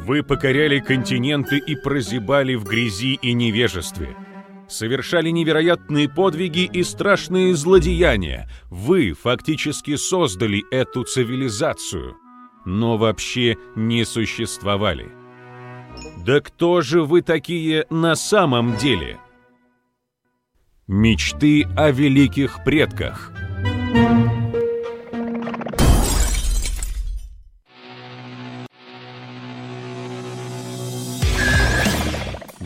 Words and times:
Вы 0.00 0.22
покоряли 0.22 0.78
континенты 0.78 1.58
и 1.58 1.76
прозябали 1.76 2.54
в 2.54 2.64
грязи 2.64 3.18
и 3.20 3.34
невежестве. 3.34 4.16
Совершали 4.66 5.28
невероятные 5.28 6.08
подвиги 6.08 6.64
и 6.64 6.82
страшные 6.84 7.54
злодеяния. 7.54 8.48
Вы 8.70 9.12
фактически 9.12 9.96
создали 9.96 10.64
эту 10.70 11.04
цивилизацию, 11.04 12.16
но 12.64 12.96
вообще 12.96 13.58
не 13.76 14.04
существовали. 14.06 15.10
Да 16.24 16.40
кто 16.40 16.80
же 16.80 17.02
вы 17.02 17.20
такие 17.20 17.84
на 17.90 18.14
самом 18.14 18.76
деле? 18.76 19.18
Мечты 20.86 21.64
о 21.76 21.90
великих 21.90 22.64
предках. 22.64 23.32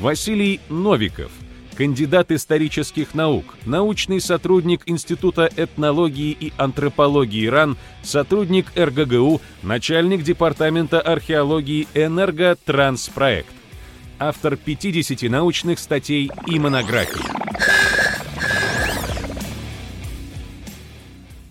Василий 0.04 0.60
Новиков, 0.68 1.32
кандидат 1.78 2.30
исторических 2.30 3.14
наук, 3.14 3.54
научный 3.64 4.20
сотрудник 4.20 4.82
Института 4.84 5.48
этнологии 5.56 6.30
и 6.38 6.52
антропологии 6.58 7.46
РАН, 7.46 7.78
сотрудник 8.02 8.66
РГГУ, 8.76 9.40
начальник 9.62 10.22
департамента 10.22 11.00
археологии 11.00 11.88
«Энерготранспроект», 11.94 13.48
автор 14.18 14.58
50 14.58 15.22
научных 15.30 15.78
статей 15.78 16.30
и 16.48 16.58
монографий. 16.58 17.24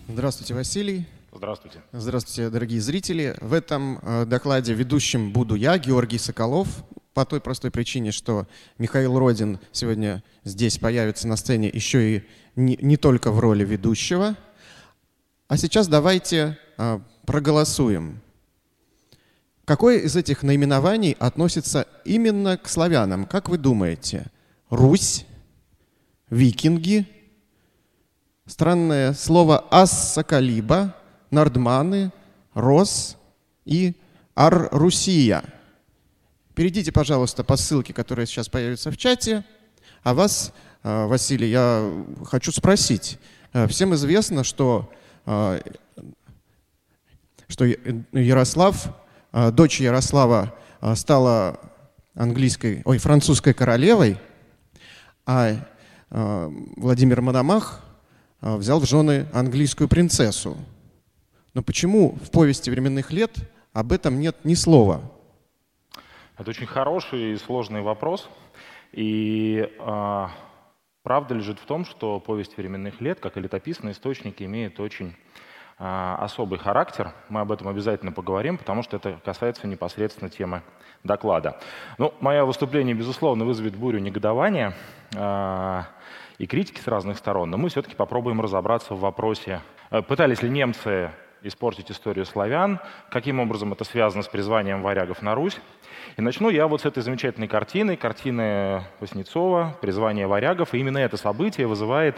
Здравствуйте, 0.06 0.54
Василий. 0.54 1.06
Здравствуйте. 1.34 1.82
Здравствуйте, 1.90 2.50
дорогие 2.50 2.80
зрители. 2.80 3.34
В 3.40 3.52
этом 3.52 3.98
э, 4.00 4.24
докладе 4.26 4.74
ведущим 4.74 5.32
буду 5.32 5.56
я, 5.56 5.76
Георгий 5.76 6.18
Соколов, 6.18 6.68
по 7.14 7.24
той 7.24 7.40
простой 7.40 7.70
причине, 7.70 8.10
что 8.10 8.46
Михаил 8.76 9.18
Родин 9.18 9.60
сегодня 9.72 10.22
здесь 10.42 10.78
появится 10.78 11.28
на 11.28 11.36
сцене 11.36 11.70
еще 11.72 12.16
и 12.16 12.22
не, 12.56 12.76
не 12.82 12.96
только 12.96 13.30
в 13.30 13.38
роли 13.38 13.64
ведущего. 13.64 14.36
А 15.46 15.56
сейчас 15.56 15.86
давайте 15.86 16.58
э, 16.76 16.98
проголосуем. 17.24 18.20
Какое 19.64 19.98
из 19.98 20.16
этих 20.16 20.42
наименований 20.42 21.16
относится 21.18 21.86
именно 22.04 22.58
к 22.58 22.68
славянам? 22.68 23.24
Как 23.24 23.48
вы 23.48 23.56
думаете? 23.56 24.26
Русь, 24.68 25.24
викинги, 26.28 27.06
странное 28.46 29.14
слово 29.14 29.58
«ассакалиба», 29.70 30.96
«нардманы», 31.30 32.12
«рос» 32.54 33.16
и 33.64 33.94
«ар-русия». 34.34 35.53
Перейдите, 36.54 36.92
пожалуйста, 36.92 37.42
по 37.42 37.56
ссылке, 37.56 37.92
которая 37.92 38.26
сейчас 38.26 38.48
появится 38.48 38.92
в 38.92 38.96
чате. 38.96 39.44
А 40.04 40.14
вас, 40.14 40.52
э, 40.84 41.06
Василий, 41.06 41.50
я 41.50 41.92
хочу 42.24 42.52
спросить. 42.52 43.18
Э, 43.52 43.66
всем 43.66 43.92
известно, 43.94 44.44
что, 44.44 44.92
э, 45.26 45.60
что 47.48 47.64
Ярослав, 47.64 48.94
дочь 49.32 49.80
Ярослава 49.80 50.54
стала 50.94 51.58
английской, 52.14 52.82
ой, 52.84 52.98
французской 52.98 53.52
королевой, 53.52 54.18
а 55.26 55.56
Владимир 56.10 57.20
Мономах 57.20 57.82
взял 58.40 58.78
в 58.78 58.86
жены 58.86 59.26
английскую 59.32 59.88
принцессу. 59.88 60.56
Но 61.52 61.62
почему 61.62 62.16
в 62.24 62.30
повести 62.30 62.70
временных 62.70 63.10
лет 63.10 63.32
об 63.72 63.92
этом 63.92 64.20
нет 64.20 64.36
ни 64.44 64.54
слова? 64.54 65.13
Это 66.36 66.50
очень 66.50 66.66
хороший 66.66 67.32
и 67.32 67.36
сложный 67.36 67.80
вопрос. 67.82 68.28
И 68.90 69.70
э, 69.78 70.26
правда 71.04 71.34
лежит 71.34 71.60
в 71.60 71.64
том, 71.64 71.84
что 71.84 72.18
повесть 72.18 72.56
временных 72.56 73.00
лет, 73.00 73.20
как 73.20 73.36
и 73.36 73.40
летописные 73.40 73.92
источники, 73.92 74.42
имеет 74.42 74.80
очень 74.80 75.14
э, 75.78 76.16
особый 76.18 76.58
характер. 76.58 77.12
Мы 77.28 77.40
об 77.40 77.52
этом 77.52 77.68
обязательно 77.68 78.10
поговорим, 78.10 78.58
потому 78.58 78.82
что 78.82 78.96
это 78.96 79.20
касается 79.24 79.68
непосредственно 79.68 80.28
темы 80.28 80.62
доклада. 81.04 81.60
Ну, 81.98 82.12
мое 82.18 82.44
выступление, 82.44 82.96
безусловно, 82.96 83.44
вызовет 83.44 83.76
бурю 83.76 84.00
негодования 84.00 84.74
э, 85.14 85.82
и 86.38 86.48
критики 86.48 86.80
с 86.80 86.88
разных 86.88 87.18
сторон, 87.18 87.48
но 87.50 87.58
мы 87.58 87.68
все-таки 87.68 87.94
попробуем 87.94 88.40
разобраться 88.40 88.94
в 88.94 89.00
вопросе, 89.00 89.60
пытались 90.08 90.42
ли 90.42 90.50
немцы 90.50 91.12
испортить 91.44 91.90
историю 91.90 92.24
славян, 92.24 92.80
каким 93.10 93.38
образом 93.38 93.72
это 93.72 93.84
связано 93.84 94.22
с 94.22 94.28
призванием 94.28 94.82
варягов 94.82 95.22
на 95.22 95.34
Русь. 95.34 95.60
И 96.16 96.22
начну 96.22 96.48
я 96.50 96.66
вот 96.66 96.80
с 96.80 96.84
этой 96.86 97.02
замечательной 97.02 97.48
картины, 97.48 97.96
картины 97.96 98.84
Васнецова 99.00 99.76
«Призвание 99.80 100.26
варягов». 100.26 100.74
И 100.74 100.78
именно 100.78 100.98
это 100.98 101.16
событие 101.16 101.66
вызывает 101.66 102.16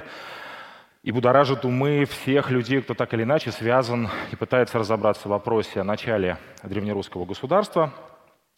и 1.03 1.13
будоражит 1.13 1.65
умы 1.65 2.05
всех 2.05 2.51
людей, 2.51 2.81
кто 2.81 2.95
так 2.95 3.13
или 3.15 3.25
иначе 3.25 3.53
связан 3.53 4.09
и 4.33 4.37
пытается 4.37 4.79
разобраться 4.79 5.29
в 5.29 5.31
вопросе 5.31 5.81
о 5.81 5.85
начале 5.85 6.39
древнерусского 6.63 7.25
государства– 7.25 7.93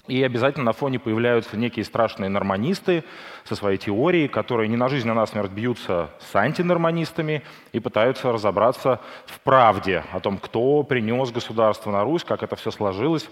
и 0.09 0.23
обязательно 0.23 0.65
на 0.65 0.73
фоне 0.73 0.99
появляются 0.99 1.57
некие 1.57 1.85
страшные 1.85 2.31
норманисты 2.31 3.05
со 3.45 3.55
своей 3.55 3.79
теорией, 3.79 4.27
которые 4.27 4.69
не 4.69 4.77
на 4.77 4.89
жизнь, 4.89 5.09
а 5.09 5.15
на 5.15 5.27
смерть 5.27 5.53
бьются 5.53 6.11
с 6.19 6.35
антинорманистами 6.35 7.43
и 7.73 7.81
пытаются 7.81 8.33
разобраться 8.33 9.01
в 9.27 9.39
правде 9.41 10.03
о 10.13 10.21
том, 10.21 10.39
кто 10.39 10.83
принес 10.83 11.31
государство 11.31 11.91
на 11.91 12.03
Русь, 12.03 12.25
как 12.25 12.43
это 12.43 12.57
все 12.57 12.71
сложилось 12.71 13.29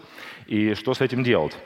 и 0.46 0.74
что 0.74 0.94
с 0.94 1.00
этим 1.00 1.24
делать. 1.24 1.56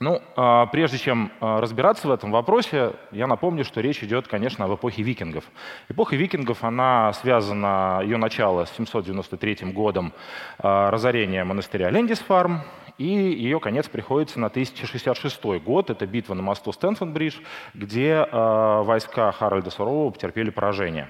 Ну, 0.00 0.22
а, 0.36 0.66
прежде 0.66 0.96
чем 0.96 1.32
а, 1.40 1.60
разбираться 1.60 2.06
в 2.06 2.12
этом 2.12 2.30
вопросе, 2.30 2.92
я 3.10 3.26
напомню, 3.26 3.64
что 3.64 3.80
речь 3.80 4.04
идет, 4.04 4.28
конечно, 4.28 4.64
об 4.64 4.74
эпохе 4.74 5.02
викингов. 5.02 5.44
Эпоха 5.88 6.14
викингов, 6.14 6.62
она 6.62 7.12
связана, 7.14 8.00
ее 8.04 8.16
начало 8.16 8.64
с 8.64 8.70
793 8.76 9.72
годом 9.72 10.12
а, 10.58 10.92
разорения 10.92 11.42
монастыря 11.42 11.90
Лендисфарм, 11.90 12.62
и 12.98 13.06
ее 13.06 13.60
конец 13.60 13.88
приходится 13.88 14.40
на 14.40 14.48
1066 14.48 15.40
год. 15.62 15.88
Это 15.88 16.06
битва 16.06 16.34
на 16.34 16.42
мосту 16.42 16.72
Стэнфорд-Бридж, 16.72 17.36
где 17.72 18.26
э, 18.30 18.82
войска 18.82 19.30
Харальда 19.30 19.70
Сурового 19.70 20.10
потерпели 20.10 20.50
поражение. 20.50 21.08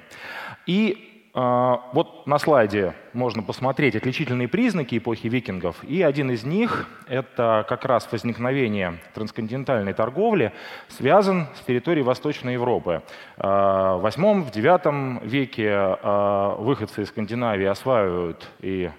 И 0.66 1.24
э, 1.34 1.76
вот 1.94 2.26
на 2.26 2.38
слайде 2.38 2.94
можно 3.14 3.42
посмотреть 3.42 3.96
отличительные 3.96 4.48
признаки 4.48 4.98
эпохи 4.98 5.28
викингов. 5.28 5.82
И 5.82 6.02
один 6.02 6.30
из 6.30 6.44
них— 6.44 6.86
это 7.08 7.64
как 7.66 7.86
раз 7.86 8.06
возникновение 8.12 8.98
трансконтинентальной 9.14 9.94
торговли, 9.94 10.52
связан 10.88 11.46
с 11.54 11.64
территорией 11.64 12.04
Восточной 12.04 12.52
Европы. 12.52 13.02
Э, 13.38 13.96
в 13.98 14.04
8-9 14.04 15.26
веке 15.26 15.70
э, 15.70 16.54
выходцы 16.58 17.00
из 17.00 17.08
Скандинавии 17.08 17.66
осваивают 17.66 18.46
и 18.60 18.90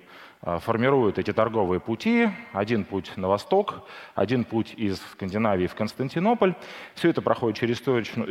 формируют 0.41 1.19
эти 1.19 1.33
торговые 1.33 1.79
пути. 1.79 2.29
Один 2.53 2.85
путь 2.85 3.11
на 3.17 3.27
восток, 3.27 3.87
один 4.15 4.45
путь 4.45 4.73
из 4.77 5.01
Скандинавии 5.11 5.67
в 5.67 5.75
Константинополь. 5.75 6.55
Все 6.95 7.09
это 7.09 7.21
проходит 7.21 7.57
через, 7.57 7.79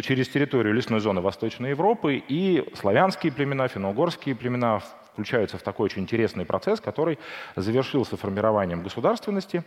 через 0.02 0.28
территорию 0.28 0.74
лесной 0.74 1.00
зоны 1.00 1.20
Восточной 1.20 1.70
Европы, 1.70 2.16
и 2.16 2.66
славянские 2.74 3.32
племена, 3.32 3.68
финно-угорские 3.68 4.34
племена 4.34 4.80
включаются 5.12 5.58
в 5.58 5.62
такой 5.62 5.86
очень 5.86 6.02
интересный 6.02 6.46
процесс, 6.46 6.80
который 6.80 7.18
завершился 7.56 8.16
формированием 8.16 8.84
государственности 8.84 9.64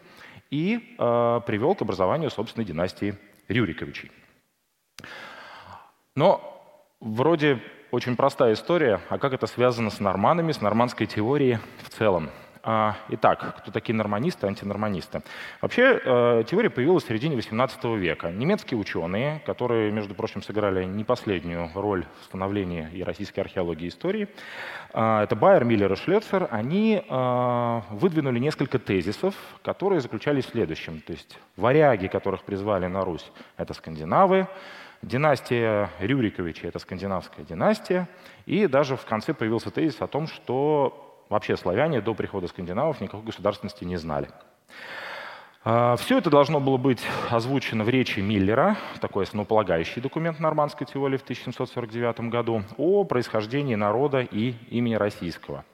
и 0.49 0.95
э, 0.97 1.41
привел 1.45 1.75
к 1.75 1.81
образованию 1.81 2.29
собственной 2.29 2.65
династии 2.65 3.15
Рюриковичей. 3.49 4.11
Но 6.15 6.41
вроде 7.01 7.59
очень 7.91 8.15
простая 8.15 8.53
история, 8.53 9.01
а 9.09 9.17
как 9.17 9.33
это 9.33 9.47
связано 9.47 9.89
с 9.89 9.99
норманами, 9.99 10.51
с 10.53 10.61
нормандской 10.61 11.07
теорией 11.07 11.59
в 11.83 11.89
целом. 11.89 12.29
А, 12.63 12.95
итак, 13.09 13.55
кто 13.57 13.71
такие 13.71 13.95
норманисты, 13.95 14.45
антинорманисты? 14.45 15.23
Вообще, 15.61 15.99
э, 16.03 16.43
теория 16.47 16.69
появилась 16.69 17.03
в 17.03 17.07
середине 17.07 17.35
XVIII 17.35 17.97
века. 17.97 18.29
Немецкие 18.29 18.79
ученые, 18.79 19.41
которые, 19.47 19.91
между 19.91 20.13
прочим, 20.13 20.43
сыграли 20.43 20.85
не 20.85 21.03
последнюю 21.03 21.71
роль 21.73 22.05
в 22.21 22.25
становлении 22.25 22.87
и 22.93 23.03
российской 23.03 23.39
археологии 23.39 23.85
и 23.85 23.87
истории, 23.89 24.27
э, 24.93 25.21
это 25.23 25.35
Байер, 25.35 25.63
Миллер 25.63 25.91
и 25.91 25.95
Шлецер, 25.95 26.47
они 26.51 27.03
э, 27.03 27.81
выдвинули 27.89 28.37
несколько 28.37 28.77
тезисов, 28.77 29.33
которые 29.63 29.99
заключались 29.99 30.45
в 30.45 30.51
следующем. 30.51 31.01
То 31.01 31.13
есть 31.13 31.39
варяги, 31.57 32.07
которых 32.07 32.43
призвали 32.43 32.85
на 32.85 33.03
Русь, 33.03 33.31
это 33.57 33.73
скандинавы, 33.73 34.47
Династия 35.01 35.89
Рюриковичей— 35.99 36.67
это 36.69 36.77
скандинавская 36.79 37.43
династия, 37.43 38.07
и 38.45 38.67
даже 38.67 38.95
в 38.95 39.05
конце 39.05 39.33
появился 39.33 39.71
тезис 39.71 39.99
о 40.01 40.07
том, 40.07 40.27
что 40.27 41.25
вообще 41.29 41.57
славяне 41.57 42.01
до 42.01 42.13
прихода 42.13 42.47
скандинавов 42.47 43.01
никакой 43.01 43.23
государственности 43.23 43.83
не 43.83 43.97
знали. 43.97 44.29
А, 45.63 45.95
Все 45.95 46.19
это 46.19 46.29
должно 46.29 46.59
было 46.59 46.77
быть 46.77 47.01
озвучено 47.29 47.83
в 47.83 47.89
речи 47.89 48.19
Миллера, 48.19 48.77
такой 48.99 49.23
основополагающий 49.23 50.01
документ 50.01 50.39
нормандской 50.39 50.85
теории 50.85 51.17
в 51.17 51.23
1749 51.23 52.29
году, 52.29 52.63
о 52.77 53.03
происхождении 53.03 53.75
народа 53.75 54.21
и 54.21 54.53
имени 54.69 54.95
российского. 54.95 55.65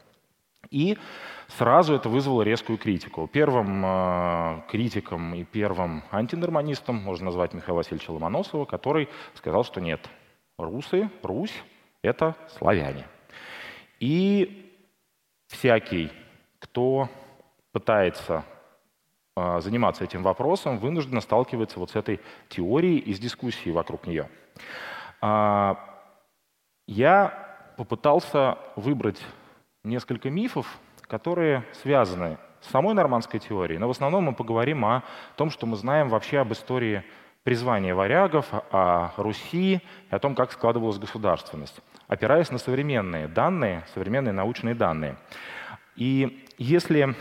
И 0.69 0.97
Сразу 1.47 1.95
это 1.95 2.09
вызвало 2.09 2.41
резкую 2.41 2.77
критику. 2.77 3.27
Первым 3.27 3.83
э, 3.85 4.61
критиком 4.69 5.33
и 5.33 5.43
первым 5.45 6.03
антинорманистом 6.11 6.95
можно 6.95 7.25
назвать 7.25 7.53
Михаила 7.53 7.77
Васильевича 7.77 8.11
Ломоносова, 8.11 8.65
который 8.65 9.07
сказал, 9.33 9.63
что 9.63 9.79
нет, 9.79 10.09
русы, 10.57 11.09
Русь— 11.23 11.63
это 12.01 12.35
славяне. 12.57 13.07
И 13.99 14.73
всякий, 15.47 16.11
кто 16.59 17.09
пытается 17.71 18.43
э, 19.37 19.61
заниматься 19.61 20.03
этим 20.03 20.23
вопросом, 20.23 20.79
вынужденно 20.79 21.21
сталкивается 21.21 21.79
вот 21.79 21.91
с 21.91 21.95
этой 21.95 22.19
теорией 22.49 22.97
и 22.97 23.13
с 23.13 23.19
дискуссией 23.19 23.71
вокруг 23.71 24.05
нее. 24.05 24.29
Э, 25.21 25.75
я 26.87 27.73
попытался 27.77 28.57
выбрать 28.75 29.21
несколько 29.83 30.29
мифов, 30.29 30.77
которые 31.07 31.63
связаны 31.81 32.37
с 32.61 32.69
самой 32.69 32.93
нормандской 32.93 33.39
теорией, 33.39 33.79
но 33.79 33.87
в 33.87 33.91
основном 33.91 34.25
мы 34.25 34.33
поговорим 34.33 34.83
о 34.85 35.03
том, 35.35 35.49
что 35.49 35.65
мы 35.65 35.77
знаем 35.77 36.09
вообще 36.09 36.39
об 36.39 36.51
истории 36.53 37.03
призвания 37.43 37.95
варягов, 37.95 38.47
о 38.51 39.13
Руси 39.15 39.75
и 39.75 40.13
о 40.15 40.19
том, 40.19 40.35
как 40.35 40.51
складывалась 40.51 40.97
государственность, 40.97 41.79
опираясь 42.07 42.51
на 42.51 42.57
современные 42.57 43.29
данные, 43.29 43.85
современные 43.93 44.33
научные 44.33 44.75
данные. 44.75 45.15
И 45.95 46.45
если 46.57 47.15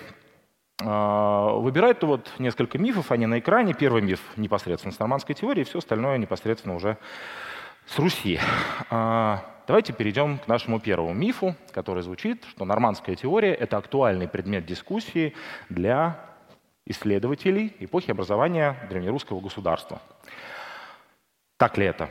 э, 0.83 1.51
выбирать, 1.61 2.01
то 2.01 2.09
вот 2.09 2.33
несколько 2.39 2.77
мифов, 2.77 3.13
они 3.13 3.27
на 3.27 3.39
экране. 3.39 3.73
Первый 3.73 4.03
миф 4.03 4.21
непосредственно 4.37 4.93
с 4.93 4.99
нормандской 4.99 5.37
теорией, 5.37 5.65
все 5.65 5.79
остальное 5.79 6.19
непосредственно 6.19 6.75
уже 6.75 6.99
с 7.87 7.97
Руси. 7.99 8.41
Давайте 9.67 9.93
перейдем 9.93 10.39
к 10.39 10.47
нашему 10.47 10.79
первому 10.79 11.13
мифу, 11.13 11.57
который 11.73 12.05
звучит, 12.05 12.45
что 12.45 12.65
нормандская 12.65 13.17
теория— 13.17 13.53
это 13.55 13.79
актуальный 13.79 14.29
предмет 14.29 14.65
дискуссии 14.65 15.35
для 15.69 16.21
исследователей 16.85 17.75
эпохи 17.81 18.13
образования 18.13 18.77
древнерусского 18.89 19.41
государства. 19.41 20.01
Так 21.57 21.79
ли 21.79 21.87
это? 21.87 22.09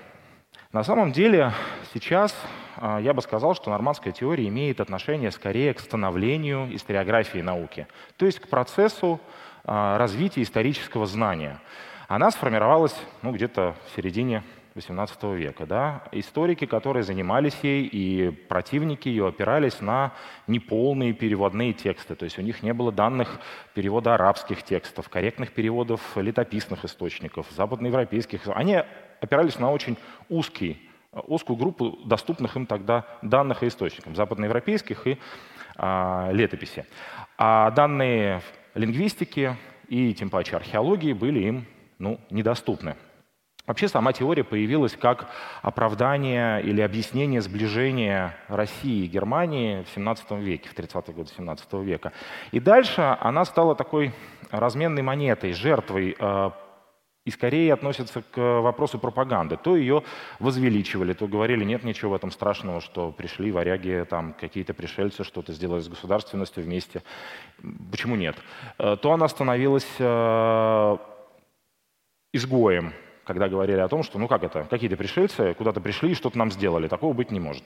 На 0.73 0.83
самом 0.83 1.13
деле 1.13 1.53
сейчас 1.93 2.35
а, 2.75 2.99
я 2.99 3.13
бы 3.13 3.21
сказал, 3.21 3.55
что 3.55 3.69
нормандская 3.69 4.11
теория 4.11 4.49
имеет 4.49 4.81
отношение 4.81 5.31
скорее 5.31 5.73
к 5.73 5.79
становлению 5.79 6.75
историографии 6.75 7.39
науки, 7.39 7.87
то 8.17 8.25
есть 8.25 8.41
к 8.41 8.49
процессу 8.49 9.21
а, 9.63 9.97
развития 9.97 10.43
исторического 10.43 11.05
знания. 11.05 11.61
Она 12.09 12.31
сформировалась 12.31 12.95
ну, 13.21 13.31
где-то 13.31 13.75
в 13.85 13.95
середине 13.95 14.43
XVIII 14.75 15.35
века. 15.35 15.65
Да? 15.65 16.03
Историки, 16.11 16.65
которые 16.65 17.03
занимались 17.03 17.57
ей, 17.63 17.85
и 17.85 18.29
противники 18.29 19.07
ее 19.07 19.27
опирались 19.27 19.79
на 19.81 20.13
неполные 20.47 21.13
переводные 21.13 21.73
тексты. 21.73 22.15
То 22.15 22.25
есть 22.25 22.37
у 22.37 22.41
них 22.41 22.61
не 22.61 22.73
было 22.73 22.91
данных 22.91 23.39
перевода 23.73 24.13
арабских 24.15 24.63
текстов, 24.63 25.09
корректных 25.09 25.53
переводов 25.53 26.01
летописных 26.17 26.83
источников, 26.83 27.47
западноевропейских. 27.51 28.41
Они 28.47 28.81
опирались 29.21 29.59
на 29.59 29.71
очень 29.71 29.97
узкий, 30.27 30.89
узкую 31.11 31.55
группу 31.55 31.97
доступных 32.05 32.57
им 32.57 32.65
тогда 32.65 33.05
данных 33.21 33.63
и 33.63 33.67
источников, 33.69 34.15
западноевропейских 34.15 35.07
и 35.07 35.17
а, 35.77 36.29
летописи. 36.31 36.85
А 37.37 37.71
данные 37.71 38.41
лингвистики 38.73 39.55
и 39.87 40.13
тем 40.13 40.29
паче 40.29 40.57
археологии 40.57 41.13
были 41.13 41.39
им 41.39 41.65
ну, 41.97 42.19
недоступны. 42.29 42.95
Вообще 43.67 43.87
сама 43.87 44.13
теория 44.13 44.43
появилась 44.43 44.95
как 44.95 45.27
оправдание 45.63 46.61
или 46.61 46.81
объяснение 46.81 47.41
сближения 47.41 48.37
России 48.47 49.05
и 49.05 49.07
Германии 49.07 49.83
в 49.83 49.89
17 49.95 50.31
веке, 50.31 50.69
в 50.69 50.75
30-е 50.75 51.13
годы 51.15 51.31
17 51.35 51.73
века. 51.73 52.11
И 52.51 52.59
дальше 52.59 53.17
она 53.19 53.43
стала 53.43 53.75
такой 53.75 54.13
разменной 54.51 55.01
монетой, 55.01 55.53
жертвой 55.53 56.15
э, 56.17 56.51
и 57.25 57.31
скорее 57.31 57.73
относится 57.73 58.21
к 58.21 58.37
вопросу 58.37 58.99
пропаганды. 58.99 59.57
То 59.57 59.75
ее 59.75 60.03
возвеличивали, 60.39 61.13
то 61.13 61.27
говорили, 61.27 61.63
нет 61.63 61.83
ничего 61.83 62.11
в 62.11 62.13
этом 62.15 62.29
страшного, 62.29 62.81
что 62.81 63.11
пришли 63.11 63.51
варяги, 63.51 64.05
там 64.07 64.33
какие-то 64.33 64.75
пришельцы 64.75 65.23
что-то 65.23 65.53
сделали 65.53 65.81
с 65.81 65.89
государственностью 65.89 66.63
вместе. 66.63 67.01
Почему 67.89 68.15
нет? 68.15 68.35
Э, 68.77 68.95
то 68.95 69.11
она 69.11 69.27
становилась 69.27 69.87
э, 69.97 70.97
изгоем, 72.31 72.93
когда 73.25 73.49
говорили 73.49 73.79
о 73.79 73.87
том, 73.87 74.03
что 74.03 74.19
ну 74.19 74.27
как 74.27 74.43
это, 74.43 74.65
какие-то 74.69 74.95
пришельцы 74.95 75.53
куда-то 75.55 75.81
пришли 75.81 76.11
и 76.11 76.15
что-то 76.15 76.37
нам 76.37 76.51
сделали. 76.51 76.87
Такого 76.87 77.13
быть 77.13 77.31
не 77.31 77.39
может. 77.39 77.63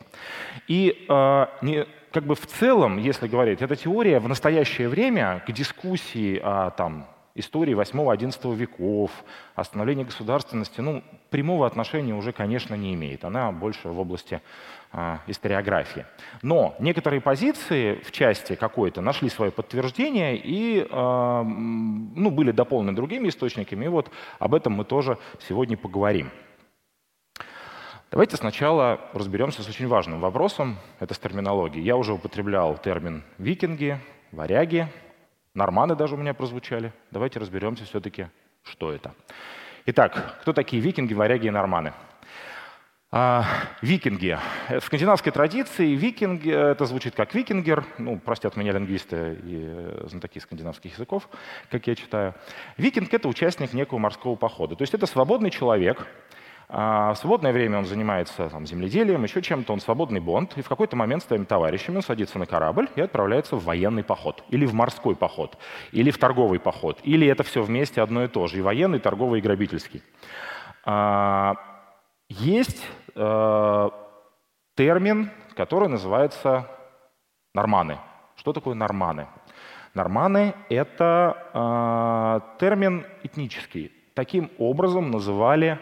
И 0.68 1.06
э, 1.08 1.46
не, 1.62 1.86
как 2.12 2.24
бы 2.24 2.36
в 2.36 2.46
целом, 2.46 2.98
если 2.98 3.28
говорить, 3.28 3.62
эта 3.62 3.76
теория 3.76 4.20
в 4.20 4.28
настоящее 4.28 4.90
время 4.90 5.44
к 5.46 5.52
дискуссии 5.52 6.40
о 6.42 6.72
там, 6.72 7.08
истории 7.40 7.76
8-11 7.76 8.56
веков, 8.56 9.12
о 9.56 9.64
государственности, 10.04 10.82
ну, 10.82 11.04
прямого 11.30 11.66
отношения 11.66 12.14
уже, 12.14 12.32
конечно, 12.32 12.76
не 12.76 12.94
имеет. 12.94 13.26
Она 13.26 13.52
больше 13.52 13.90
в 13.90 14.00
области 14.00 14.42
а, 14.92 15.20
историографии. 15.28 16.06
Но 16.42 16.76
некоторые 16.80 17.22
позиции 17.22 17.96
в 18.04 18.12
части 18.12 18.56
какой-то 18.56 19.02
нашли 19.02 19.30
свое 19.30 19.52
подтверждение 19.52 20.38
и 20.38 20.88
а, 20.90 21.44
ну, 21.44 22.32
были 22.32 22.52
дополнены 22.52 22.96
другими 22.96 23.30
источниками. 23.30 23.86
И 23.86 23.88
вот 23.90 24.12
об 24.40 24.54
этом 24.54 24.74
мы 24.74 24.86
тоже 24.86 25.18
сегодня 25.48 25.78
поговорим. 25.78 26.32
Давайте 28.12 28.38
сначала 28.38 29.00
разберемся 29.14 29.62
с 29.62 29.70
очень 29.70 29.88
важным 29.88 30.20
вопросом. 30.20 30.78
Это 31.00 31.14
с 31.14 31.20
терминологией. 31.20 31.86
Я 31.86 31.96
уже 31.96 32.14
употреблял 32.14 32.76
термин 32.76 33.24
«викинги», 33.38 34.00
«варяги», 34.32 34.88
«норманы» 35.54 35.96
даже 35.96 36.16
у 36.16 36.18
меня 36.18 36.34
прозвучали. 36.34 36.94
Давайте 37.12 37.40
разберемся 37.40 37.86
все-таки, 37.86 38.28
что 38.64 38.92
это. 38.92 39.14
Итак, 39.86 40.38
кто 40.42 40.54
такие 40.54 40.82
викинги, 40.82 41.14
варяги 41.14 41.48
и 41.48 41.50
норманы? 41.50 41.94
А, 43.12 43.44
викинги. 43.82 44.38
В 44.70 44.82
скандинавской 44.82 45.32
традиции 45.32 45.96
викинги, 45.96 46.52
это 46.52 46.86
звучит 46.86 47.16
как 47.16 47.34
викингер, 47.34 47.84
ну, 47.98 48.20
простят 48.20 48.56
меня 48.56 48.72
лингвисты 48.72 49.40
и 49.44 49.64
э, 49.66 50.06
знатоки 50.12 50.38
скандинавских 50.38 50.94
языков, 50.94 51.28
как 51.72 51.88
я 51.88 51.96
читаю. 51.96 52.36
Викинг— 52.78 53.12
это 53.14 53.28
участник 53.28 53.74
некого 53.74 53.98
морского 53.98 54.36
похода. 54.36 54.76
То 54.76 54.84
есть 54.84 54.94
это 54.94 55.08
свободный 55.08 55.50
человек, 55.50 56.06
а 56.72 57.14
в 57.16 57.18
свободное 57.18 57.52
время 57.52 57.80
он 57.80 57.86
занимается 57.86 58.48
там, 58.48 58.68
земледелием, 58.68 59.24
еще 59.24 59.42
чем-то, 59.42 59.74
он 59.74 59.80
свободный 59.80 60.20
бонд, 60.20 60.56
и 60.56 60.62
в 60.62 60.70
какой-то 60.70 60.96
момент 60.96 61.24
с 61.24 61.26
своими 61.26 61.46
товарищами 61.46 61.96
он 61.96 62.04
садится 62.04 62.38
на 62.38 62.46
корабль 62.46 62.88
и 62.96 63.02
отправляется 63.02 63.56
в 63.56 63.64
военный 63.64 64.04
поход, 64.04 64.44
или 64.50 64.68
в 64.68 64.76
морской 64.76 65.16
поход, 65.16 65.58
или 65.92 66.12
в 66.12 66.20
торговый 66.20 66.60
поход, 66.60 67.00
или 67.02 67.26
это 67.26 67.42
все 67.42 67.64
вместе 67.64 68.04
одно 68.04 68.24
и 68.24 68.28
то 68.28 68.46
же, 68.46 68.60
и 68.60 68.62
военный, 68.62 69.00
и 69.00 69.02
торговый, 69.02 69.40
и 69.40 69.42
грабительский. 69.42 70.04
А, 70.86 71.56
есть 72.30 72.86
э, 73.16 73.90
термин, 74.76 75.32
который 75.56 75.90
называется 75.90 76.68
норманы. 77.56 77.98
Что 78.36 78.54
такое 78.54 78.76
норманы? 78.76 79.28
Норманы— 79.96 80.54
это 80.70 81.36
э, 81.52 82.60
термин 82.60 83.08
этнический. 83.24 83.92
Таким 84.14 84.52
образом 84.60 85.10
называли 85.10 85.80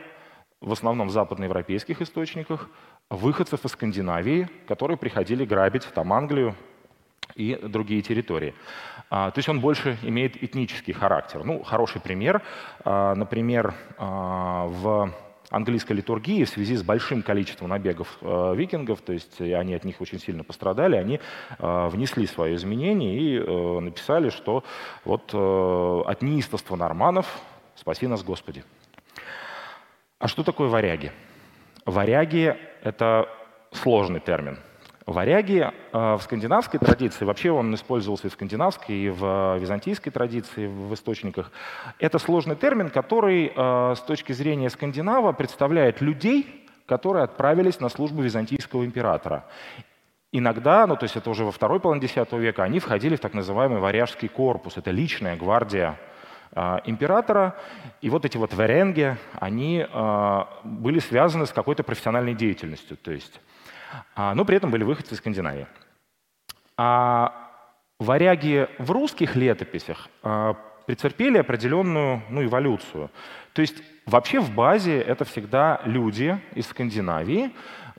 в 0.61 0.71
основном 0.71 1.07
в 1.07 1.11
западноевропейских 1.11 2.01
источниках 2.01 2.69
выходцев 3.09 3.63
из 3.63 3.71
Скандинавии, 3.71 4.49
которые 4.67 4.97
приходили 4.97 5.45
грабить 5.45 5.87
там 5.93 6.11
Англию 6.13 6.55
и 7.35 7.55
другие 7.61 8.01
территории. 8.01 8.53
А, 9.09 9.31
то 9.31 9.39
есть 9.39 9.49
он 9.49 9.59
больше 9.61 9.97
имеет 10.01 10.41
этнический 10.41 10.93
характер. 10.93 11.43
Ну, 11.43 11.63
хороший 11.63 12.01
пример. 12.01 12.41
А, 12.83 13.15
например, 13.15 13.73
а, 13.97 14.65
в 14.67 15.13
английской 15.49 15.93
литургии 15.93 16.43
в 16.43 16.49
связи 16.49 16.75
с 16.75 16.83
большим 16.83 17.21
количеством 17.21 17.69
набегов 17.69 18.17
викингов, 18.21 18.99
то 18.99 19.13
есть 19.13 19.39
они 19.39 19.75
от 19.75 19.85
них 19.85 20.01
очень 20.01 20.19
сильно 20.19 20.43
пострадали, 20.43 20.97
они 20.97 21.21
внесли 21.57 22.27
свои 22.27 22.55
изменения 22.55 23.17
и 23.17 23.37
э, 23.37 23.79
написали, 23.79 24.29
что 24.29 24.65
вот 25.05 25.29
э, 25.31 26.01
от 26.05 26.21
неистовства 26.21 26.75
норманов 26.75 27.39
спаси 27.75 28.07
нас 28.07 28.23
Господи. 28.23 28.65
А 30.19 30.27
что 30.27 30.43
такое 30.43 30.67
варяги? 30.67 31.11
Варяги— 31.85 32.55
это 32.83 33.29
сложный 33.71 34.19
термин. 34.19 34.57
Варяги 35.05 35.59
э, 35.61 35.71
в 36.15 36.21
скандинавской 36.21 36.79
традиции, 36.79 37.23
вообще 37.23 37.51
он 37.51 37.73
использовался 37.75 38.27
и 38.27 38.29
в 38.29 38.33
скандинавской, 38.33 38.95
и 38.95 39.09
в 39.09 39.57
византийской 39.57 40.11
традиции, 40.11 40.67
в 40.67 40.93
источниках. 40.93 41.51
Это 41.99 42.19
сложный 42.19 42.55
термин, 42.55 42.89
который 42.89 43.53
э, 43.55 43.95
с 43.95 44.01
точки 44.01 44.33
зрения 44.33 44.69
скандинава 44.69 45.31
представляет 45.33 46.01
людей, 46.01 46.67
которые 46.87 47.23
отправились 47.23 47.79
на 47.79 47.87
службу 47.87 48.21
византийского 48.21 48.83
императора. 48.85 49.45
Иногда, 50.31 50.87
ну 50.87 50.95
то 50.97 51.03
есть 51.03 51.15
это 51.15 51.29
уже 51.29 51.45
во 51.45 51.51
второй 51.51 51.79
половине 51.79 52.05
X 52.05 52.31
века, 52.33 52.63
они 52.63 52.79
входили 52.79 53.15
в 53.15 53.19
так 53.19 53.33
называемый 53.33 53.79
варяжский 53.79 54.27
корпус. 54.27 54.77
Это 54.77 54.91
личная 54.91 55.37
гвардия 55.37 55.91
э, 55.91 56.16
императора. 56.85 57.55
И 58.01 58.09
вот 58.09 58.25
эти 58.25 58.37
вот 58.37 58.53
варенги, 58.53 59.17
они 59.39 59.85
были 60.63 60.99
связаны 60.99 61.45
с 61.45 61.51
какой-то 61.51 61.83
профессиональной 61.83 62.33
деятельностью. 62.33 62.97
То 62.97 63.11
есть 63.11 63.39
а, 64.15 64.33
но 64.35 64.45
при 64.45 64.57
этом 64.57 64.71
были 64.71 64.83
выходцы 64.83 65.13
из 65.13 65.17
Скандинавии. 65.19 65.67
А 66.77 67.51
варяги 67.99 68.67
в 68.77 68.91
русских 68.91 69.35
летописях 69.35 70.07
претерпели 70.85 71.37
определенную 71.37 72.21
ну, 72.29 72.43
эволюцию. 72.43 73.09
То 73.53 73.61
есть 73.61 73.81
вообще 74.07 74.39
в 74.39 74.51
базе 74.51 74.99
это 74.99 75.25
всегда 75.25 75.81
люди 75.85 76.39
из 76.55 76.67
Скандинавии, 76.67 77.51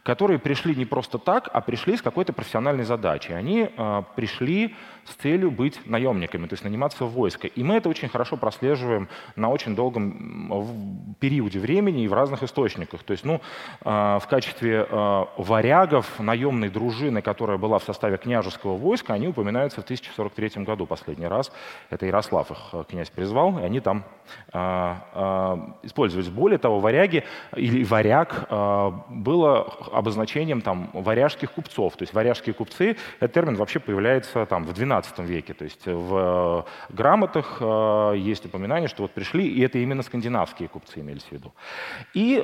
которые 0.03 0.39
пришли 0.39 0.75
не 0.75 0.87
просто 0.87 1.19
так, 1.19 1.51
а 1.53 1.61
пришли 1.61 1.97
с 1.97 2.03
какой-то 2.03 2.33
профессиональной 2.33 2.85
задачей. 2.85 3.35
Они 3.35 3.69
э, 3.69 4.03
пришли 4.17 4.75
с 5.05 5.15
целью 5.15 5.51
быть 5.51 5.81
наемниками, 5.87 6.47
то 6.47 6.55
есть 6.55 6.65
наниматься 6.65 7.05
в 7.05 7.11
войско. 7.11 7.47
И 7.47 7.63
мы 7.63 7.77
это 7.77 7.89
очень 7.89 8.09
хорошо 8.09 8.37
прослеживаем 8.37 9.09
на 9.37 9.51
очень 9.51 9.75
долгом 9.75 11.15
периоде 11.21 11.59
времени 11.59 12.05
и 12.05 12.09
в 12.09 12.13
разных 12.13 12.43
источниках. 12.43 13.03
То 13.03 13.13
есть, 13.13 13.25
ну, 13.25 13.41
э, 13.85 14.19
в 14.19 14.27
качестве 14.29 14.87
э, 14.89 15.25
варягов 15.37 16.19
наемной 16.19 16.69
дружины, 16.69 17.23
которая 17.23 17.59
была 17.59 17.79
в 17.79 17.85
составе 17.85 18.17
княжеского 18.17 18.77
войска, 18.77 19.15
они 19.15 19.29
упоминаются 19.29 19.81
в 19.81 19.85
1043 19.85 20.65
году 20.65 20.87
последний 20.87 21.27
раз. 21.27 21.53
Это 21.91 22.07
Ярослав 22.07 22.51
их 22.51 22.87
князь 22.89 23.11
призвал, 23.11 23.59
и 23.59 23.63
они 23.63 23.81
там 23.81 24.05
э, 24.53 24.95
э, 25.15 25.57
использовались. 25.99 26.29
Более 26.29 26.59
того, 26.59 26.79
варяги 26.79 27.25
или 27.57 27.85
варяг 27.85 28.47
э, 28.49 28.93
было 29.09 29.63
обозначением 29.93 30.61
там, 30.61 30.91
варяжских 30.93 31.53
купцов. 31.53 31.97
То 31.97 32.03
есть 32.03 32.15
варяжские 32.15 32.55
купцы, 32.55 32.97
этот 33.21 33.33
термин 33.33 33.57
вообще 33.57 33.81
появляется 33.81 34.47
там, 34.47 34.65
в 34.65 34.71
XII 34.73 35.27
веке. 35.27 35.55
То 35.55 35.65
есть 35.65 35.87
в 35.87 36.65
э, 36.89 36.93
грамотах 36.93 37.59
э, 37.61 38.15
есть 38.17 38.47
упоминание, 38.47 38.89
что 38.89 39.03
вот 39.03 39.11
пришли, 39.11 39.49
и 39.49 39.61
это 39.63 39.79
именно 39.79 40.03
скандинавские 40.03 40.69
купцы 40.69 41.01
имелись 41.01 41.25
в 41.25 41.33
виду. 41.33 41.53
И 42.15 42.37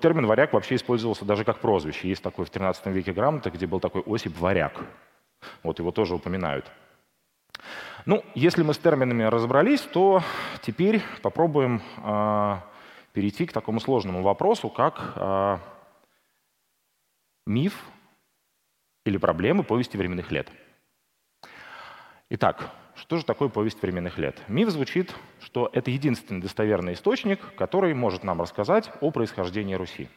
термин 0.00 0.26
варяг 0.26 0.52
вообще 0.52 0.74
использовался 0.74 1.24
даже 1.24 1.44
как 1.44 1.58
прозвище. 1.58 2.08
Есть 2.08 2.22
такой 2.22 2.44
в 2.44 2.50
XIII 2.50 2.92
веке 2.92 3.12
грамота, 3.12 3.50
где 3.50 3.66
был 3.66 3.80
такой 3.80 4.02
Осип 4.06 4.38
Варяг. 4.38 4.72
Вот 5.62 5.78
его 5.78 5.90
тоже 5.90 6.14
упоминают. 6.14 6.70
Ну, 8.04 8.24
если 8.34 8.62
мы 8.62 8.74
с 8.74 8.78
терминами 8.78 9.22
разобрались, 9.22 9.80
то 9.80 10.22
теперь 10.60 11.02
попробуем 11.22 11.80
э, 12.04 12.56
перейти 13.12 13.46
к 13.46 13.52
такому 13.52 13.80
сложному 13.80 14.22
вопросу, 14.22 14.70
как 14.70 15.12
э, 15.16 15.58
Миф 17.46 17.84
или 19.04 19.16
проблемы 19.16 19.64
повести 19.64 19.96
временных 19.96 20.30
лет. 20.30 20.50
Итак, 22.30 22.70
что 22.94 23.16
же 23.16 23.24
такое 23.24 23.48
повесть 23.48 23.82
временных 23.82 24.16
лет? 24.18 24.40
Миф 24.48 24.70
звучит, 24.70 25.14
что 25.40 25.68
это 25.72 25.90
единственный 25.90 26.40
достоверный 26.40 26.94
источник, 26.94 27.54
который 27.56 27.94
может 27.94 28.22
нам 28.22 28.40
рассказать 28.40 28.90
о 29.00 29.10
происхождении 29.10 29.74
Руси. 29.74 30.08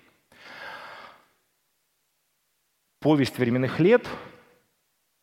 Повесть 3.02 3.38
временных 3.38 3.80
лет 3.80 4.08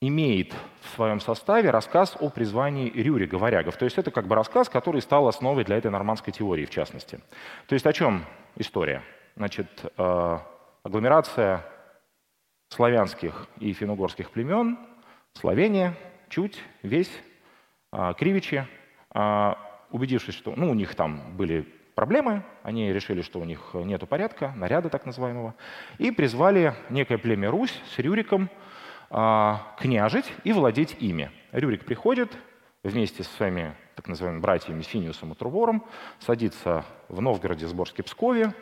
имеет 0.03 0.53
в 0.81 0.97
своем 0.97 1.21
составе 1.21 1.71
рассказ 1.71 2.17
о 2.19 2.29
призвании 2.29 2.91
Рюрига, 2.91 3.37
варягов. 3.37 3.77
То 3.77 3.85
есть 3.85 3.99
это 3.99 4.11
как 4.11 4.27
бы 4.27 4.35
рассказ, 4.35 4.69
который 4.69 5.01
стал 5.01 5.29
основой 5.29 5.65
для 5.65 5.77
этой 5.77 5.93
нормандской 5.93 6.33
теории, 6.33 6.65
в 6.65 6.71
частности. 6.71 7.21
То 7.69 7.75
есть 7.75 7.87
о 7.87 7.93
чем 7.93 8.25
история? 8.57 9.03
Значит, 9.37 9.69
э, 9.97 10.39
агломерация 10.83 11.65
славянских 12.69 13.47
и 13.61 13.73
финугорских 13.73 14.31
племен, 14.31 14.77
Словения, 15.35 15.95
Чуть, 16.29 16.59
Весь, 16.83 17.13
а, 17.91 18.15
Кривичи, 18.15 18.67
а, 19.11 19.59
убедившись, 19.91 20.35
что 20.35 20.55
ну, 20.57 20.71
у 20.71 20.75
них 20.75 20.95
там 20.95 21.37
были 21.37 21.67
проблемы, 21.95 22.43
они 22.63 22.93
решили, 22.93 23.23
что 23.23 23.39
у 23.39 23.45
них 23.45 23.71
нет 23.75 24.07
порядка, 24.09 24.53
наряда 24.57 24.89
так 24.89 25.07
называемого, 25.07 25.55
и 25.99 26.11
призвали 26.11 26.75
некое 26.91 27.19
племя 27.19 27.51
Русь 27.51 27.79
с 27.95 27.99
Рюриком 27.99 28.51
княжить 29.79 30.33
и 30.45 30.53
владеть 30.53 30.97
ими. 31.01 31.31
Рюрик 31.53 31.85
приходит 31.85 32.37
вместе 32.83 33.23
со 33.23 33.31
своими 33.35 33.77
так 33.95 34.09
называемыми 34.09 34.41
братьями 34.41 34.83
Синиусом 34.83 35.33
и 35.33 35.35
Трувором, 35.35 35.85
садится 36.19 36.85
в 37.09 37.21
Новгороде, 37.21 37.67
Сборске, 37.67 38.03
Пскове, 38.03 38.55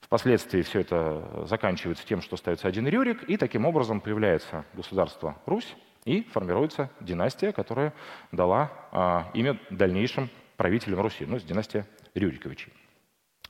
Впоследствии 0.00 0.62
все 0.62 0.80
это 0.80 1.46
заканчивается 1.46 2.06
тем, 2.06 2.22
что 2.22 2.36
ставится 2.36 2.68
один 2.68 2.86
Рюрик, 2.86 3.24
и 3.24 3.36
таким 3.36 3.66
образом 3.66 4.00
появляется 4.00 4.64
государство 4.72 5.36
Русь, 5.44 5.76
и 6.04 6.22
формируется 6.22 6.90
династия, 7.00 7.52
которая 7.52 7.92
дала 8.32 8.70
а, 8.90 9.30
имя 9.34 9.58
дальнейшим 9.68 10.30
правителям 10.56 11.00
Руси, 11.00 11.26
ну, 11.26 11.38
династия 11.38 11.86
Рюриковичей. 12.14 12.72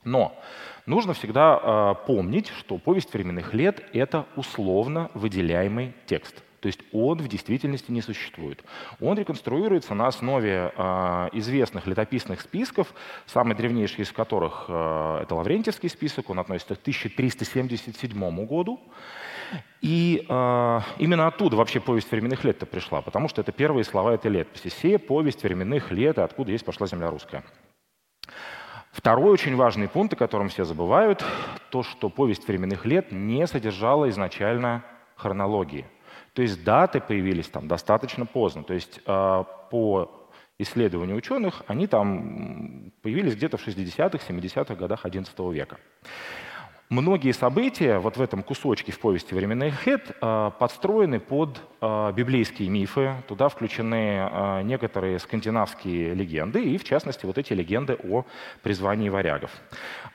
Но 0.03 0.37
нужно 0.85 1.13
всегда 1.13 1.59
а, 1.61 1.93
помнить, 1.93 2.49
что 2.49 2.77
повесть 2.77 3.13
временных 3.13 3.53
лет— 3.53 3.83
это 3.93 4.25
условно 4.35 5.11
выделяемый 5.13 5.93
текст— 6.05 6.43
то 6.59 6.67
есть 6.67 6.79
он 6.91 7.19
в 7.19 7.27
действительности 7.27 7.91
не 7.91 8.01
существует. 8.01 8.63
Он 8.99 9.17
реконструируется 9.17 9.93
на 9.93 10.07
основе 10.07 10.73
э, 10.75 11.29
известных 11.33 11.87
летописных 11.87 12.41
списков, 12.41 12.93
самый 13.25 13.55
древнейший 13.55 14.03
из 14.03 14.11
которых 14.11 14.65
э, 14.67 15.19
это 15.23 15.35
Лаврентьевский 15.35 15.89
список, 15.89 16.29
он 16.29 16.39
относится 16.39 16.75
к 16.75 16.81
1377 16.81 18.45
году. 18.45 18.79
И 19.81 20.25
э, 20.27 20.79
именно 20.97 21.27
оттуда 21.27 21.55
вообще 21.55 21.79
повесть 21.79 22.11
временных 22.11 22.43
лет-то 22.43 22.65
пришла, 22.65 23.01
потому 23.01 23.29
что 23.29 23.41
это 23.41 23.51
первые 23.51 23.85
слова 23.85 24.13
этой 24.13 24.29
летописи. 24.29 24.67
«Се 24.67 24.99
повесть 24.99 25.43
временных 25.43 25.91
лет, 25.91 26.19
откуда 26.19 26.51
есть 26.51 26.65
пошла 26.65 26.87
земля 26.87 27.09
русская». 27.09 27.43
Второй 28.99 29.31
очень 29.31 29.55
важный 29.55 29.87
пункт, 29.87 30.13
о 30.13 30.17
котором 30.17 30.49
все 30.49 30.65
забывают, 30.65 31.23
то, 31.71 31.83
что 31.83 32.09
повесть 32.09 32.45
временных 32.45 32.85
лет 32.85 33.13
не 33.13 33.47
содержала 33.47 34.09
изначально 34.09 34.83
хронологии– 35.15 35.85
то 36.33 36.43
есть 36.43 36.63
даты 36.63 37.01
появились 37.01 37.47
там 37.47 37.67
достаточно 37.67 38.25
поздно. 38.25 38.63
То 38.63 38.73
есть 38.73 39.01
э, 39.05 39.43
по 39.71 40.29
исследованию 40.57 41.17
ученых 41.17 41.63
они 41.67 41.85
там 41.85 42.93
появились 43.01 43.35
где-то 43.35 43.57
в 43.57 43.67
60-х, 43.67 44.19
70-х 44.25 44.75
годах 44.75 45.05
XI 45.05 45.53
века. 45.53 45.77
Многие 46.91 47.33
события 47.33 47.99
вот 47.99 48.17
в 48.17 48.21
этом 48.21 48.41
кусочке 48.41 48.91
в 48.91 48.99
повести 48.99 49.35
«Временный 49.35 49.69
хет» 49.69 50.09
э, 50.09 50.51
подстроены 50.57 51.19
под 51.19 51.61
э, 51.81 52.13
библейские 52.15 52.69
мифы. 52.69 53.13
Туда 53.27 53.47
включены 53.49 54.27
э, 54.27 54.61
некоторые 54.63 55.19
скандинавские 55.19 56.15
легенды, 56.15 56.63
и 56.63 56.79
в 56.79 56.83
частности 56.83 57.27
вот 57.27 57.37
эти 57.37 57.53
легенды 57.53 57.95
о 58.03 58.25
призвании 58.63 59.09
варягов. 59.09 59.51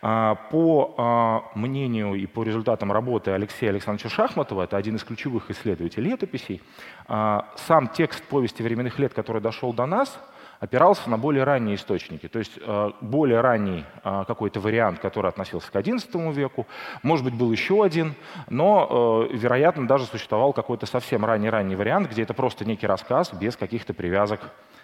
По 0.00 1.50
мнению 1.54 2.14
и 2.14 2.26
по 2.26 2.42
результатам 2.42 2.90
работы 2.90 3.30
Алексея 3.30 3.70
Александровича 3.70 4.08
Шахматова, 4.08 4.64
это 4.64 4.76
один 4.76 4.96
из 4.96 5.04
ключевых 5.04 5.50
исследователей 5.52 6.10
летописей, 6.10 6.60
сам 7.06 7.88
текст 7.94 8.22
повести 8.24 8.62
«Временных 8.62 8.98
лет», 8.98 9.14
который 9.14 9.40
дошел 9.40 9.72
до 9.72 9.86
нас– 9.86 10.18
опирался 10.60 11.10
на 11.10 11.18
более 11.18 11.44
ранние 11.44 11.76
источники. 11.76 12.28
То 12.28 12.38
есть 12.38 12.58
э, 12.60 12.90
более 13.00 13.40
ранний 13.40 13.84
э, 14.02 14.24
какой-то 14.26 14.60
вариант, 14.60 14.98
который 15.00 15.28
относился 15.28 15.70
к 15.70 15.74
XI 15.74 16.32
веку, 16.32 16.66
может 17.02 17.24
быть, 17.24 17.34
был 17.34 17.50
еще 17.52 17.84
один, 17.84 18.14
но, 18.48 19.28
э, 19.30 19.36
вероятно, 19.36 19.86
даже 19.86 20.06
существовал 20.06 20.52
какой-то 20.52 20.86
совсем 20.86 21.24
ранний-ранний 21.24 21.76
вариант, 21.76 22.10
где 22.10 22.22
это 22.22 22.34
просто 22.34 22.64
некий 22.64 22.86
рассказ 22.86 23.32
без 23.32 23.56
каких-то 23.56 23.94
привязок 23.94 24.40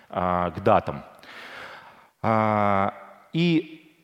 к 0.09 0.55
датам. 0.65 1.05
И 3.33 3.97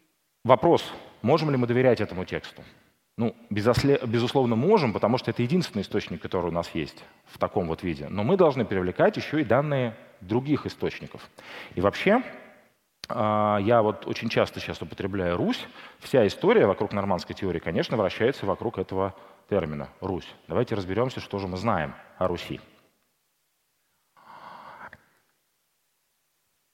вопрос, 0.45 0.93
можем 1.23 1.51
ли 1.51 1.57
мы 1.57 1.67
доверять 1.67 2.01
этому 2.01 2.25
тексту? 2.25 2.63
Ну, 3.19 3.35
безусловно, 3.49 4.57
можем, 4.57 4.93
потому 4.93 5.17
что 5.17 5.31
это 5.31 5.43
единственный 5.43 5.83
источник, 5.83 6.21
который 6.21 6.49
у 6.49 6.53
нас 6.53 6.71
есть 6.75 7.03
в 7.25 7.39
таком 7.39 7.67
вот 7.67 7.83
виде. 7.83 8.09
Но 8.11 8.25
мы 8.25 8.37
должны 8.37 8.67
привлекать 8.67 9.17
еще 9.17 9.41
и 9.41 9.45
данные 9.45 9.97
других 10.21 10.67
источников. 10.67 11.27
И 11.75 11.81
вообще, 11.81 12.23
а, 13.09 13.59
я 13.63 13.81
вот 13.81 14.07
очень 14.07 14.29
часто 14.29 14.61
сейчас 14.61 14.83
употребляю 14.83 15.39
Русь. 15.39 15.67
Вся 16.01 16.27
история 16.27 16.67
вокруг 16.67 16.93
нормандской 16.93 17.35
теории, 17.35 17.59
конечно, 17.59 17.97
вращается 17.97 18.45
вокруг 18.45 18.77
этого 18.77 19.15
термина 19.49 19.89
Русь. 20.03 20.29
Давайте 20.47 20.75
разберемся, 20.75 21.21
что 21.21 21.39
же 21.39 21.49
мы 21.49 21.57
знаем 21.57 21.95
о 22.19 22.29
Руси. 22.29 22.61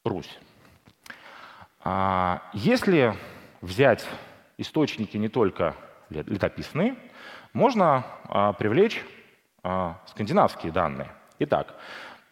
Русь. 0.04 0.40
А, 1.84 2.42
если 2.52 3.14
взять 3.60 4.04
источники 4.58 5.16
не 5.16 5.28
только 5.28 5.76
летописные, 6.12 6.94
можно 7.52 8.04
а, 8.24 8.52
привлечь 8.52 9.04
скандинавские 10.06 10.72
данные. 10.72 11.12
Итак, 11.38 11.76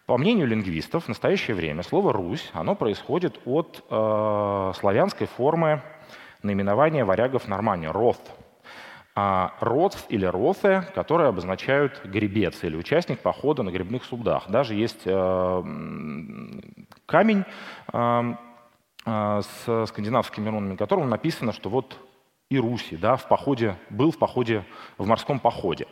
по 0.06 0.18
мнению 0.18 0.48
лингвистов, 0.48 1.04
в 1.04 1.08
настоящее 1.08 1.54
время 1.54 1.84
слово 1.84 2.12
«Русь» 2.12 2.50
оно 2.52 2.74
происходит 2.74 3.38
от 3.44 3.84
э, 3.88 4.72
славянской 4.76 5.28
формы 5.28 5.80
наименования 6.42 7.04
варягов 7.04 7.46
Нормания– 7.46 7.92
«рот». 7.92 8.18
А 9.14 9.52
или 10.08 10.24
«роθε», 10.24 10.82
которые 10.94 11.28
обозначают 11.28 12.04
гребец 12.04 12.64
или 12.64 12.76
участник 12.76 13.20
похода 13.20 13.62
на 13.62 13.70
грибных 13.70 14.02
судах. 14.04 14.48
Даже 14.48 14.74
есть 14.74 15.02
камень 17.06 17.44
с 19.04 19.86
скандинавскими 19.86 20.48
рунами, 20.48 20.70
на 20.70 20.76
котором 20.76 21.08
написано, 21.08 21.52
что 21.52 21.70
вот 21.70 21.96
и 22.50 22.58
Руси, 22.58 22.96
да, 22.96 23.14
в 23.14 23.28
походе, 23.28 23.76
был 23.90 24.10
в 24.10 24.18
походе, 24.18 24.64
в 24.98 25.06
морском 25.06 25.38
походе. 25.38 25.86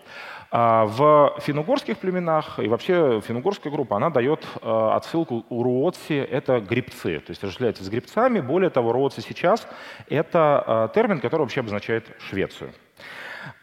А 0.51 0.87
в 0.87 1.39
финно-угорских 1.41 1.99
племенах 1.99 2.59
и 2.59 2.67
вообще 2.67 3.21
финно-угорская 3.21 3.73
группа, 3.73 3.97
она 3.97 4.11
дает 4.11 4.45
э, 4.61 4.91
отсылку 4.93 5.47
у 5.49 5.63
руотси, 5.63 6.15
это 6.15 6.61
грибцы, 6.61 7.21
то 7.21 7.31
есть 7.31 7.45
разделяется 7.45 7.85
с 7.85 7.89
грибцами. 7.89 8.41
Более 8.41 8.71
того, 8.71 8.93
руотси 8.93 9.21
сейчас— 9.21 9.69
это 10.09 10.91
э, 10.91 10.95
термин, 10.95 11.21
который 11.21 11.43
вообще 11.43 11.61
обозначает 11.61 12.11
Швецию. 12.19 12.73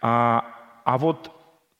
А, 0.02 0.46
а 0.86 0.98
вот 0.98 1.32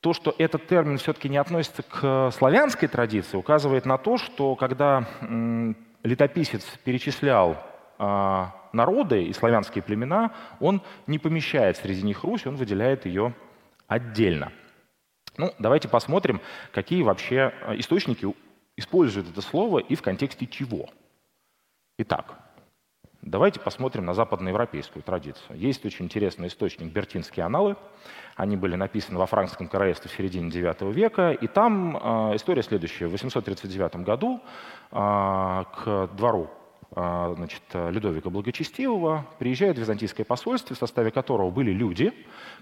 то, 0.02 0.12
что 0.12 0.36
этот 0.38 0.68
термин 0.68 0.98
все-таки 0.98 1.30
не 1.30 1.38
относится 1.38 1.82
к 1.82 2.32
славянской 2.32 2.90
традиции, 2.90 3.38
указывает 3.38 3.86
на 3.86 3.98
то, 3.98 4.18
что 4.18 4.56
когда 4.56 5.08
летописец 6.04 6.64
перечислял 6.84 7.58
а, 7.98 8.54
народы 8.76 9.24
и 9.24 9.34
славянские 9.34 9.82
племена, 9.82 10.32
он 10.60 10.82
не 11.08 11.18
помещает 11.18 11.78
среди 11.78 12.04
них 12.04 12.24
Русь, 12.24 12.46
он 12.46 12.56
выделяет 12.56 13.06
ее 13.06 13.34
отдельно. 13.88 14.52
Ну, 15.38 15.54
давайте 15.60 15.88
посмотрим, 15.88 16.40
какие 16.72 17.02
вообще 17.04 17.54
а, 17.66 17.76
источники 17.76 18.28
используют 18.78 19.30
это 19.30 19.42
слово 19.42 19.80
и 19.80 19.96
в 19.96 20.02
контексте 20.02 20.48
чего. 20.48 20.90
Итак, 21.98 22.40
давайте 23.22 23.60
посмотрим 23.60 24.06
на 24.06 24.14
западноевропейскую 24.14 25.04
традицию. 25.04 25.58
Есть 25.58 25.86
очень 25.86 26.06
интересный 26.06 26.48
источник 26.48 26.92
«Бертинские 26.92 27.46
аналы». 27.46 27.76
Они 28.36 28.56
были 28.56 28.76
написаны 28.76 29.18
во 29.18 29.26
Франкском 29.26 29.68
королевстве 29.68 30.10
в 30.10 30.14
середине 30.14 30.50
IX 30.50 30.92
века. 30.92 31.32
И 31.32 31.48
там 31.48 31.98
э, 31.98 32.36
история 32.36 32.64
следующая. 32.64 33.08
В 33.08 33.12
839 33.12 33.98
году 33.98 34.42
э, 34.92 35.64
к 35.76 36.10
двору 36.16 36.50
значит, 36.96 37.62
Людовика 37.74 38.30
Благочестивого, 38.30 39.26
приезжает 39.38 39.78
византийское 39.78 40.26
посольство, 40.26 40.76
в 40.76 40.80
составе 40.80 41.12
которого 41.12 41.52
были 41.52 41.72
люди, 41.72 42.14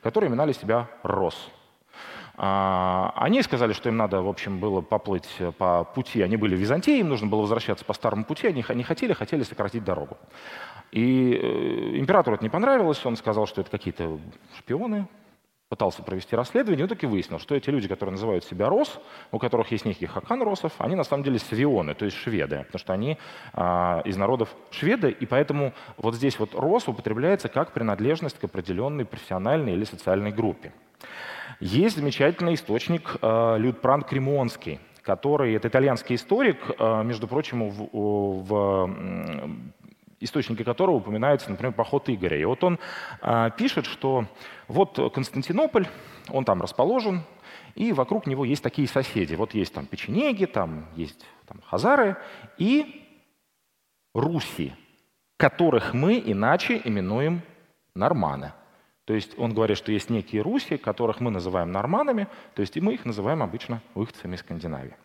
которые 0.02 0.30
именали 0.30 0.54
себя 0.54 0.90
Рос. 1.04 1.52
А, 2.36 3.14
они 3.16 3.44
сказали, 3.44 3.74
что 3.74 3.90
им 3.90 3.98
надо, 3.98 4.22
в 4.22 4.28
общем, 4.28 4.60
было 4.60 4.82
поплыть 4.82 5.30
по 5.58 5.84
пути. 5.84 6.22
Они 6.22 6.36
были 6.36 6.56
в 6.56 6.60
Византии, 6.60 7.00
им 7.00 7.10
нужно 7.10 7.28
было 7.28 7.42
возвращаться 7.42 7.86
по 7.86 7.94
старому 7.94 8.26
пути. 8.26 8.48
Они 8.48 8.64
не 8.74 8.84
хотели, 8.84 9.14
хотели 9.14 9.44
сократить 9.44 9.84
дорогу. 9.84 10.18
И 10.92 11.34
э, 11.34 12.00
императору 12.00 12.36
это 12.36 12.44
не 12.44 12.50
понравилось. 12.50 13.06
Он 13.06 13.16
сказал, 13.18 13.46
что 13.46 13.62
это 13.62 13.70
какие-то 13.70 14.20
шпионы, 14.58 15.08
пытался 15.74 16.04
провести 16.04 16.36
расследование, 16.36 16.86
и 16.86 16.88
таки 16.88 17.08
выяснил, 17.08 17.40
что 17.40 17.56
эти 17.56 17.72
люди, 17.72 17.88
которые 17.88 18.12
называют 18.12 18.44
себя 18.46 18.70
Рос, 18.70 19.00
у 19.32 19.40
которых 19.40 19.72
есть 19.72 19.86
некий 19.86 20.06
Хакан 20.06 20.44
Росов, 20.44 20.72
они 20.78 20.94
на 20.94 21.04
самом 21.04 21.24
деле 21.24 21.40
свионы, 21.40 21.96
то 21.96 22.06
есть 22.06 22.16
шведы, 22.16 22.58
потому 22.68 22.80
что 22.80 22.94
они 22.94 23.18
а, 23.54 24.04
из 24.06 24.16
народов 24.16 24.56
шведы, 24.70 25.10
и 25.10 25.26
поэтому 25.26 25.74
вот 25.98 26.14
здесь 26.14 26.38
вот 26.38 26.54
Рос 26.54 26.88
употребляется 26.88 27.50
как 27.50 27.72
принадлежность 27.72 28.38
к 28.38 28.44
определенной 28.44 29.04
профессиональной 29.04 29.74
или 29.74 29.84
социальной 29.84 30.32
группе. 30.32 30.74
Есть 31.60 31.96
замечательный 31.96 32.54
источник 32.54 33.16
э, 33.20 33.56
Людпран 33.58 34.04
Кремонский, 34.04 34.80
который, 35.02 35.56
это 35.56 35.70
итальянский 35.70 36.18
историк, 36.18 36.58
э, 36.78 37.04
между 37.04 37.28
прочим, 37.28 37.68
в, 37.70 37.90
в 37.92 39.60
источнике 40.24 40.64
которого 40.64 40.96
упоминается, 40.96 41.50
например, 41.50 41.74
поход 41.74 42.10
Игоря. 42.10 42.40
И 42.40 42.46
вот 42.46 42.64
он 42.64 42.80
э, 43.22 43.50
пишет, 43.58 43.86
что 43.86 44.26
вот 44.68 45.00
Константинополь, 45.14 45.88
он 46.30 46.46
там 46.46 46.62
расположен, 46.62 47.24
и 47.76 47.92
вокруг 47.92 48.28
него 48.28 48.46
есть 48.46 48.64
такие 48.64 48.88
соседи. 48.88 49.36
Вот 49.36 49.54
есть 49.54 49.74
там 49.74 49.86
печенеги, 49.86 50.46
там 50.46 50.88
есть 50.96 51.26
там, 51.48 51.62
хазары 51.62 52.18
и 52.58 53.06
руси, 54.14 54.74
которых 55.38 55.94
мы 55.94 56.22
иначе 56.26 56.82
именуем 56.84 57.42
норманы. 57.96 58.54
То 59.06 59.14
есть 59.14 59.38
он 59.38 59.54
говорит, 59.54 59.78
что 59.78 59.92
есть 59.92 60.10
некие 60.10 60.42
руси, 60.42 60.78
которых 60.78 61.20
мы 61.20 61.30
называем 61.30 61.72
норманами, 61.72 62.28
то 62.56 62.62
есть 62.62 62.78
и 62.78 62.82
мы 62.82 62.94
их 62.94 63.06
называем 63.06 63.44
обычно 63.44 63.82
выходцами 63.96 64.36
из 64.36 64.40
Скандинавии. 64.40 64.96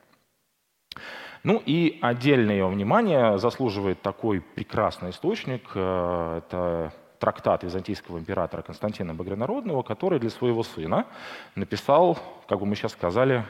Ну 1.45 1.63
и 1.65 1.99
отдельное 2.03 2.65
внимание 2.67 3.39
заслуживает 3.39 4.03
такой 4.03 4.41
прекрасный 4.41 5.11
источник. 5.11 5.71
Э, 5.75 6.39
это 6.39 6.93
трактат 7.19 7.65
византийского 7.65 8.19
императора 8.19 8.63
Константина 8.63 9.15
Багрянародного, 9.15 9.83
который 9.83 10.19
для 10.19 10.31
своего 10.31 10.63
сына 10.63 11.07
написал, 11.55 12.19
как 12.49 12.61
бы 12.61 12.67
мы 12.67 12.77
сейчас 12.77 12.93
сказали, 12.93 13.45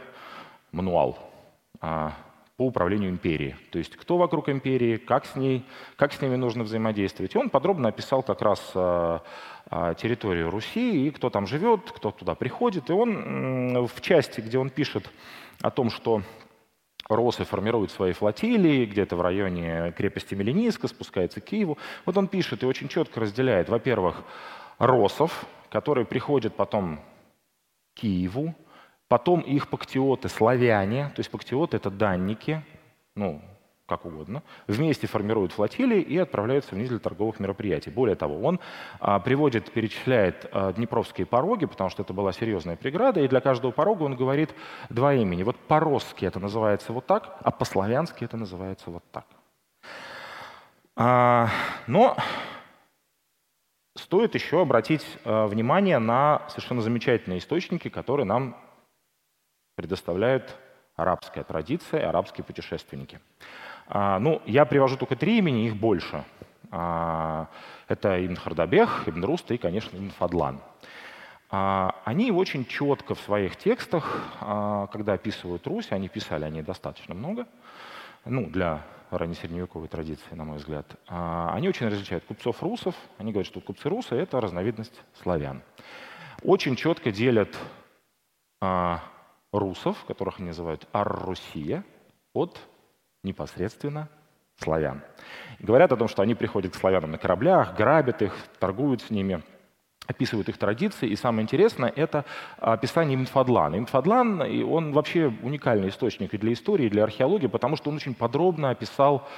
мануал 0.73 1.19
а, 1.81 2.12
по 2.57 2.67
управлению 2.67 3.11
империей. 3.11 3.57
То 3.71 3.79
есть 3.79 3.97
кто 3.97 4.17
вокруг 4.17 4.49
империи, 4.49 4.97
как 4.97 5.27
с 5.27 5.37
ней, 5.37 5.65
как 5.97 6.12
с 6.12 6.21
ними 6.21 6.37
нужно 6.37 6.65
взаимодействовать. 6.65 7.35
И 7.35 7.39
он 7.39 7.51
подробно 7.51 7.89
описал 7.89 8.23
как 8.23 8.43
раз 8.43 8.73
а, 8.75 9.23
а, 9.71 9.95
территорию 9.95 10.51
Руси 10.51 11.07
и 11.07 11.11
кто 11.11 11.31
там 11.31 11.47
живет, 11.47 11.91
кто 11.93 12.11
туда 12.11 12.35
приходит. 12.35 12.91
И 12.91 12.93
он 12.93 13.87
в 13.87 14.01
части, 14.01 14.41
где 14.41 14.59
он 14.59 14.71
пишет 14.71 15.11
о 15.61 15.71
том, 15.71 15.91
что 15.91 16.23
Росы 17.09 17.44
формируют 17.44 17.90
свои 17.90 18.12
флотилии 18.12 18.85
где-то 18.85 19.16
в 19.16 19.23
районе 19.23 19.92
крепости 19.97 20.35
Мелениска, 20.35 20.88
спускается 20.88 21.40
к 21.40 21.44
Киеву. 21.44 21.79
Вот 22.05 22.16
он 22.18 22.29
пишет 22.29 22.62
и 22.62 22.66
очень 22.66 22.88
четко 22.88 23.21
разделяет, 23.21 23.71
во-первых, 23.71 24.23
росов, 24.79 25.47
которые 25.71 26.05
приходят 26.05 26.55
потом 26.55 26.99
к 27.94 28.01
Киеву, 28.01 28.55
потом 29.09 29.40
их 29.40 29.68
пактиоты 29.68 30.29
славяне, 30.29 31.07
то 31.14 31.21
есть 31.21 31.31
пактиоты— 31.31 31.77
это 31.79 31.90
данники, 31.90 32.62
ну, 33.14 33.42
как 33.88 34.05
угодно, 34.05 34.42
вместе 34.66 35.07
формируют 35.07 35.53
флотилии 35.53 36.01
и 36.01 36.18
отправляются 36.18 36.74
вниз 36.74 36.90
для 36.90 36.98
торговых 36.98 37.40
мероприятий. 37.40 37.90
Более 37.90 38.16
того, 38.16 38.40
он 38.40 38.61
а, 39.01 39.18
приводит, 39.18 39.72
перечисляет 39.72 40.46
а, 40.53 40.72
Днепровские 40.74 41.27
пороги, 41.27 41.64
потому 41.64 41.88
что 41.88 42.03
это 42.03 42.12
была 42.12 42.33
серьезная 42.33 42.77
преграда, 42.77 43.20
и 43.20 43.29
для 43.29 43.40
каждого 43.40 43.70
порога 43.70 44.03
он 44.03 44.14
говорит 44.14 44.55
два 44.90 45.14
имени. 45.14 45.42
Вот 45.42 45.57
по-русски 45.57 46.27
это 46.27 46.38
называется 46.38 46.92
вот 46.92 47.07
так, 47.07 47.38
а 47.40 47.51
по-славянски 47.51 48.24
это 48.24 48.37
называется 48.37 48.90
вот 48.90 49.03
так. 49.11 49.27
А, 50.94 51.48
но 51.87 52.14
стоит 53.96 54.35
еще 54.35 54.61
обратить 54.61 55.18
внимание 55.24 55.98
на 55.98 56.42
совершенно 56.48 56.83
замечательные 56.83 57.38
источники, 57.38 57.88
которые 57.88 58.27
нам 58.27 58.57
предоставляют 59.77 60.57
арабская 60.98 61.44
традиция 61.44 62.09
арабские 62.09 62.44
путешественники. 62.44 63.20
А, 63.90 64.18
ну, 64.18 64.42
я 64.44 64.64
привожу 64.66 64.96
только 64.96 65.16
три 65.16 65.38
имени, 65.38 65.66
их 65.66 65.77
больше. 65.77 66.24
А, 66.70 67.48
это 67.88 68.24
Ибн 68.24 68.37
Хардабех, 68.37 69.09
Ибн 69.09 69.24
Руста 69.24 69.55
и, 69.55 69.59
конечно, 69.59 69.96
Ибн 69.96 70.11
Фадлан. 70.11 70.61
А, 71.51 71.94
они 72.05 72.31
очень 72.31 72.66
четко 72.66 73.14
в 73.14 73.20
своих 73.20 73.57
текстах, 73.57 74.05
когда 74.92 75.14
описывают 75.14 75.66
Русь, 75.66 75.90
они 75.90 76.09
писали 76.09 76.44
о 76.44 76.51
ней 76.51 76.62
достаточно 76.62 77.14
много, 77.14 77.46
ну, 78.27 78.46
для 78.51 78.83
раннесредневековой 79.11 79.88
традиции, 79.88 80.35
на 80.35 80.44
мой 80.44 80.59
взгляд, 80.59 80.85
они 81.07 81.66
очень 81.70 81.88
различают 81.88 82.24
купцов-русов. 82.24 82.94
Они 83.16 83.33
говорят, 83.33 83.46
что 83.46 83.62
купцы-русы— 83.62 84.14
это 84.16 84.38
разновидность 84.38 85.01
славян. 85.22 85.62
Очень 86.42 86.77
четко 86.77 87.11
делят 87.11 87.57
русов, 89.51 90.05
которых 90.07 90.40
они 90.40 90.48
называют 90.48 90.87
Ар-Русия, 90.92 91.85
от 92.35 92.61
непосредственно 93.23 94.09
славян. 94.57 95.03
говорят 95.61 95.93
о 95.93 95.97
том, 95.97 96.09
что 96.09 96.23
они 96.23 96.35
приходят 96.35 96.73
к 96.73 96.77
славянам 96.77 97.13
на 97.13 97.19
кораблях, 97.19 97.77
грабят 97.77 98.23
их, 98.23 98.35
торгуют 98.59 99.03
с 99.03 99.11
ними, 99.11 99.43
описывают 100.07 100.49
их 100.49 100.59
традиции. 100.59 101.09
И 101.09 101.17
самое 101.17 101.43
интересное— 101.43 101.93
это 101.97 102.25
описание 102.59 103.17
Имтфадлана. 103.17 103.77
Имтфадлан, 103.77 104.41
он 104.69 104.93
вообще 104.93 105.33
уникальный 105.43 105.91
источник 105.91 106.35
и 106.35 106.39
для 106.39 106.53
истории, 106.53 106.87
и 106.87 106.91
для 106.91 107.05
археологии, 107.05 107.47
потому 107.47 107.77
что 107.77 107.91
он 107.91 107.97
очень 107.97 108.15
подробно 108.15 108.71
описал 108.71 109.29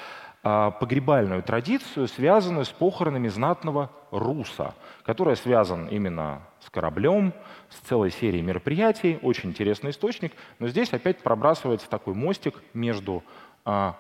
а, 0.43 0.71
погребальную 0.71 1.43
традицию, 1.43 2.09
связанную 2.09 2.65
с 2.65 2.71
похоронами 2.71 3.29
знатного 3.29 3.91
руса, 4.11 4.75
которая 5.05 5.35
связан 5.35 5.87
именно 5.89 6.47
с 6.61 6.71
кораблем, 6.71 7.35
с 7.69 7.77
целой 7.81 8.11
серией 8.11 8.43
мероприятий. 8.43 9.19
Очень 9.21 9.51
интересный 9.51 9.91
источник. 9.91 10.33
Но 10.59 10.69
здесь 10.69 10.95
опять 10.95 11.19
пробрасывается 11.23 11.91
такой 11.91 12.15
мостик 12.15 12.55
между 12.73 13.23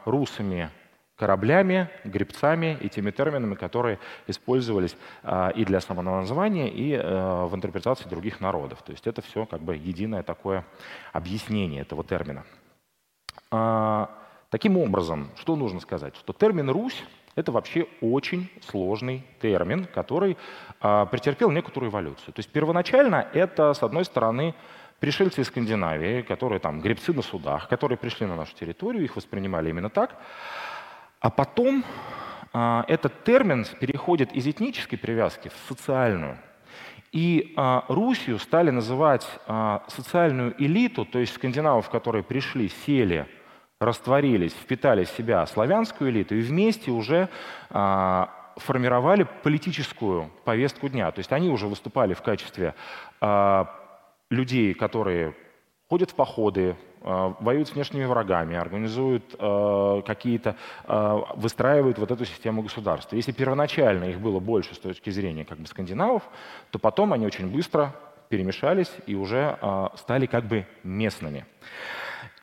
русами 0.04 0.70
кораблями, 1.20 1.90
гребцами 2.04 2.78
и 2.80 2.88
теми 2.88 3.10
терминами, 3.10 3.54
которые 3.54 3.98
использовались 4.26 4.96
а, 5.22 5.50
и 5.50 5.66
для 5.66 5.82
самого 5.82 6.20
названия, 6.20 6.70
и 6.70 6.92
э, 6.94 7.44
в 7.44 7.54
интерпретации 7.54 8.08
других 8.08 8.40
народов. 8.40 8.80
То 8.82 8.92
есть 8.92 9.06
это 9.06 9.20
все 9.20 9.44
как 9.44 9.60
бы 9.60 9.76
единое 9.76 10.22
такое 10.22 10.64
объяснение 11.12 11.82
этого 11.82 12.04
термина. 12.04 12.44
А, 13.50 14.08
таким 14.48 14.78
образом, 14.78 15.28
что 15.36 15.56
нужно 15.56 15.80
сказать? 15.80 16.16
Что 16.16 16.32
термин 16.32 16.70
«Русь»— 16.70 17.04
это 17.34 17.52
вообще 17.52 17.86
очень 18.00 18.50
сложный 18.66 19.22
термин, 19.42 19.84
который 19.84 20.38
претерпел 20.80 21.50
некоторую 21.50 21.90
эволюцию. 21.90 22.32
То 22.32 22.38
есть 22.38 22.50
первоначально 22.50 23.28
это, 23.34 23.74
с 23.74 23.82
одной 23.82 24.06
стороны, 24.06 24.54
пришельцы 25.00 25.40
из 25.40 25.48
Скандинавии, 25.48 26.22
которые 26.22 26.60
там 26.60 26.80
гребцы 26.80 27.12
на 27.12 27.22
судах, 27.22 27.68
которые 27.68 27.98
пришли 27.98 28.26
на 28.26 28.36
нашу 28.36 28.54
территорию, 28.54 29.02
их 29.02 29.16
воспринимали 29.16 29.70
именно 29.70 29.90
так. 29.90 30.16
А 31.20 31.30
потом 31.30 31.84
а, 32.52 32.84
этот 32.86 33.24
термин 33.24 33.66
переходит 33.80 34.32
из 34.32 34.46
этнической 34.46 34.98
привязки 34.98 35.48
в 35.48 35.68
социальную. 35.68 36.38
И 37.12 37.54
а, 37.56 37.84
Русью 37.88 38.38
стали 38.38 38.70
называть 38.70 39.26
а, 39.46 39.82
социальную 39.88 40.54
элиту, 40.62 41.04
то 41.04 41.18
есть 41.18 41.34
скандинавов, 41.34 41.90
которые 41.90 42.22
пришли, 42.22 42.68
сели, 42.68 43.26
растворились, 43.80 44.52
впитали 44.52 45.04
в 45.04 45.08
себя 45.10 45.46
славянскую 45.46 46.10
элиту 46.10 46.34
и 46.36 46.42
вместе 46.42 46.90
уже 46.90 47.28
а, 47.70 48.30
формировали 48.56 49.26
политическую 49.42 50.30
повестку 50.44 50.88
дня. 50.88 51.10
То 51.10 51.20
есть 51.20 51.32
они 51.32 51.48
уже 51.48 51.66
выступали 51.66 52.14
в 52.14 52.22
качестве 52.22 52.74
а, 53.20 53.79
людей, 54.30 54.74
которые 54.74 55.34
ходят 55.88 56.10
в 56.10 56.14
походы, 56.14 56.76
а, 57.02 57.34
воюют 57.40 57.68
с 57.68 57.72
внешними 57.72 58.04
врагами, 58.04 58.56
организуют 58.56 59.34
а, 59.38 60.02
какие-то, 60.02 60.56
а, 60.84 61.34
выстраивают 61.34 61.98
вот 61.98 62.10
эту 62.10 62.24
систему 62.24 62.62
государства. 62.62 63.16
Если 63.16 63.32
первоначально 63.32 64.04
их 64.04 64.20
было 64.20 64.38
больше 64.38 64.74
с 64.74 64.78
точки 64.78 65.10
зрения 65.10 65.44
как 65.44 65.58
бы 65.58 65.66
скандинавов, 65.66 66.22
то 66.70 66.78
потом 66.78 67.12
они 67.12 67.26
очень 67.26 67.50
быстро 67.50 67.94
перемешались 68.28 68.92
и 69.06 69.16
уже 69.16 69.58
стали 69.96 70.26
как 70.26 70.44
бы 70.44 70.64
местными. 70.84 71.44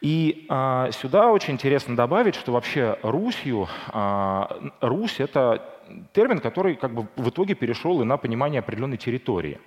И 0.02 0.46
а, 0.50 0.92
сюда 0.92 1.32
очень 1.32 1.54
интересно 1.54 1.96
добавить, 1.96 2.36
что 2.36 2.52
вообще 2.52 3.00
Русью, 3.02 3.68
а, 3.88 4.72
Русь— 4.80 5.16
это 5.20 5.64
термин, 6.14 6.40
который 6.40 6.76
как 6.76 6.94
бы 6.94 7.08
в 7.16 7.30
итоге 7.30 7.56
перешел 7.56 8.02
и 8.02 8.06
на 8.06 8.18
понимание 8.18 8.60
определенной 8.60 8.98
территории. 8.98 9.60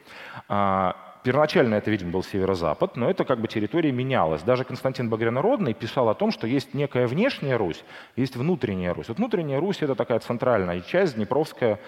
А, 0.48 0.94
Первоначально 1.22 1.74
это, 1.74 1.90
видимо, 1.90 2.12
был 2.12 2.22
северо-запад, 2.22 2.96
но 2.96 3.10
это 3.10 3.24
как 3.24 3.40
бы 3.40 3.48
территория 3.48 3.92
менялась. 3.92 4.42
Даже 4.42 4.64
Константин 4.64 5.10
Багрянородный 5.10 5.74
писал 5.74 6.08
о 6.08 6.14
том, 6.14 6.30
что 6.30 6.46
есть 6.46 6.72
некая 6.72 7.06
внешняя 7.06 7.56
Русь, 7.56 7.84
есть 8.16 8.36
внутренняя 8.36 8.94
Русь. 8.94 9.08
Вот 9.08 9.18
внутренняя 9.18 9.60
Русь— 9.60 9.78
это 9.80 9.94
такая 9.94 10.18
центральная 10.20 10.80
часть, 10.80 11.16
Днепровская, 11.16 11.78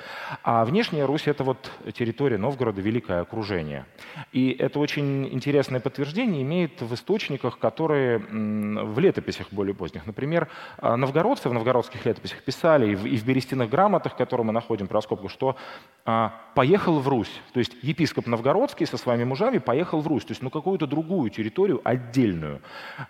а 0.43 0.65
внешняя 0.65 1.07
Русь— 1.07 1.23
это 1.27 1.45
вот 1.45 1.71
территория 1.95 2.37
Новгорода, 2.37 2.83
Великое 2.83 3.21
окружение. 3.21 3.87
И 4.33 4.51
это 4.51 4.79
очень 4.79 5.27
интересное 5.33 5.81
подтверждение 5.81 6.43
имеет 6.43 6.83
в 6.83 6.93
источниках, 6.95 7.59
которые 7.59 8.19
в 8.19 8.99
летописях 8.99 9.47
более 9.51 9.75
поздних. 9.75 10.07
Например, 10.07 10.49
а, 10.79 10.97
новгородцы 10.97 11.49
в 11.49 11.55
новгородских 11.55 12.05
летописях 12.05 12.43
писали 12.43 12.93
и 12.93 12.95
в, 12.95 13.07
и 13.07 13.17
в 13.17 13.25
берестяных 13.25 13.71
грамотах, 13.71 14.17
которые 14.17 14.47
мы 14.47 14.53
находим 14.53 14.87
про 14.87 14.97
раскопку, 14.97 15.29
что 15.29 15.57
а, 16.05 16.35
поехал 16.55 16.99
в 17.01 17.09
Русь. 17.09 17.41
То 17.53 17.61
есть 17.61 17.73
епископ 17.83 18.27
новгородский 18.27 18.87
со 18.87 18.97
своими 18.97 19.22
мужами 19.25 19.59
поехал 19.59 20.01
в 20.01 20.07
Русь, 20.07 20.25
то 20.25 20.33
есть 20.33 20.43
на 20.43 20.51
какую-то 20.51 20.87
другую 20.87 21.31
территорию 21.31 21.81
отдельную. 21.85 22.61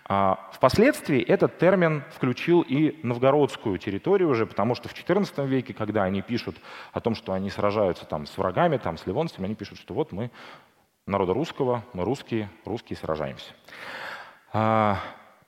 А, 0.05 0.49
впоследствии 0.53 1.21
этот 1.21 1.57
термин 1.57 2.03
включил 2.15 2.61
и 2.61 2.99
новгородскую 3.03 3.77
территорию 3.77 4.29
уже, 4.29 4.45
потому 4.45 4.75
что 4.75 4.89
в 4.89 4.93
XIV 4.93 5.47
веке, 5.47 5.73
когда 5.73 6.03
они 6.03 6.21
пишут 6.21 6.57
о 6.91 6.99
том, 6.99 7.15
что 7.15 7.33
они 7.33 7.49
сражаются 7.49 8.05
там 8.05 8.25
с 8.25 8.37
врагами, 8.37 8.77
там, 8.77 8.97
с 8.97 9.05
ливонцами, 9.05 9.45
они 9.45 9.55
пишут, 9.55 9.79
что 9.79 9.93
вот 9.93 10.11
мы 10.11 10.31
народа 11.05 11.33
русского, 11.33 11.83
мы 11.93 12.03
русские, 12.03 12.49
русские 12.65 12.97
сражаемся. 12.97 13.53
А, 14.53 14.99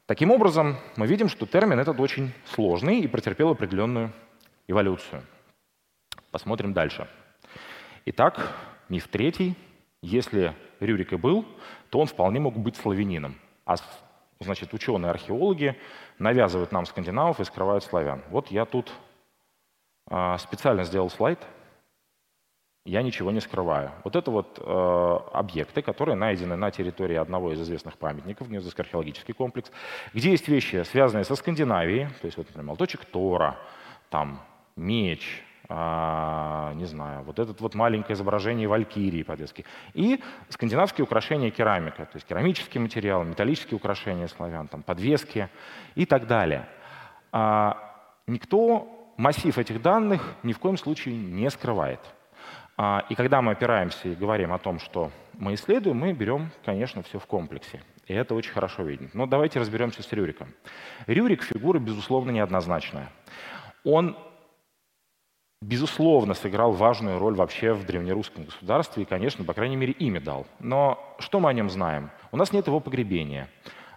таким 0.06 0.32
образом, 0.32 0.78
мы 0.96 1.08
видим, 1.08 1.30
что 1.30 1.46
термин 1.46 1.80
этот 1.80 2.00
очень 2.00 2.34
сложный 2.46 3.00
и 3.00 3.08
претерпел 3.08 3.50
определенную 3.50 4.12
эволюцию. 4.68 5.24
Посмотрим 6.32 6.74
дальше. 6.74 7.08
Итак, 8.06 8.56
миф 8.90 9.08
третий. 9.08 9.56
Если 10.06 10.54
Рюрик 10.80 11.14
и 11.14 11.18
был, 11.18 11.46
то 11.90 12.00
он 12.00 12.06
вполне 12.06 12.40
мог 12.40 12.56
быть 12.58 12.76
славянином. 12.76 13.36
А 13.66 13.76
значит, 14.40 14.72
ученые-археологи 14.72 15.76
навязывают 16.20 16.72
нам 16.72 16.86
скандинавов 16.86 17.40
и 17.40 17.44
скрывают 17.44 17.84
славян. 17.84 18.22
Вот 18.30 18.52
я 18.52 18.66
тут 18.66 18.92
э, 20.12 20.38
специально 20.38 20.84
сделал 20.84 21.10
слайд. 21.10 21.40
Я 22.86 23.02
ничего 23.02 23.32
не 23.32 23.40
скрываю. 23.40 23.94
Вот 24.04 24.16
это 24.16 24.30
вот 24.30 24.60
э, 24.60 25.20
объекты, 25.34 25.82
которые 25.82 26.16
найдены 26.16 26.56
на 26.56 26.70
территории 26.70 27.16
одного 27.16 27.52
из 27.54 27.60
известных 27.60 27.98
памятников, 27.98 28.48
Гнездовский 28.48 28.84
археологический 28.84 29.34
комплекс, 29.34 29.72
где 30.14 30.30
есть 30.30 30.48
вещи, 30.48 30.84
связанные 30.84 31.24
со 31.24 31.36
Скандинавией, 31.36 32.10
то 32.22 32.26
есть, 32.28 32.38
вот, 32.38 32.46
например, 32.46 32.68
молоточек 32.68 33.06
Тора, 33.06 33.58
там 34.12 34.40
меч, 34.76 35.44
а, 35.68 36.74
не 36.76 36.86
знаю, 36.86 37.24
вот 37.24 37.40
это 37.40 37.56
вот 37.58 37.76
маленькое 37.76 38.16
изображение 38.16 38.68
валькирии 38.68 39.24
по-детски. 39.24 39.66
И 39.94 40.22
скандинавские 40.50 41.06
украшения 41.06 41.50
керамика, 41.50 42.06
то 42.06 42.16
есть 42.16 42.28
керамический 42.28 42.80
материал, 42.80 43.24
металлические 43.24 43.78
украшения 43.78 44.28
славян, 44.28 44.68
там, 44.68 44.84
подвески 44.84 45.50
и 45.96 46.06
так 46.06 46.28
далее. 46.28 46.68
А, 47.32 47.78
никто 48.28 49.14
массив 49.18 49.58
этих 49.58 49.82
данных 49.82 50.36
ни 50.44 50.54
в 50.54 50.60
коем 50.60 50.78
случае 50.78 51.16
не 51.16 51.50
скрывает. 51.50 52.00
А, 52.78 53.06
и 53.10 53.16
когда 53.16 53.42
мы 53.42 53.54
опираемся 53.54 54.10
и 54.10 54.16
говорим 54.16 54.54
о 54.54 54.60
том, 54.60 54.80
что 54.80 55.12
мы 55.34 55.54
исследуем, 55.56 55.98
мы 55.98 56.14
берем, 56.14 56.52
конечно, 56.64 57.02
все 57.04 57.20
в 57.20 57.26
комплексе. 57.26 57.82
И 58.08 58.14
это 58.14 58.36
очень 58.36 58.52
хорошо 58.52 58.84
видно. 58.84 59.10
Но 59.14 59.26
давайте 59.26 59.60
разберемся 59.60 60.04
с 60.04 60.12
Рюриком. 60.12 60.50
Рюрик— 61.08 61.42
фигура, 61.44 61.80
безусловно, 61.80 62.32
неоднозначная. 62.32 63.10
Он 63.84 64.16
безусловно, 65.66 66.34
сыграл 66.34 66.72
важную 66.72 67.20
роль 67.20 67.36
вообще 67.36 67.74
в 67.74 67.86
древнерусском 67.86 68.46
государстве 68.46 69.04
и, 69.04 69.06
конечно, 69.06 69.44
по 69.44 69.54
крайней 69.54 69.76
мере, 69.76 69.94
имя 69.94 70.22
дал. 70.22 70.46
Но 70.60 71.16
что 71.20 71.40
мы 71.40 71.50
о 71.50 71.54
нем 71.54 71.70
знаем? 71.70 72.12
У 72.32 72.38
нас 72.38 72.54
нет 72.54 72.68
его 72.68 72.80
погребения. 72.80 73.50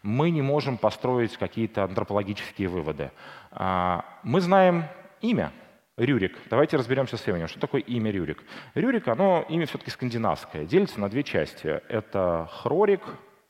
Мы 0.02 0.30
не 0.30 0.42
можем 0.42 0.78
построить 0.78 1.36
какие-то 1.36 1.84
антропологические 1.84 2.68
выводы. 2.68 3.10
А, 3.50 4.04
мы 4.22 4.40
знаем 4.40 4.84
имя. 5.20 5.52
Рюрик. 5.96 6.38
Давайте 6.48 6.76
разберемся 6.76 7.16
с 7.16 7.26
именем. 7.26 7.48
Что 7.48 7.58
такое 7.58 7.80
имя 7.80 8.12
Рюрик? 8.12 8.44
Рюрик, 8.74 9.08
оно 9.08 9.44
имя 9.48 9.66
все-таки 9.66 9.90
скандинавское. 9.90 10.64
Делится 10.64 11.00
на 11.00 11.08
две 11.08 11.24
части. 11.24 11.66
Это 11.88 12.48
Хрорик, 12.52 13.02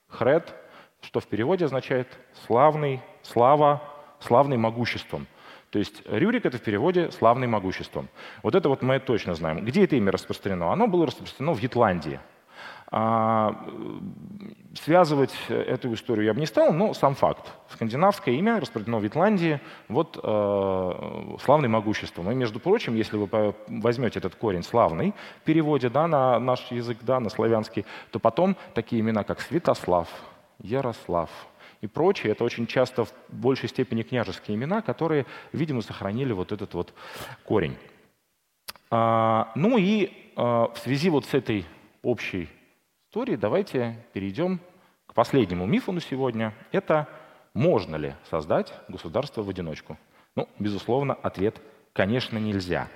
Хред, 0.09 0.54
что 1.02 1.20
в 1.20 1.26
переводе 1.26 1.66
означает 1.66 2.09
«славный», 2.46 3.02
«слава», 3.22 3.83
«славный 4.18 4.57
могуществом». 4.57 5.26
То 5.70 5.78
есть 5.78 6.02
Рюрик— 6.07 6.44
это 6.46 6.59
в 6.59 6.62
переводе 6.62 7.11
«славный 7.11 7.46
могуществом». 7.46 8.09
Вот 8.42 8.54
это 8.54 8.68
вот 8.68 8.83
мы 8.83 8.98
точно 9.00 9.35
знаем. 9.35 9.64
Где 9.64 9.85
это 9.85 9.96
имя 9.96 10.12
распространено? 10.12 10.72
Оно 10.72 10.87
было 10.87 11.07
распространено 11.07 11.54
в 11.54 11.62
Ютландии. 11.62 12.20
А, 12.90 13.68
связывать 14.83 15.35
эту 15.48 15.92
историю 15.92 16.24
я 16.24 16.33
бы 16.33 16.40
не 16.40 16.46
стал, 16.46 16.72
но 16.72 16.94
сам 16.94 17.14
факт. 17.14 17.52
Скандинавское 17.70 18.35
имя 18.37 18.61
распространено 18.61 18.98
в 18.98 19.04
Ютландии, 19.04 19.61
вот 19.88 20.18
э, 20.22 21.37
славный 21.44 21.68
могуществом. 21.68 22.31
И, 22.31 22.35
между 22.35 22.61
прочим, 22.61 22.94
если 22.94 23.18
вы 23.18 23.54
возьмете 23.68 24.20
этот 24.20 24.37
корень 24.37 24.62
славный 24.62 25.12
в 25.42 25.44
переводе 25.44 25.90
да, 25.90 26.07
на 26.07 26.38
наш 26.38 26.70
язык, 26.70 26.98
да, 27.02 27.20
на 27.20 27.28
славянский, 27.28 27.85
то 28.11 28.18
потом 28.18 28.57
такие 28.72 29.00
имена, 29.02 29.22
как 29.22 29.42
Святослав, 29.42 30.09
Ярослав, 30.61 31.28
и 31.81 31.87
прочее. 31.87 32.33
Это 32.33 32.45
очень 32.45 32.67
часто 32.67 33.05
в 33.05 33.12
большей 33.29 33.69
степени 33.69 34.03
княжеские 34.03 34.57
имена, 34.57 34.83
которые, 34.83 35.27
видимо, 35.53 35.83
сохранили 35.83 36.33
вот 36.33 36.53
этот 36.53 36.75
вот 36.75 36.93
корень. 37.45 37.77
А, 38.91 39.53
ну 39.55 39.77
и 39.79 40.33
а, 40.37 40.69
в 40.69 40.79
связи 40.79 41.11
вот 41.11 41.27
с 41.27 41.35
этой 41.35 41.67
общей 42.03 42.49
историей 43.09 43.37
давайте 43.37 44.05
перейдем 44.12 44.61
к 45.07 45.14
последнему 45.14 45.67
мифу 45.67 45.93
на 45.93 46.01
сегодня. 46.01 46.55
Это 46.73 47.09
можно 47.55 47.97
ли 47.97 48.14
создать 48.31 48.73
государство 48.88 49.43
в 49.43 49.49
одиночку? 49.49 49.99
Ну, 50.37 50.49
безусловно, 50.59 51.14
ответ, 51.14 51.61
конечно, 51.93 52.38
нельзя. 52.38 52.88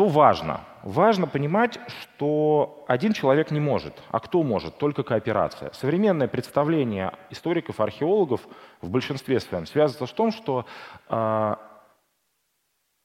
Что 0.00 0.08
важно? 0.08 0.64
Важно 0.82 1.26
понимать, 1.26 1.78
что 1.88 2.86
один 2.88 3.12
человек 3.12 3.50
не 3.50 3.60
может, 3.60 4.02
а 4.08 4.18
кто 4.18 4.42
может? 4.42 4.78
Только 4.78 5.02
кооперация. 5.02 5.70
Современное 5.74 6.26
представление 6.26 7.12
историков, 7.28 7.80
археологов 7.80 8.40
в 8.80 8.88
большинстве 8.88 9.40
своем 9.40 9.66
связано 9.66 10.06
с 10.06 10.12
том, 10.14 10.32
что 10.32 10.64
э, 11.10 11.56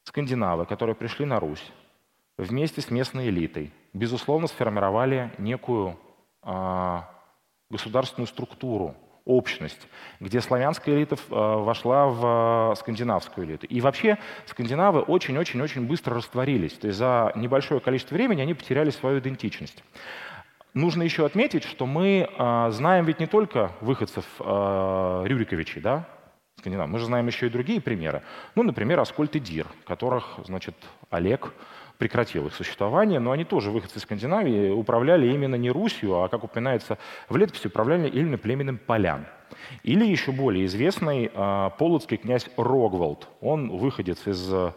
скандинавы, 0.06 0.66
которые 0.66 0.96
пришли 0.96 1.26
на 1.26 1.42
Русь, 1.42 1.70
вместе 2.38 2.80
с 2.80 2.90
местной 2.90 3.28
элитой, 3.28 3.74
безусловно, 3.92 4.48
сформировали 4.48 5.34
некую 5.38 6.00
э, 6.44 7.00
государственную 7.70 8.28
структуру, 8.28 8.96
общность, 9.26 9.88
где 10.20 10.40
славянская 10.40 10.96
элита 10.96 11.16
э, 11.16 11.20
вошла 11.30 12.08
в 12.08 12.72
э, 12.72 12.76
скандинавскую 12.76 13.48
элиту. 13.48 13.66
И 13.66 13.82
вообще 13.82 14.18
скандинавы 14.46 15.02
очень-очень-очень 15.02 15.88
быстро 15.88 16.16
растворились. 16.16 16.74
То 16.74 16.88
есть 16.88 17.00
за 17.00 17.32
небольшое 17.36 17.82
количество 17.82 18.16
времени 18.16 18.42
они 18.42 18.54
потеряли 18.54 18.92
свою 18.92 19.20
идентичность. 19.20 19.84
Нужно 20.74 21.04
еще 21.04 21.26
отметить, 21.26 21.64
что 21.64 21.86
мы 21.86 22.30
э, 22.30 22.70
знаем 22.72 23.06
ведь 23.06 23.20
не 23.20 23.28
только 23.28 23.72
выходцев 23.82 24.26
Рюриковичей, 24.40 25.82
да, 25.82 26.08
скандинав. 26.58 26.88
Мы 26.90 27.00
же 27.00 27.06
знаем 27.06 27.28
еще 27.28 27.48
и 27.48 27.50
другие 27.50 27.82
примеры. 27.82 28.22
Ну, 28.54 28.64
например, 28.64 29.00
Аскольд 29.00 29.36
и 29.36 29.40
Дир, 29.40 29.68
которых, 29.86 30.40
значит, 30.46 30.76
Олег 31.10 31.54
прекратил 31.98 32.48
их 32.48 32.54
существование, 32.54 33.20
но 33.20 33.32
они 33.32 33.46
тоже, 33.46 33.72
выходцы 33.72 34.00
из 34.00 34.04
Скандинавии, 34.04 34.70
управляли 34.70 35.28
именно 35.28 35.56
не 35.56 35.72
Русью, 35.72 36.16
а, 36.16 36.30
как 36.30 36.44
упоминается 36.44 36.98
в 37.30 37.38
летописи, 37.38 37.68
управляли 37.68 38.10
именно 38.10 38.38
племенем 38.38 38.78
полян. 38.78 39.26
Или 39.84 40.06
еще 40.06 40.32
более 40.32 40.66
известный 40.66 41.32
э, 41.34 41.70
полоцкий 41.78 42.18
князь 42.18 42.48
Рогволд. 42.58 43.28
Он 43.42 43.78
выходец 43.78 44.26
из 44.28 44.52
э, 44.52 44.72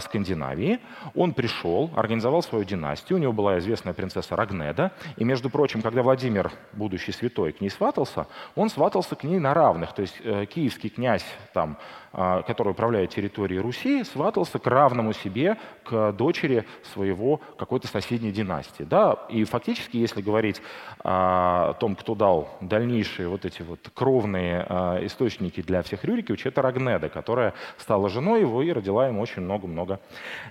Скандинавии. 0.00 0.80
Он 1.14 1.32
пришел, 1.32 1.90
организовал 1.96 2.42
свою 2.42 2.64
династию. 2.64 3.18
У 3.18 3.22
него 3.22 3.32
была 3.32 3.58
известная 3.58 3.94
принцесса 3.94 4.36
Рогнеда. 4.36 4.92
И, 5.16 5.24
между 5.24 5.50
прочим, 5.50 5.82
когда 5.82 6.02
Владимир, 6.02 6.52
будущий 6.72 7.12
святой, 7.12 7.52
к 7.52 7.60
ней 7.60 7.70
сватался, 7.70 8.26
он 8.56 8.68
сватался 8.68 9.14
к 9.14 9.24
ней 9.24 9.38
на 9.38 9.54
равных. 9.54 9.94
То 9.94 10.02
есть 10.02 10.16
э, 10.22 10.46
киевский 10.46 10.90
князь, 10.90 11.24
там, 11.52 11.78
который 12.12 12.70
управляет 12.70 13.10
территорией 13.10 13.60
Руси, 13.60 14.04
сватался 14.04 14.60
к 14.60 14.66
равному 14.68 15.12
себе, 15.12 15.56
к 15.82 16.12
дочери 16.12 16.64
своего 16.92 17.40
какой-то 17.58 17.88
соседней 17.88 18.30
династии. 18.30 18.84
Да? 18.84 19.18
И 19.28 19.42
фактически, 19.42 19.96
если 19.96 20.22
говорить 20.22 20.62
о 21.02 21.74
том, 21.74 21.96
кто 21.96 22.14
дал 22.14 22.56
дальнейшие 22.60 23.28
вот 23.28 23.44
эти 23.44 23.62
вот 23.62 23.83
кровные 23.92 24.66
э, 24.68 25.06
источники 25.06 25.62
для 25.62 25.82
всех 25.82 26.04
Рюриковичей, 26.04 26.50
это 26.50 26.62
Рагнеда, 26.62 27.08
которая 27.08 27.54
стала 27.78 28.08
женой 28.08 28.40
его 28.40 28.62
и 28.62 28.72
родила 28.72 29.08
ему 29.08 29.20
очень 29.20 29.42
много 29.42 29.54
много-много 29.66 30.00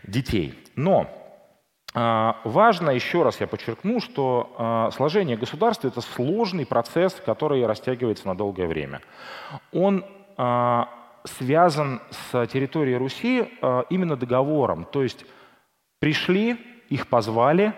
детей. 0.04 0.54
Но 0.76 1.08
а, 1.96 2.38
Важно, 2.44 2.90
еще 2.90 3.24
раз 3.24 3.40
я 3.40 3.48
подчеркну, 3.48 4.00
что 4.00 4.54
а, 4.58 4.92
сложение 4.92 5.38
государства– 5.38 5.88
это 5.90 6.02
сложный 6.02 6.66
процесс, 6.66 7.14
который 7.26 7.66
растягивается 7.66 8.28
на 8.28 8.36
долгое 8.36 8.68
время. 8.68 9.02
Он 9.72 10.04
а, 10.38 10.90
связан 11.24 12.02
с 12.10 12.48
территорией 12.48 12.98
Руси 12.98 13.50
именно 13.90 14.18
договором. 14.18 14.86
То 14.86 15.04
есть 15.04 15.26
пришли, 16.00 16.58
их 16.90 17.08
позвали, 17.08 17.74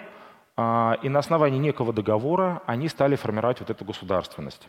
и 0.58 1.10
на 1.10 1.20
основании 1.20 1.60
некого 1.60 1.94
договора 1.94 2.64
они 2.66 2.88
стали 2.88 3.16
формировать 3.16 3.60
вот 3.60 3.70
эту 3.70 3.86
государственность. 3.86 4.68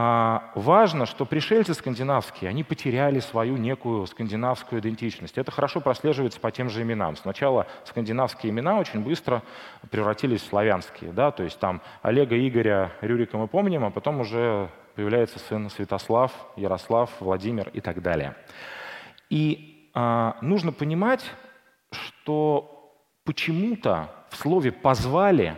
А, 0.00 0.52
важно, 0.54 1.06
что 1.06 1.26
пришельцы 1.26 1.74
скандинавские, 1.74 2.50
они 2.50 2.62
потеряли 2.62 3.18
свою 3.18 3.56
некую 3.56 4.06
скандинавскую 4.06 4.80
идентичность. 4.80 5.36
Это 5.36 5.50
хорошо 5.50 5.80
прослеживается 5.80 6.38
по 6.38 6.52
тем 6.52 6.70
же 6.70 6.82
именам. 6.82 7.16
Сначала 7.16 7.66
скандинавские 7.84 8.50
имена 8.52 8.78
очень 8.78 9.00
быстро 9.00 9.42
превратились 9.90 10.42
в 10.42 10.46
славянские. 10.46 11.10
Да? 11.10 11.32
То 11.32 11.42
есть 11.42 11.58
там 11.58 11.82
Олега, 12.00 12.38
Игоря, 12.38 12.92
Рюрика 13.00 13.36
мы 13.38 13.48
помним, 13.48 13.84
а 13.84 13.90
потом 13.90 14.20
уже 14.20 14.70
появляется 14.94 15.40
сын 15.40 15.68
Святослав, 15.68 16.32
Ярослав, 16.54 17.10
Владимир 17.18 17.68
и 17.70 17.80
так 17.80 18.00
далее. 18.00 18.36
И 19.30 19.90
а, 19.94 20.36
нужно 20.42 20.70
понимать, 20.70 21.24
что 21.90 22.94
почему-то 23.24 24.14
в 24.30 24.36
слове 24.36 24.70
«позвали» 24.70 25.56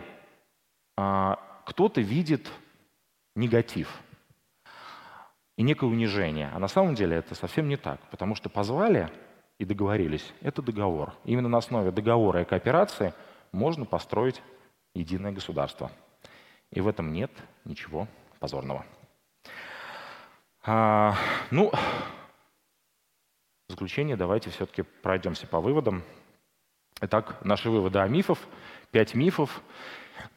а, 0.97 1.37
кто-то 1.63 2.01
видит 2.01 2.49
негатив– 3.35 3.87
и 5.57 5.63
некое 5.63 5.87
унижение. 5.87 6.49
А 6.53 6.59
на 6.59 6.67
самом 6.67 6.95
деле 6.95 7.17
это 7.17 7.35
совсем 7.35 7.67
не 7.67 7.77
так, 7.77 7.99
потому 8.09 8.35
что 8.35 8.49
позвали 8.49 9.09
и 9.57 9.65
договорились. 9.65 10.33
Это 10.41 10.61
договор. 10.61 11.13
Именно 11.25 11.49
на 11.49 11.57
основе 11.59 11.91
договора 11.91 12.41
и 12.41 12.45
кооперации 12.45 13.13
можно 13.51 13.85
построить 13.85 14.41
единое 14.93 15.31
государство. 15.31 15.91
И 16.71 16.81
в 16.81 16.87
этом 16.87 17.13
нет 17.13 17.31
ничего 17.65 18.07
позорного. 18.39 18.85
А, 20.63 21.15
ну, 21.49 21.71
в 21.71 23.71
заключение 23.71 24.15
давайте 24.15 24.49
все-таки 24.49 24.83
пройдемся 24.83 25.47
по 25.47 25.59
выводам. 25.59 26.03
Итак, 27.01 27.43
наши 27.43 27.69
выводы 27.69 27.99
о 27.99 28.07
мифах. 28.07 28.37
Пять 28.91 29.15
мифов. 29.15 29.61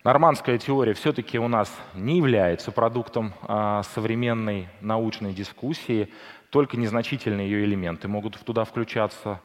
Нормандская 0.04 0.58
теория 0.58 0.94
все-таки 0.94 1.38
у 1.38 1.48
нас 1.48 1.74
не 1.94 2.18
является 2.18 2.72
продуктом 2.72 3.32
а, 3.42 3.82
современной 3.94 4.68
научной 4.80 5.32
дискуссии, 5.32 6.12
только 6.50 6.76
незначительные 6.76 7.50
ее 7.50 7.64
элементы 7.64 8.08
могут 8.08 8.38
туда 8.40 8.64
включаться. 8.64 9.40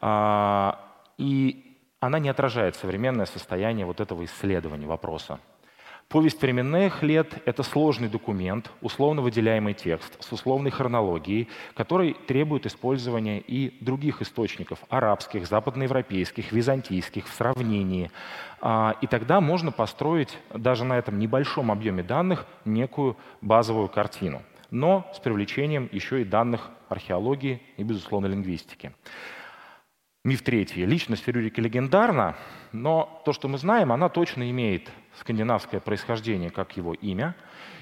А, 0.00 0.80
и 1.16 1.78
она 2.00 2.18
не 2.18 2.28
отражает 2.28 2.76
современное 2.76 3.26
состояние 3.26 3.86
вот 3.86 4.00
этого 4.00 4.24
исследования 4.24 4.86
вопроса. 4.86 5.38
Повесть 6.08 6.40
временных 6.40 7.02
лет— 7.02 7.42
это 7.44 7.62
сложный 7.62 8.08
документ, 8.08 8.70
условно 8.82 9.22
выделяемый 9.22 9.74
текст 9.74 10.22
с 10.22 10.30
условной 10.30 10.70
хронологией, 10.70 11.48
который 11.74 12.14
требует 12.14 12.66
использования 12.66 13.40
и 13.40 13.76
других 13.82 14.22
источников— 14.22 14.78
арабских, 14.88 15.46
западноевропейских, 15.46 16.52
византийских, 16.52 17.26
в 17.26 17.34
сравнении. 17.34 18.10
А, 18.60 18.96
и 19.00 19.06
тогда 19.06 19.40
можно 19.40 19.72
построить 19.72 20.38
даже 20.54 20.84
на 20.84 20.98
этом 20.98 21.18
небольшом 21.18 21.72
объеме 21.72 22.02
данных 22.02 22.46
некую 22.64 23.16
базовую 23.40 23.88
картину, 23.88 24.42
но 24.70 25.10
с 25.14 25.18
привлечением 25.18 25.88
еще 25.90 26.20
и 26.20 26.24
данных 26.24 26.70
археологии 26.88 27.60
и, 27.76 27.82
безусловно, 27.82 28.26
лингвистики. 28.26 28.92
Миф 30.24 30.42
третий. 30.42 30.86
Личность 30.86 31.28
Рюрика 31.28 31.60
легендарна, 31.60 32.36
но 32.72 33.20
то, 33.26 33.34
что 33.34 33.46
мы 33.46 33.58
знаем, 33.58 33.92
она 33.92 34.08
точно 34.08 34.48
имеет 34.50 34.90
скандинавское 35.18 35.80
происхождение, 35.80 36.50
как 36.50 36.76
его 36.76 36.94
имя. 36.94 37.34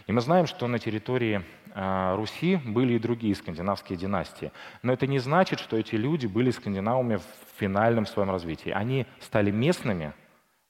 И 0.07 0.12
мы 0.12 0.21
знаем, 0.21 0.47
что 0.47 0.66
на 0.66 0.79
территории 0.79 1.42
э, 1.75 2.14
Руси 2.16 2.57
были 2.57 2.95
и 2.95 2.99
другие 2.99 3.35
скандинавские 3.35 3.99
династии. 3.99 4.53
Но 4.83 4.92
это 4.92 5.07
не 5.07 5.18
значит, 5.18 5.61
что 5.61 5.77
эти 5.77 5.95
люди 5.95 6.27
были 6.27 6.51
скандинавами 6.51 7.16
в 7.16 7.59
финальном 7.59 8.07
своем 8.07 8.31
развитии. 8.31 8.71
Они 8.71 9.07
стали 9.21 9.51
местными, 9.51 10.12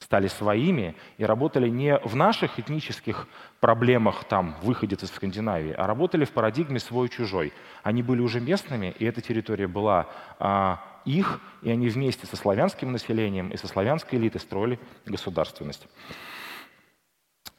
стали 0.02 0.26
своими 0.28 0.94
и 1.16 1.24
работали 1.24 1.68
не 1.68 1.96
в 1.98 2.14
наших 2.16 2.58
этнических 2.58 3.28
проблемах, 3.60 4.24
там, 4.24 4.56
выходец 4.62 5.02
из 5.02 5.10
Скандинавии, 5.10 5.72
а 5.72 5.86
работали 5.86 6.24
в 6.24 6.32
парадигме 6.32 6.78
свой-чужой. 6.80 7.52
Они 7.82 8.02
были 8.02 8.20
уже 8.20 8.40
местными, 8.40 8.94
и 8.98 9.04
эта 9.04 9.20
территория 9.20 9.68
была 9.68 10.08
а, 10.38 10.80
их, 11.04 11.40
и 11.62 11.70
они 11.70 11.88
вместе 11.88 12.26
со 12.26 12.36
славянским 12.36 12.92
населением 12.92 13.48
и 13.48 13.56
со 13.56 13.68
славянской 13.68 14.18
элитой 14.18 14.40
строили 14.40 14.78
государственность. 15.06 15.86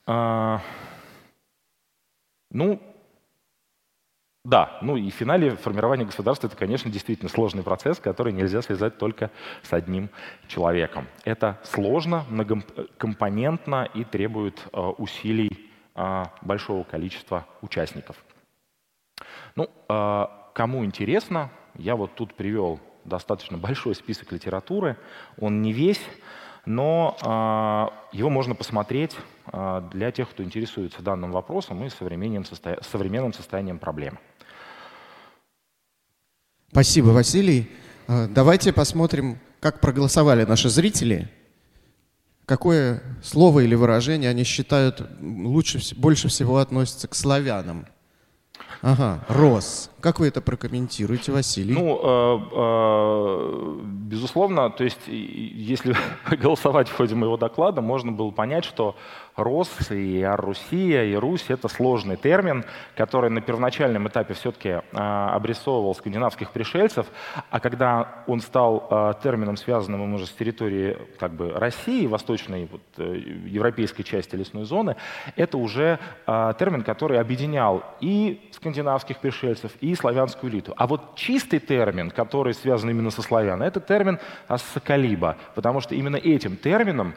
А, 0.05 0.61
ну, 2.51 2.81
да, 4.43 4.77
ну 4.81 4.97
и 4.97 5.09
в 5.09 5.13
финале 5.13 5.55
формирование 5.55 6.05
государства 6.05 6.47
это, 6.47 6.57
конечно, 6.57 6.91
действительно 6.91 7.29
сложный 7.29 7.63
процесс, 7.63 7.99
который 7.99 8.33
нельзя 8.33 8.61
связать 8.61 8.97
только 8.97 9.31
с 9.61 9.71
одним 9.71 10.09
человеком. 10.47 11.07
Это 11.23 11.59
сложно, 11.63 12.25
многокомпонентно 12.29 13.89
и 13.93 14.03
требует 14.03 14.61
э, 14.73 14.79
усилий 14.79 15.71
э, 15.95 16.23
большого 16.41 16.83
количества 16.83 17.47
участников. 17.61 18.17
Ну, 19.55 19.69
э, 19.87 20.25
кому 20.53 20.83
интересно, 20.83 21.49
я 21.75 21.95
вот 21.95 22.13
тут 22.15 22.33
привел 22.35 22.81
достаточно 23.05 23.57
большой 23.57 23.95
список 23.95 24.33
литературы. 24.33 24.97
Он 25.39 25.61
не 25.61 25.71
весь, 25.71 26.01
но 26.65 27.15
э, 28.11 28.17
его 28.17 28.29
можно 28.29 28.55
посмотреть 28.55 29.15
для 29.51 30.11
тех, 30.11 30.29
кто 30.29 30.43
интересуется 30.43 31.01
данным 31.01 31.31
вопросом 31.31 31.83
и 31.83 31.89
современным, 31.89 32.45
состо... 32.45 32.79
современным 32.81 33.33
состоянием 33.33 33.77
проблемы. 33.77 34.19
Спасибо, 36.73 37.09
Василий. 37.09 37.69
Э, 38.07 38.27
давайте 38.27 38.73
посмотрим, 38.73 39.37
как 39.59 39.79
проголосовали 39.79 40.43
наши 40.43 40.69
зрители. 40.69 41.29
Какое 42.47 43.03
слово 43.21 43.59
или 43.59 43.75
выражение 43.75 44.31
они 44.31 44.43
считают 44.43 45.07
лучше, 45.21 45.79
больше 45.95 46.29
всего 46.29 46.57
относится 46.57 47.07
к 47.07 47.13
славянам? 47.13 47.85
Ага, 48.81 49.23
рос. 49.29 49.91
Как 50.01 50.19
вы 50.19 50.27
это 50.27 50.41
прокомментируете, 50.41 51.31
Василий? 51.31 51.73
Ну, 51.73 51.99
э, 52.03 52.39
э, 52.51 53.79
безусловно, 54.09 54.69
то 54.71 54.83
есть, 54.83 55.07
если 55.07 55.95
голосовать 56.35 56.89
в 56.89 56.95
ходе 56.95 57.13
моего 57.13 57.37
доклада, 57.37 57.81
можно 57.81 58.11
было 58.11 58.31
понять, 58.31 58.65
что 58.65 58.95
Рос 59.35 59.91
и 59.91 60.21
Ар-Русия, 60.21 61.05
и 61.05 61.15
Русь— 61.15 61.45
это 61.47 61.67
сложный 61.67 62.17
термин, 62.17 62.65
который 62.95 63.29
на 63.29 63.41
первоначальном 63.41 64.07
этапе 64.07 64.33
все-таки 64.35 64.81
а, 64.93 65.35
обрисовывал 65.35 65.95
скандинавских 65.95 66.51
пришельцев, 66.51 67.07
а 67.49 67.59
когда 67.59 68.23
он 68.27 68.41
стал 68.41 68.87
а, 68.89 69.13
термином, 69.13 69.57
связанным 69.57 70.13
уже 70.13 70.27
с 70.27 70.31
территорией 70.31 70.97
как 71.19 71.33
бы, 71.33 71.51
России, 71.51 72.05
восточной 72.05 72.67
вот, 72.71 72.81
э, 72.97 73.15
европейской 73.47 74.03
части 74.03 74.35
лесной 74.35 74.65
зоны, 74.65 74.95
это 75.35 75.57
уже 75.57 75.99
а, 76.27 76.53
термин, 76.53 76.83
который 76.83 77.19
объединял 77.19 77.83
и 78.01 78.49
скандинавских 78.51 79.17
пришельцев, 79.17 79.71
и 79.81 79.95
славянскую 79.95 80.51
элиту. 80.51 80.73
А 80.77 80.85
вот 80.85 81.15
чистый 81.15 81.59
термин, 81.59 82.11
который 82.11 82.53
связан 82.53 82.89
именно 82.91 83.09
со 83.09 83.21
славянами, 83.21 83.67
это 83.67 83.79
термин 83.79 84.19
ассакалиба, 84.47 85.37
потому 85.55 85.81
что 85.81 85.95
именно 85.95 86.17
этим 86.17 86.55
термином 86.55 87.15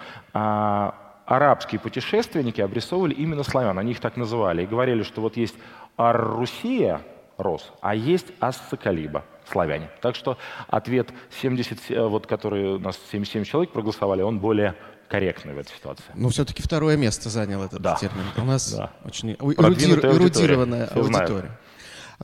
арабские 1.26 1.80
путешественники 1.80 2.60
обрисовывали 2.60 3.12
именно 3.14 3.42
славян, 3.42 3.78
они 3.78 3.92
их 3.92 4.00
так 4.00 4.16
называли, 4.16 4.62
и 4.62 4.66
говорили, 4.66 5.02
что 5.02 5.20
вот 5.20 5.36
есть 5.36 5.56
Ар-Русия, 5.98 7.02
Рос, 7.36 7.72
а 7.82 7.94
есть 7.94 8.28
Ас-Соколиба, 8.40 9.24
славяне. 9.50 9.90
Так 10.00 10.14
что 10.14 10.38
ответ 10.68 11.10
70, 11.42 11.90
э, 11.90 12.06
вот, 12.06 12.26
который 12.26 12.76
у 12.76 12.78
нас 12.78 12.98
77 13.10 13.44
человек 13.44 13.72
проголосовали, 13.72 14.22
он 14.22 14.38
более 14.38 14.74
корректный 15.08 15.52
в 15.52 15.58
этой 15.58 15.72
ситуации. 15.72 16.04
Но 16.14 16.30
все-таки 16.30 16.62
второе 16.62 16.96
место 16.96 17.28
занял 17.28 17.62
этот 17.62 17.82
да. 17.82 17.96
термин. 17.96 18.24
У 18.36 18.44
нас 18.44 18.72
да. 18.72 18.92
очень 19.04 19.32
эрудир, 19.32 20.04
эрудированная 20.04 20.86
аудитория. 20.86 21.18
аудитория. 21.18 21.58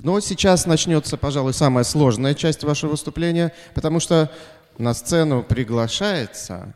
Но 0.00 0.18
сейчас 0.20 0.64
начнется, 0.64 1.18
пожалуй, 1.18 1.52
самая 1.52 1.84
сложная 1.84 2.34
часть 2.34 2.64
вашего 2.64 2.92
выступления, 2.92 3.52
потому 3.74 4.00
что 4.00 4.30
на 4.78 4.94
сцену 4.94 5.42
приглашается... 5.42 6.74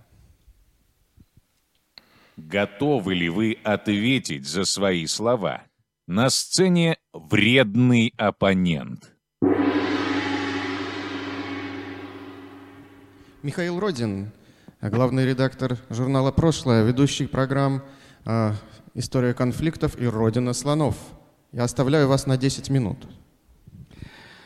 Готовы 2.37 3.14
ли 3.14 3.31
вы 3.31 3.57
ответить 3.64 4.46
за 4.46 4.66
свои 4.66 5.07
слова? 5.07 5.62
На 6.07 6.29
сцене 6.29 6.99
вредный 7.14 8.12
оппонент. 8.18 9.11
Михаил 13.42 13.81
Родин, 13.81 14.33
главный 14.83 15.25
редактор 15.25 15.79
журнала 15.88 16.31
«Прошлое», 16.31 16.85
ведущий 16.85 17.27
программ 17.27 17.83
э, 18.27 18.53
«История 18.92 19.33
конфликтов» 19.33 19.99
и 19.99 20.07
«Родина 20.07 20.53
слонов». 20.53 20.96
Я 21.53 21.64
оставляю 21.64 22.07
вас 22.07 22.27
на 22.27 22.37
10 22.37 22.68
минут. 22.68 23.09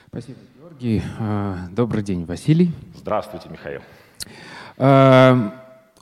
Спасибо, 0.07 0.39
Георгий. 0.57 1.03
А, 1.19 1.67
добрый 1.73 2.05
день, 2.05 2.25
Василий. 2.25 2.73
Здравствуйте, 2.95 3.49
Михаил. 3.49 3.83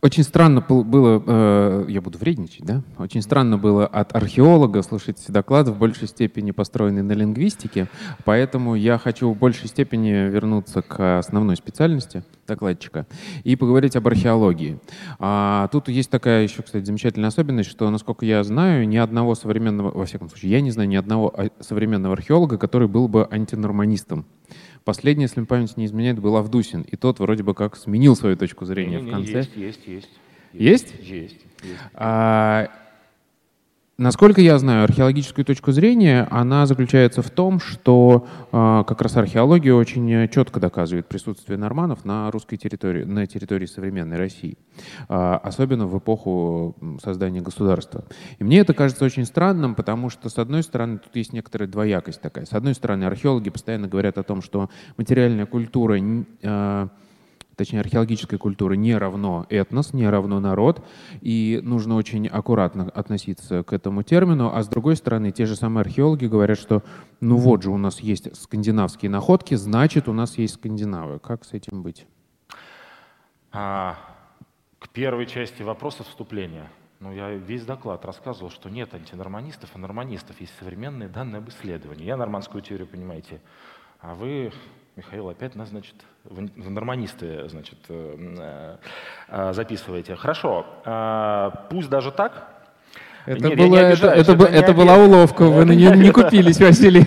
Очень 0.00 0.22
странно 0.22 0.60
было, 0.60 1.20
э, 1.26 1.86
я 1.88 2.00
буду 2.00 2.18
вредничать, 2.18 2.64
да? 2.64 2.82
Очень 2.98 3.20
странно 3.20 3.58
было 3.58 3.84
от 3.84 4.14
археолога 4.14 4.82
слушать 4.82 5.24
доклад 5.26 5.66
в 5.66 5.76
большей 5.76 6.06
степени 6.06 6.52
построенный 6.52 7.02
на 7.02 7.12
лингвистике, 7.12 7.88
поэтому 8.24 8.76
я 8.76 8.96
хочу 8.96 9.32
в 9.32 9.36
большей 9.36 9.66
степени 9.66 10.10
вернуться 10.10 10.82
к 10.82 11.18
основной 11.18 11.56
специальности 11.56 12.22
докладчика 12.46 13.08
и 13.42 13.56
поговорить 13.56 13.96
об 13.96 14.06
археологии. 14.06 14.78
А, 15.18 15.66
тут 15.72 15.88
есть 15.88 16.10
такая 16.10 16.44
еще, 16.44 16.62
кстати, 16.62 16.84
замечательная 16.84 17.30
особенность, 17.30 17.68
что, 17.68 17.90
насколько 17.90 18.24
я 18.24 18.44
знаю, 18.44 18.86
ни 18.86 18.96
одного 18.96 19.34
современного, 19.34 19.90
во 19.90 20.06
всяком 20.06 20.28
случае, 20.28 20.52
я 20.52 20.60
не 20.60 20.70
знаю 20.70 20.88
ни 20.88 20.96
одного 20.96 21.34
а, 21.36 21.48
современного 21.58 22.14
археолога, 22.14 22.56
который 22.56 22.86
был 22.86 23.08
бы 23.08 23.26
антинорманистом. 23.28 24.26
Последний, 24.88 25.24
если 25.24 25.42
память 25.42 25.76
не 25.76 25.84
изменяет, 25.84 26.18
был 26.18 26.34
Авдусин. 26.38 26.80
И 26.80 26.96
тот 26.96 27.18
вроде 27.20 27.42
бы 27.42 27.52
как 27.52 27.76
сменил 27.76 28.16
свою 28.16 28.38
точку 28.38 28.64
зрения 28.64 29.02
не, 29.02 29.06
в 29.06 29.10
конце. 29.10 29.40
Есть, 29.40 29.54
есть, 29.54 29.86
есть. 29.86 30.08
Есть? 30.54 30.94
Есть. 31.00 31.36
есть. 31.62 31.76
А, 31.92 32.70
Насколько 34.00 34.40
я 34.40 34.56
знаю, 34.60 34.84
археологическую 34.84 35.44
точку 35.44 35.72
зрения, 35.72 36.28
она 36.30 36.66
заключается 36.66 37.20
в 37.20 37.30
том, 37.30 37.58
что 37.58 38.28
э, 38.52 38.84
как 38.86 39.02
раз 39.02 39.16
археология 39.16 39.74
очень 39.74 40.28
четко 40.28 40.60
доказывает 40.60 41.08
присутствие 41.08 41.58
норманов 41.58 42.04
на 42.04 42.30
русской 42.30 42.58
территории, 42.58 43.02
на 43.02 43.26
территории 43.26 43.66
современной 43.66 44.16
России, 44.16 44.56
э, 45.08 45.38
особенно 45.42 45.88
в 45.88 45.98
эпоху 45.98 46.76
создания 47.02 47.40
государства. 47.40 48.04
И 48.38 48.44
мне 48.44 48.60
это 48.60 48.72
кажется 48.72 49.04
очень 49.04 49.24
странным, 49.24 49.74
потому 49.74 50.10
что, 50.10 50.28
с 50.28 50.38
одной 50.38 50.62
стороны, 50.62 50.98
тут 50.98 51.16
есть 51.16 51.32
некоторая 51.32 51.68
двоякость 51.68 52.20
такая. 52.20 52.44
С 52.44 52.52
одной 52.52 52.74
стороны, 52.74 53.02
археологи 53.02 53.50
постоянно 53.50 53.88
говорят 53.88 54.16
о 54.16 54.22
том, 54.22 54.42
что 54.42 54.70
материальная 54.96 55.46
культура 55.46 55.98
э, 55.98 56.88
точнее 57.58 57.80
археологическая 57.80 58.38
культура, 58.38 58.74
не 58.74 58.96
равно 58.96 59.44
этнос, 59.50 59.92
не 59.92 60.08
равно 60.08 60.38
народ, 60.38 60.86
и 61.20 61.60
нужно 61.62 61.96
очень 61.96 62.28
аккуратно 62.28 62.88
относиться 62.88 63.64
к 63.64 63.72
этому 63.72 64.04
термину. 64.04 64.50
А 64.54 64.62
с 64.62 64.68
другой 64.68 64.94
стороны, 64.96 65.32
те 65.32 65.44
же 65.44 65.56
самые 65.56 65.82
археологи 65.82 66.26
говорят, 66.26 66.56
что 66.56 66.84
ну 67.20 67.36
вот 67.36 67.64
же 67.64 67.70
у 67.70 67.76
нас 67.76 67.98
есть 67.98 68.34
скандинавские 68.40 69.10
находки, 69.10 69.56
значит 69.56 70.08
у 70.08 70.12
нас 70.12 70.38
есть 70.38 70.54
скандинавы. 70.54 71.18
Как 71.18 71.44
с 71.44 71.52
этим 71.52 71.82
быть? 71.82 72.06
А, 73.50 73.96
к 74.78 74.88
первой 74.90 75.26
части 75.26 75.62
вопроса 75.62 76.04
вступления. 76.04 76.70
Ну, 77.00 77.12
я 77.12 77.30
весь 77.30 77.64
доклад 77.64 78.04
рассказывал, 78.04 78.50
что 78.50 78.70
нет 78.70 78.94
антинорманистов, 78.94 79.70
а 79.74 79.78
норманистов. 79.78 80.40
Есть 80.40 80.52
современные 80.58 81.08
данные 81.08 81.38
об 81.38 81.48
исследовании. 81.48 82.04
Я 82.04 82.16
нормандскую 82.16 82.62
теорию, 82.62 82.86
понимаете, 82.86 83.40
а 84.00 84.14
вы 84.14 84.52
Михаил, 84.98 85.28
опять 85.28 85.54
нас, 85.54 85.68
значит, 85.68 85.94
в 86.24 86.70
норманисты, 86.70 87.48
значит, 87.48 87.78
э, 87.88 88.76
э, 89.28 89.52
записываете. 89.52 90.16
Хорошо, 90.16 90.66
э, 90.84 91.50
пусть 91.70 91.88
даже 91.88 92.10
так. 92.10 92.64
Это, 93.24 93.46
Нет, 93.46 93.58
было, 93.58 93.76
это, 93.76 94.08
это, 94.08 94.32
это, 94.32 94.44
это 94.46 94.72
была 94.72 94.96
уловка, 94.96 95.44
вы 95.44 95.64
на 95.64 95.70
нее 95.70 95.96
не 95.96 96.10
купились, 96.10 96.58
Василий. 96.58 97.04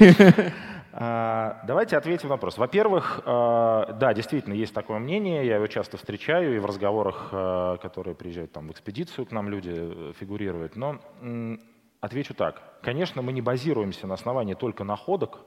Давайте 0.94 1.98
ответим 1.98 2.30
на 2.30 2.36
вопрос. 2.36 2.58
Во-первых, 2.58 3.24
да, 3.26 4.14
действительно, 4.16 4.54
есть 4.54 4.74
такое 4.74 5.00
мнение, 5.00 5.46
я 5.46 5.56
его 5.56 5.68
часто 5.68 5.98
встречаю, 5.98 6.56
и 6.56 6.60
в 6.60 6.66
разговорах, 6.66 7.30
которые 7.82 8.16
приезжают 8.16 8.54
там 8.54 8.68
в 8.68 8.72
экспедицию, 8.72 9.26
к 9.26 9.32
нам 9.32 9.50
люди 9.50 10.14
фигурируют, 10.20 10.78
но 10.78 11.00
отвечу 12.00 12.34
так. 12.36 12.62
Конечно, 12.84 13.22
мы 13.22 13.34
не 13.34 13.42
базируемся 13.42 14.08
на 14.08 14.14
основании 14.14 14.54
только 14.54 14.84
находок, 14.84 15.40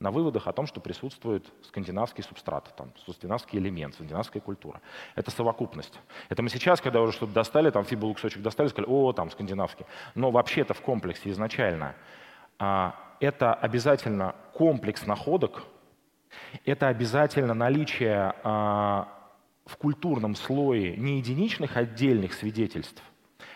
на 0.00 0.12
выводах 0.12 0.46
о 0.46 0.52
том, 0.52 0.66
что 0.66 0.80
присутствует 0.80 1.44
скандинавский 1.62 2.22
субстрат, 2.22 2.72
там, 2.76 2.92
скандинавский 2.98 3.58
элемент, 3.58 3.94
скандинавская 3.94 4.40
культура. 4.40 4.80
Это 5.16 5.30
совокупность. 5.30 5.98
Это 6.28 6.42
мы 6.42 6.50
сейчас, 6.50 6.80
когда 6.80 7.00
уже 7.00 7.12
что-то 7.12 7.32
достали, 7.32 7.70
там 7.70 7.84
фибулу 7.84 8.14
кусочек 8.14 8.40
достали, 8.40 8.68
сказали, 8.68 8.88
о, 8.88 9.12
там 9.12 9.30
скандинавский. 9.30 9.86
Но 10.14 10.30
вообще 10.30 10.60
это 10.60 10.72
в 10.72 10.80
комплексе 10.82 11.30
изначально. 11.30 11.96
А, 12.60 12.94
это 13.18 13.54
обязательно 13.54 14.36
комплекс 14.54 15.04
находок, 15.04 15.64
это 16.64 16.86
обязательно 16.88 17.54
наличие 17.54 18.34
а, 18.44 19.08
в 19.66 19.76
культурном 19.76 20.36
слое 20.36 20.96
не 20.96 21.18
единичных 21.18 21.76
отдельных 21.76 22.34
свидетельств, 22.34 23.02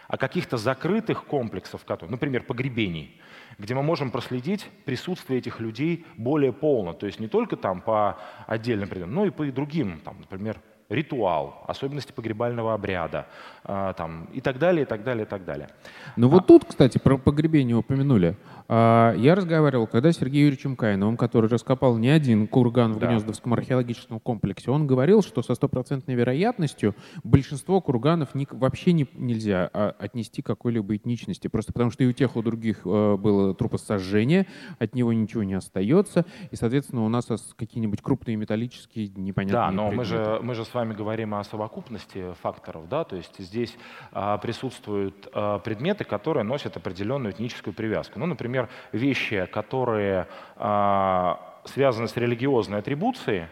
а 0.09 0.17
каких-то 0.17 0.57
закрытых 0.57 1.25
комплексов, 1.25 1.85
например, 2.09 2.43
погребений, 2.43 3.21
где 3.63 3.75
мы 3.75 3.83
можем 3.83 4.11
проследить 4.11 4.69
присутствие 4.85 5.39
этих 5.39 5.61
людей 5.61 6.05
более 6.17 6.53
полно. 6.53 6.93
То 6.93 7.07
есть 7.07 7.21
не 7.21 7.29
только 7.29 7.57
там 7.57 7.81
по 7.81 8.19
отдельным 8.49 8.89
предметам, 8.89 9.15
но 9.15 9.27
и 9.27 9.31
по 9.31 9.45
другим, 9.47 10.01
там, 10.05 10.17
например, 10.19 10.61
ритуал, 10.89 11.65
особенности 11.69 12.13
погребального 12.13 12.75
обряда 12.75 13.27
э, 13.65 13.95
там, 13.97 14.29
и 14.35 14.41
так 14.41 14.59
далее, 14.59 14.83
и 14.83 14.85
так 14.85 15.05
далее, 15.05 15.25
и 15.25 15.29
так 15.29 15.45
далее. 15.45 15.69
Ну 16.17 16.27
а... 16.27 16.31
вот 16.31 16.47
тут, 16.49 16.65
кстати, 16.65 16.99
про 16.99 17.17
погребение 17.17 17.77
упомянули. 17.77 18.37
А, 18.75 19.15
я 19.17 19.35
разговаривал, 19.35 19.87
когда 19.87 20.11
с 20.13 20.17
Сергеем 20.17 20.47
Юрьевичем 20.47 20.77
Кайновым, 20.77 21.19
который 21.19 21.51
раскопал 21.51 21.99
не 21.99 22.09
один 22.09 22.47
курган 22.47 22.95
в 22.95 22.99
да. 22.99 23.09
Гнездовском 23.09 23.53
археологическом 23.53 24.19
комплексе, 24.19 24.71
он 24.71 24.87
говорил, 24.87 25.23
что 25.23 25.43
со 25.43 25.55
стопроцентной 25.55 26.15
вероятностью 26.15 26.95
большинство 27.23 27.83
курганов 27.83 28.35
не, 28.35 28.49
вообще 28.51 28.95
не, 28.95 29.07
нельзя 29.13 29.69
а, 29.75 29.95
отнести 29.99 30.41
к 30.41 30.47
какой-либо 30.47 30.97
этничности, 30.97 31.49
просто 31.49 31.75
потому 31.75 31.91
что 31.91 32.03
и 32.03 32.07
у 32.07 32.13
тех, 32.13 32.35
и 32.35 32.39
у 32.39 32.43
других 32.43 32.81
а, 32.87 33.19
было 33.19 33.55
трупосожжение, 33.55 34.47
от 34.79 34.95
него 34.95 35.13
ничего 35.13 35.43
не 35.43 35.53
остается, 35.53 36.25
и, 36.51 36.57
соответственно, 36.57 37.05
у 37.05 37.11
нас 37.11 37.27
какие-нибудь 37.55 38.01
крупные 38.01 38.37
металлические 38.37 39.09
непонятные 39.09 39.53
Да, 39.53 39.71
но 39.71 39.91
мы 39.91 40.07
же, 40.07 40.41
мы 40.43 40.55
же 40.55 40.65
с 40.65 40.73
вами 40.73 40.95
говорим 40.95 41.35
о 41.35 41.45
совокупности 41.45 42.33
факторов, 42.41 42.89
да, 42.89 43.05
то 43.05 43.17
есть 43.17 43.39
здесь 43.39 43.77
а, 44.13 44.39
присутствуют 44.39 45.31
предметы, 45.63 46.05
которые 46.05 46.45
носят 46.45 46.79
определенную 46.79 47.35
этническую 47.35 47.75
привязку. 47.75 48.19
Ну, 48.19 48.25
например, 48.25 48.62
например, 48.63 48.69
вещи, 48.93 49.47
которые 49.47 50.27
э, 50.57 51.35
связаны 51.65 52.09
с 52.09 52.17
религиозной 52.17 52.79
атрибуцией, 52.79 53.47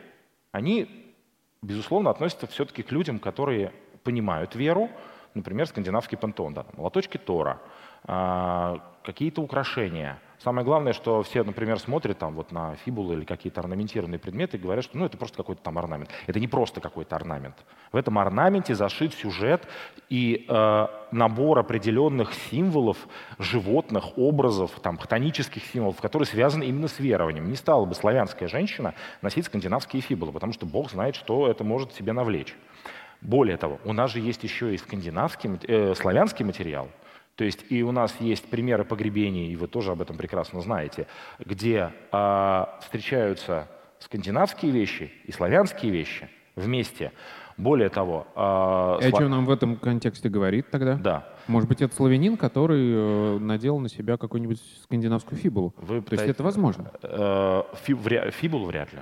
они, 0.53 0.89
безусловно, 1.63 2.11
относятся 2.11 2.47
все-таки 2.47 2.83
к 2.83 2.93
людям, 2.93 3.19
которые 3.19 3.73
понимают 4.05 4.55
веру, 4.55 4.89
например, 5.35 5.67
скандинавский 5.67 6.19
пантеон, 6.19 6.55
да, 6.55 6.65
молоточки 6.77 7.19
Тора, 7.19 7.59
э, 8.05 8.77
какие-то 9.03 9.43
украшения– 9.43 10.19
Самое 10.43 10.65
главное, 10.65 10.95
что 10.95 11.23
все, 11.23 11.45
например, 11.45 11.79
смотрят 11.79 12.17
там 12.17 12.35
вот 12.35 12.51
на 12.51 12.75
фибулы 12.77 13.13
или 13.13 13.25
какие-то 13.27 13.61
орнаментированные 13.61 14.19
предметы 14.19 14.57
и 14.57 14.61
говорят, 14.61 14.85
что 14.85 14.97
ну, 14.97 15.05
это 15.05 15.19
просто 15.19 15.37
какой-то 15.37 15.63
там 15.63 15.77
орнамент. 15.77 16.09
Это 16.27 16.41
не 16.41 16.49
просто 16.49 16.81
какой-то 16.81 17.15
орнамент. 17.15 17.57
В 17.93 17.97
этом 17.97 18.19
орнаменте 18.19 18.75
зашит 18.75 19.13
сюжет 19.13 19.69
и 20.09 20.47
э, 20.49 20.87
набор 21.13 21.59
определенных 21.59 22.33
символов, 22.33 22.97
животных, 23.39 24.17
образов, 24.17 24.71
там, 24.81 24.97
хтонических 24.97 25.63
символов, 25.63 26.01
которые 26.01 26.27
связаны 26.27 26.65
именно 26.65 26.89
с 26.89 26.99
верованием. 26.99 27.47
Не 27.51 27.57
стала 27.57 27.85
бы 27.85 27.95
славянская 27.95 28.49
женщина 28.49 28.95
носить 29.21 29.45
скандинавские 29.45 30.01
фибулы, 30.01 30.33
потому 30.33 30.55
что 30.55 30.65
Бог 30.65 30.91
знает, 30.91 31.17
что 31.17 31.49
это 31.49 31.65
может 31.65 31.93
себе 31.93 32.15
навлечь. 32.15 32.57
Более 33.21 33.59
того, 33.59 33.79
у 33.85 33.93
нас 33.93 34.11
же 34.11 34.21
есть 34.21 34.43
еще 34.43 34.73
и 34.73 34.79
скандинавский, 34.79 35.51
э, 35.69 35.95
славянский 35.95 36.47
материал– 36.47 36.89
то 37.37 37.45
есть 37.45 37.65
и 37.71 37.83
у 37.83 37.93
нас 37.93 38.15
есть 38.21 38.49
примеры 38.51 38.85
погребений, 38.85 39.53
и 39.53 39.57
вы 39.57 39.67
тоже 39.67 39.93
об 39.93 40.03
этом 40.03 40.17
прекрасно 40.17 40.61
знаете, 40.61 41.07
где 41.39 41.93
э, 42.13 42.67
встречаются 42.83 43.69
скандинавские 43.99 44.73
вещи 44.73 45.13
и 45.25 45.33
славянские 45.33 45.93
вещи 45.93 46.29
вместе. 46.57 47.13
Более 47.57 47.91
того... 47.91 48.27
Э, 48.35 48.99
и 49.03 49.09
о 49.09 49.13
чем 49.13 49.31
нам 49.31 49.45
в 49.45 49.51
этом 49.51 49.77
контексте 49.77 50.29
говорит 50.29 50.71
тогда? 50.71 50.95
Да. 50.95 51.29
Может 51.47 51.69
быть, 51.69 51.83
это 51.83 51.95
славянин, 51.95 52.37
который 52.37 52.93
э, 52.93 53.39
надел 53.39 53.79
на 53.79 53.89
себя 53.89 54.17
какую-нибудь 54.17 54.61
скандинавскую 54.85 55.39
фибулу? 55.39 55.75
Вы 55.77 56.01
То 56.01 56.15
есть 56.15 56.27
это 56.27 56.43
возможно? 56.43 56.91
Э, 57.03 57.63
фиб, 57.85 57.99
фибулу 58.33 58.67
вряд 58.67 58.93
ли. 58.93 59.01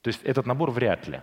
То 0.00 0.08
есть 0.08 0.22
этот 0.22 0.46
набор 0.46 0.70
вряд 0.70 1.06
ли. 1.08 1.20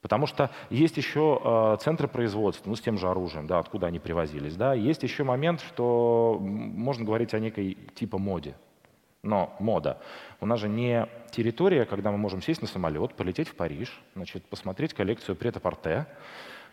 Потому 0.00 0.26
что 0.26 0.50
есть 0.70 0.96
еще 0.96 1.40
э, 1.42 1.76
центры 1.80 2.06
производства, 2.06 2.68
ну, 2.70 2.76
с 2.76 2.80
тем 2.80 2.98
же 2.98 3.08
оружием, 3.08 3.46
да, 3.46 3.58
откуда 3.58 3.88
они 3.88 3.98
привозились. 3.98 4.54
Да. 4.54 4.72
Есть 4.72 5.02
еще 5.02 5.24
момент, 5.24 5.60
что 5.60 6.38
можно 6.40 7.04
говорить 7.04 7.34
о 7.34 7.40
некой 7.40 7.76
типа 7.94 8.18
моде. 8.18 8.54
Но 9.22 9.56
мода. 9.58 10.00
У 10.40 10.46
нас 10.46 10.60
же 10.60 10.68
не 10.68 11.08
территория, 11.32 11.84
когда 11.84 12.12
мы 12.12 12.18
можем 12.18 12.40
сесть 12.40 12.62
на 12.62 12.68
самолет, 12.68 13.14
полететь 13.14 13.48
в 13.48 13.56
Париж, 13.56 14.00
значит, 14.14 14.44
посмотреть 14.44 14.94
коллекцию 14.94 15.34
прет-а-порте, 15.34 16.06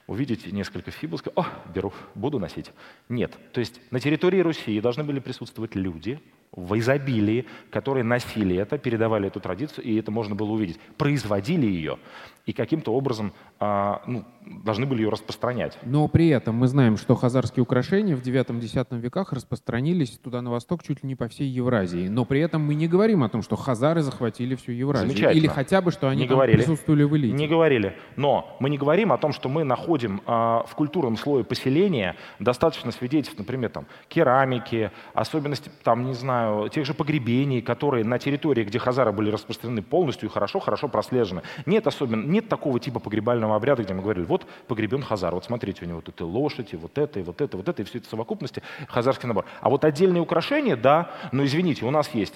увидеть 0.06 0.52
несколько 0.52 0.92
фибул, 0.92 1.18
сказать, 1.18 1.38
о, 1.38 1.48
беру, 1.74 1.92
буду 2.14 2.38
носить. 2.38 2.72
Нет. 3.10 3.36
То 3.54 3.60
есть 3.60 3.82
на 3.90 4.00
территории 4.00 4.40
Руси 4.42 4.80
должны 4.80 5.04
были 5.04 5.20
присутствовать 5.20 5.74
люди, 5.74 6.22
в 6.56 6.78
изобилии, 6.78 7.46
которые 7.72 8.04
носили 8.04 8.56
это, 8.56 8.78
передавали 8.78 9.28
эту 9.28 9.40
традицию, 9.40 9.86
и 9.86 9.96
это 9.96 10.12
можно 10.12 10.36
было 10.36 10.52
увидеть. 10.52 10.80
Производили 10.98 11.66
ее 11.66 11.98
и 12.46 12.54
каким-то 12.54 12.94
образом 12.94 13.34
а, 13.60 14.02
ну, 14.06 14.24
должны 14.64 14.86
были 14.86 15.02
ее 15.02 15.10
распространять. 15.10 15.78
Но 15.84 16.08
при 16.08 16.30
этом 16.30 16.56
мы 16.56 16.68
знаем, 16.68 16.98
что 16.98 17.16
хазарские 17.16 17.64
украшения 17.64 18.16
в 18.16 18.22
9-10 18.22 19.00
веках 19.00 19.34
распространились 19.34 20.12
туда 20.12 20.42
на 20.42 20.52
восток 20.52 20.84
чуть 20.84 21.02
ли 21.04 21.08
не 21.08 21.16
по 21.16 21.28
всей 21.28 21.48
Евразии. 21.48 22.08
Но 22.08 22.26
при 22.26 22.42
этом 22.42 22.62
мы 22.62 22.76
не 22.76 22.88
говорим 22.88 23.24
о 23.24 23.30
том, 23.30 23.42
что 23.42 23.56
хазары 23.56 24.02
захватили 24.02 24.56
всю 24.56 24.74
Евразию. 24.74 25.32
Или 25.32 25.48
хотя 25.48 25.82
бы, 25.82 25.92
что 25.92 26.08
они 26.08 26.22
не 26.22 26.28
говорили. 26.28 26.58
присутствовали 26.58 27.04
в 27.04 27.16
элите. 27.18 27.34
Не 27.36 27.48
говорили. 27.48 27.96
Но 28.16 28.56
мы 28.60 28.70
не 28.70 28.78
говорим 28.78 29.12
о 29.12 29.18
том, 29.18 29.34
что 29.34 29.50
мы 29.50 29.64
находим 29.64 30.22
а, 30.26 30.66
в 30.68 30.76
культурном 30.76 31.18
слое 31.18 31.44
поселения 31.44 32.16
достаточно 32.40 32.92
свидетельств, 32.92 33.38
например, 33.40 33.72
там, 33.72 33.88
керамики, 34.08 34.92
особенности, 35.14 35.72
там, 35.84 36.06
не 36.06 36.14
знаю, 36.14 36.45
тех 36.72 36.86
же 36.86 36.94
погребений, 36.94 37.62
которые 37.62 38.04
на 38.04 38.20
территории, 38.20 38.64
где 38.64 38.80
хазары 38.80 39.12
были 39.12 39.32
распространены 39.32 39.82
полностью 39.82 40.30
и 40.30 40.32
хорошо-хорошо 40.32 40.88
прослежены. 40.88 41.42
Нет 41.66 41.88
особенно, 41.88 42.26
нет 42.26 42.50
такого 42.50 42.80
типа 42.80 43.00
погребального 43.00 43.56
обряда, 43.56 43.84
где 43.84 43.94
мы 43.94 44.02
говорили, 44.02 44.26
вот 44.26 44.46
погребен 44.68 45.04
хазар, 45.04 45.34
вот 45.34 45.46
смотрите, 45.46 45.86
у 45.86 45.88
него 45.88 46.02
тут 46.02 46.22
и 46.22 46.24
лошадь, 46.24 46.74
и 46.74 46.78
вот 46.78 46.98
это, 46.98 47.20
и 47.20 47.24
вот 47.24 47.42
это, 47.42 47.58
вот 47.58 47.68
это, 47.70 47.82
и 47.82 47.86
все 47.86 48.00
это 48.00 48.08
в 48.08 48.10
совокупности 48.10 48.62
хазарский 48.88 49.28
набор. 49.28 49.46
А 49.62 49.70
вот 49.70 49.86
отдельные 49.86 50.22
украшения, 50.22 50.76
да, 50.76 51.12
но 51.32 51.44
извините, 51.46 51.86
у 51.86 51.92
нас 51.92 52.14
есть 52.14 52.34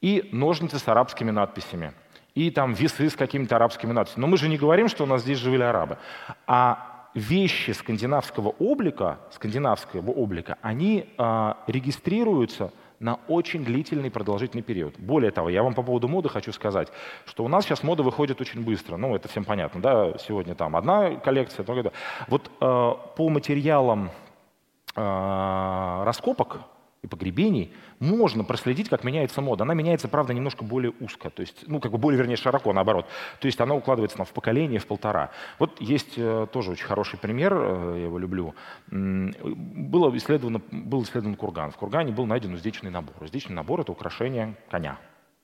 и 0.00 0.28
ножницы 0.32 0.78
с 0.78 0.88
арабскими 0.88 1.30
надписями, 1.30 1.92
и 2.34 2.50
там 2.50 2.72
весы 2.72 3.08
с 3.08 3.16
какими-то 3.16 3.56
арабскими 3.56 3.92
надписями. 3.92 4.22
Но 4.22 4.26
мы 4.26 4.36
же 4.36 4.48
не 4.48 4.58
говорим, 4.58 4.88
что 4.88 5.04
у 5.04 5.06
нас 5.06 5.22
здесь 5.22 5.38
жили 5.38 5.62
арабы. 5.62 5.98
А 6.46 7.08
вещи 7.14 7.72
скандинавского 7.72 8.54
облика, 8.58 9.18
скандинавского 9.30 10.10
облика, 10.10 10.58
они 10.62 11.06
э, 11.16 11.54
регистрируются 11.66 12.72
на 13.02 13.18
очень 13.28 13.64
длительный 13.64 14.10
продолжительный 14.10 14.62
период. 14.62 14.98
Более 14.98 15.30
того, 15.30 15.50
я 15.50 15.62
вам 15.62 15.74
по 15.74 15.82
поводу 15.82 16.08
моды 16.08 16.28
хочу 16.28 16.52
сказать, 16.52 16.88
что 17.26 17.44
у 17.44 17.48
нас 17.48 17.64
сейчас 17.64 17.82
мода 17.82 18.02
выходит 18.02 18.40
очень 18.40 18.62
быстро. 18.62 18.96
Ну, 18.96 19.14
это 19.14 19.28
всем 19.28 19.44
понятно, 19.44 19.80
да, 19.80 20.18
сегодня 20.18 20.54
там 20.54 20.76
одна 20.76 21.16
коллекция, 21.16 21.64
другая. 21.64 21.92
Вот 22.28 22.50
э, 22.60 22.92
по 23.16 23.28
материалам 23.28 24.10
э, 24.94 26.02
раскопок 26.04 26.60
и 27.02 27.08
погребений 27.08 27.72
можно 27.98 28.44
проследить, 28.44 28.88
как 28.88 29.02
меняется 29.02 29.40
мода. 29.40 29.64
Она 29.64 29.74
меняется, 29.74 30.08
правда, 30.08 30.32
немножко 30.32 30.64
более 30.64 30.92
узко, 31.00 31.30
то 31.30 31.40
есть, 31.40 31.64
ну, 31.66 31.80
как 31.80 31.90
бы 31.90 31.98
более, 31.98 32.18
вернее, 32.18 32.36
широко, 32.36 32.72
наоборот. 32.72 33.06
То 33.40 33.46
есть 33.46 33.60
она 33.60 33.74
укладывается 33.74 34.16
там, 34.16 34.26
в 34.26 34.32
поколение, 34.32 34.78
в 34.78 34.86
полтора. 34.86 35.30
Вот 35.58 35.80
есть 35.80 36.14
э, 36.16 36.46
тоже 36.52 36.70
очень 36.70 36.86
хороший 36.86 37.18
пример, 37.18 37.54
э, 37.54 37.94
я 37.96 38.04
его 38.04 38.18
люблю. 38.18 38.54
Было 38.88 40.16
исследовано, 40.16 40.62
был 40.70 41.02
исследован 41.02 41.34
курган. 41.34 41.72
В 41.72 41.76
кургане 41.76 42.12
был 42.12 42.26
найден 42.26 42.54
уздечный 42.54 42.90
набор. 42.90 43.16
Уздечный 43.20 43.56
набор— 43.56 43.80
это 43.82 43.90
украшение 43.90 44.54
коня. 44.70 44.98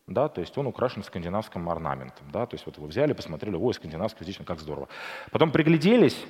Да, 0.07 0.29
то 0.29 0.41
есть 0.41 0.57
он 0.57 0.67
украшен 0.67 1.03
скандинавским 1.03 1.69
орнаментом. 1.69 2.27
Да, 2.33 2.47
то 2.47 2.55
есть 2.55 2.65
вот 2.67 2.77
его 2.79 2.87
взяли, 2.87 3.13
посмотрели, 3.13 3.57
ой, 3.57 3.75
скандинавский 3.75 4.21
уздечный, 4.21 4.47
как 4.47 4.61
здорово. 4.61 4.89
Потом 5.33 5.51
пригляделись, 5.51 6.25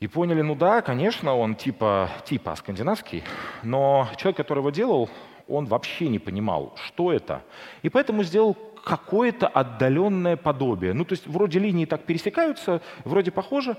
и 0.00 0.06
поняли, 0.06 0.42
ну 0.42 0.54
да, 0.54 0.82
конечно, 0.82 1.34
он 1.34 1.54
типа, 1.54 2.10
типа 2.24 2.54
скандинавский, 2.56 3.22
но 3.62 4.08
человек, 4.16 4.36
который 4.36 4.58
его 4.58 4.70
делал, 4.70 5.08
он 5.48 5.66
вообще 5.66 6.08
не 6.08 6.18
понимал, 6.18 6.74
что 6.86 7.12
это. 7.12 7.42
И 7.82 7.88
поэтому 7.88 8.22
сделал 8.22 8.54
какое-то 8.84 9.46
отдаленное 9.46 10.36
подобие. 10.36 10.92
Ну, 10.92 11.04
то 11.04 11.12
есть 11.12 11.26
вроде 11.26 11.58
линии 11.58 11.86
так 11.86 12.04
пересекаются, 12.04 12.82
вроде 13.04 13.30
похоже, 13.30 13.76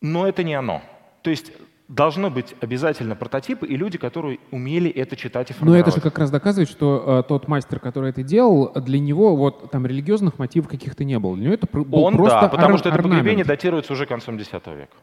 но 0.00 0.26
это 0.26 0.42
не 0.42 0.54
оно. 0.54 0.82
То 1.22 1.30
есть 1.30 1.52
должно 1.88 2.30
быть 2.30 2.54
обязательно 2.60 3.14
прототипы 3.14 3.66
и 3.66 3.76
люди, 3.76 3.98
которые 3.98 4.40
умели 4.50 4.90
это 4.90 5.16
читать 5.16 5.50
и 5.50 5.52
формировать. 5.52 5.86
Но 5.86 5.88
это 5.90 5.96
же 5.96 6.02
как 6.02 6.18
раз 6.18 6.30
доказывает, 6.30 6.68
что 6.68 7.20
э, 7.24 7.28
тот 7.28 7.48
мастер, 7.48 7.78
который 7.78 8.10
это 8.10 8.22
делал, 8.22 8.72
для 8.74 8.98
него 8.98 9.36
вот 9.36 9.70
там 9.70 9.86
религиозных 9.86 10.38
мотивов 10.38 10.68
каких-то 10.68 11.04
не 11.04 11.18
было. 11.18 11.36
Для 11.36 11.44
него 11.44 11.54
это 11.54 11.66
был 11.72 12.04
Он, 12.04 12.16
просто 12.16 12.40
да, 12.40 12.48
потому 12.48 12.74
ор- 12.74 12.78
что 12.78 12.88
это 12.88 12.98
орнамент. 12.98 13.20
погребение 13.20 13.44
датируется 13.44 13.92
уже 13.92 14.06
концом 14.06 14.36
X 14.36 14.50
века. 14.52 14.96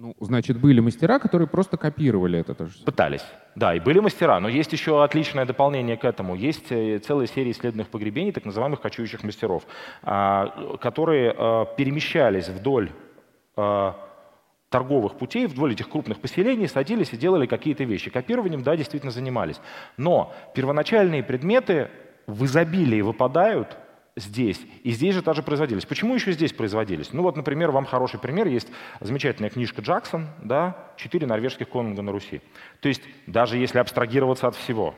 Ну, 0.00 0.14
значит, 0.20 0.60
были 0.60 0.78
мастера, 0.78 1.18
которые 1.18 1.48
просто 1.48 1.76
копировали 1.76 2.38
это 2.38 2.54
тоже. 2.54 2.72
Пытались. 2.84 3.24
Да, 3.56 3.74
и 3.74 3.80
были 3.80 3.98
мастера, 3.98 4.38
но 4.38 4.48
есть 4.48 4.72
еще 4.72 5.02
отличное 5.02 5.44
дополнение 5.44 5.96
к 5.96 6.04
этому. 6.04 6.36
Есть 6.36 6.70
э, 6.70 7.00
целая 7.00 7.26
серия 7.26 7.50
исследованных 7.50 7.88
погребений, 7.88 8.30
так 8.30 8.44
называемых 8.44 8.80
кочующих 8.80 9.24
мастеров, 9.24 9.66
а, 10.04 10.76
которые 10.80 11.34
а, 11.36 11.64
перемещались 11.64 12.48
вдоль 12.48 12.92
а, 13.56 13.96
торговых 14.70 15.16
путей, 15.16 15.46
вдоль 15.46 15.72
этих 15.72 15.88
крупных 15.88 16.20
поселений, 16.20 16.68
садились 16.68 17.12
и 17.12 17.16
делали 17.16 17.46
какие-то 17.46 17.84
вещи. 17.84 18.10
Копированием, 18.10 18.62
да, 18.62 18.76
действительно 18.76 19.12
занимались. 19.12 19.60
Но 19.96 20.34
первоначальные 20.54 21.22
предметы 21.22 21.90
в 22.26 22.44
изобилии 22.44 23.00
выпадают 23.00 23.78
здесь. 24.16 24.60
И 24.82 24.90
здесь 24.90 25.14
же 25.14 25.22
тоже 25.22 25.42
производились. 25.42 25.86
Почему 25.86 26.14
еще 26.14 26.32
здесь 26.32 26.52
производились? 26.52 27.12
Ну 27.12 27.22
вот, 27.22 27.36
например, 27.36 27.70
вам 27.70 27.86
хороший 27.86 28.20
пример. 28.20 28.46
Есть 28.46 28.68
замечательная 29.00 29.50
книжка 29.50 29.80
Джексон, 29.80 30.28
да, 30.42 30.92
«Четыре 30.96 31.26
норвежских 31.26 31.68
конунга 31.68 32.02
на 32.02 32.12
Руси». 32.12 32.42
То 32.80 32.88
есть 32.88 33.02
даже 33.26 33.56
если 33.56 33.78
абстрагироваться 33.78 34.48
от 34.48 34.56
всего, 34.56 34.94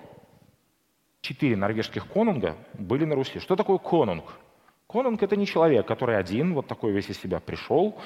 четыре 1.20 1.56
норвежских 1.56 2.06
конунга 2.06 2.56
были 2.74 3.04
на 3.04 3.14
Руси. 3.14 3.38
Что 3.38 3.56
такое 3.56 3.78
конунг? 3.78 4.24
Конунг— 4.90 5.22
это 5.24 5.36
не 5.36 5.46
человек, 5.46 5.86
который 5.86 6.18
один, 6.18 6.54
вот 6.54 6.66
такой 6.66 6.92
весь 6.92 7.08
из 7.08 7.20
себя 7.20 7.38
пришел, 7.38 7.96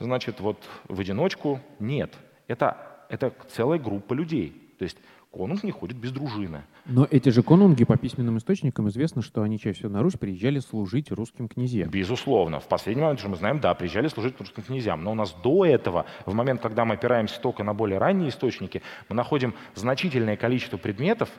значит, 0.00 0.40
вот 0.40 0.58
в 0.88 0.98
одиночку. 0.98 1.60
Нет, 1.78 2.12
это, 2.48 2.76
это 3.08 3.32
целая 3.48 3.78
группа 3.78 4.12
людей. 4.12 4.74
То 4.76 4.82
есть 4.82 4.98
конунг 5.30 5.62
не 5.62 5.70
ходит 5.70 5.96
без 5.96 6.10
дружины. 6.10 6.64
Но 6.84 7.06
эти 7.08 7.28
же 7.28 7.44
конунги 7.44 7.84
по 7.84 7.96
письменным 7.96 8.38
источникам 8.38 8.88
известно, 8.88 9.22
что 9.22 9.42
они 9.42 9.60
чаще 9.60 9.78
всего 9.78 9.90
на 9.90 10.02
Русь 10.02 10.14
приезжали 10.14 10.58
служить 10.58 11.12
русским 11.12 11.46
князьям. 11.46 11.88
Безусловно. 11.90 12.58
В 12.58 12.66
последний 12.66 13.02
момент, 13.02 13.20
что 13.20 13.28
мы 13.28 13.36
знаем, 13.36 13.60
да, 13.60 13.72
приезжали 13.74 14.08
служить 14.08 14.36
русским 14.40 14.64
князьям. 14.64 15.04
Но 15.04 15.12
у 15.12 15.14
нас 15.14 15.32
до 15.44 15.64
этого, 15.64 16.06
в 16.26 16.34
момент, 16.34 16.60
когда 16.60 16.84
мы 16.84 16.94
опираемся 16.94 17.40
только 17.40 17.62
на 17.62 17.72
более 17.72 17.98
ранние 17.98 18.30
источники, 18.30 18.82
мы 19.08 19.14
находим 19.14 19.54
значительное 19.76 20.36
количество 20.36 20.76
предметов, 20.76 21.30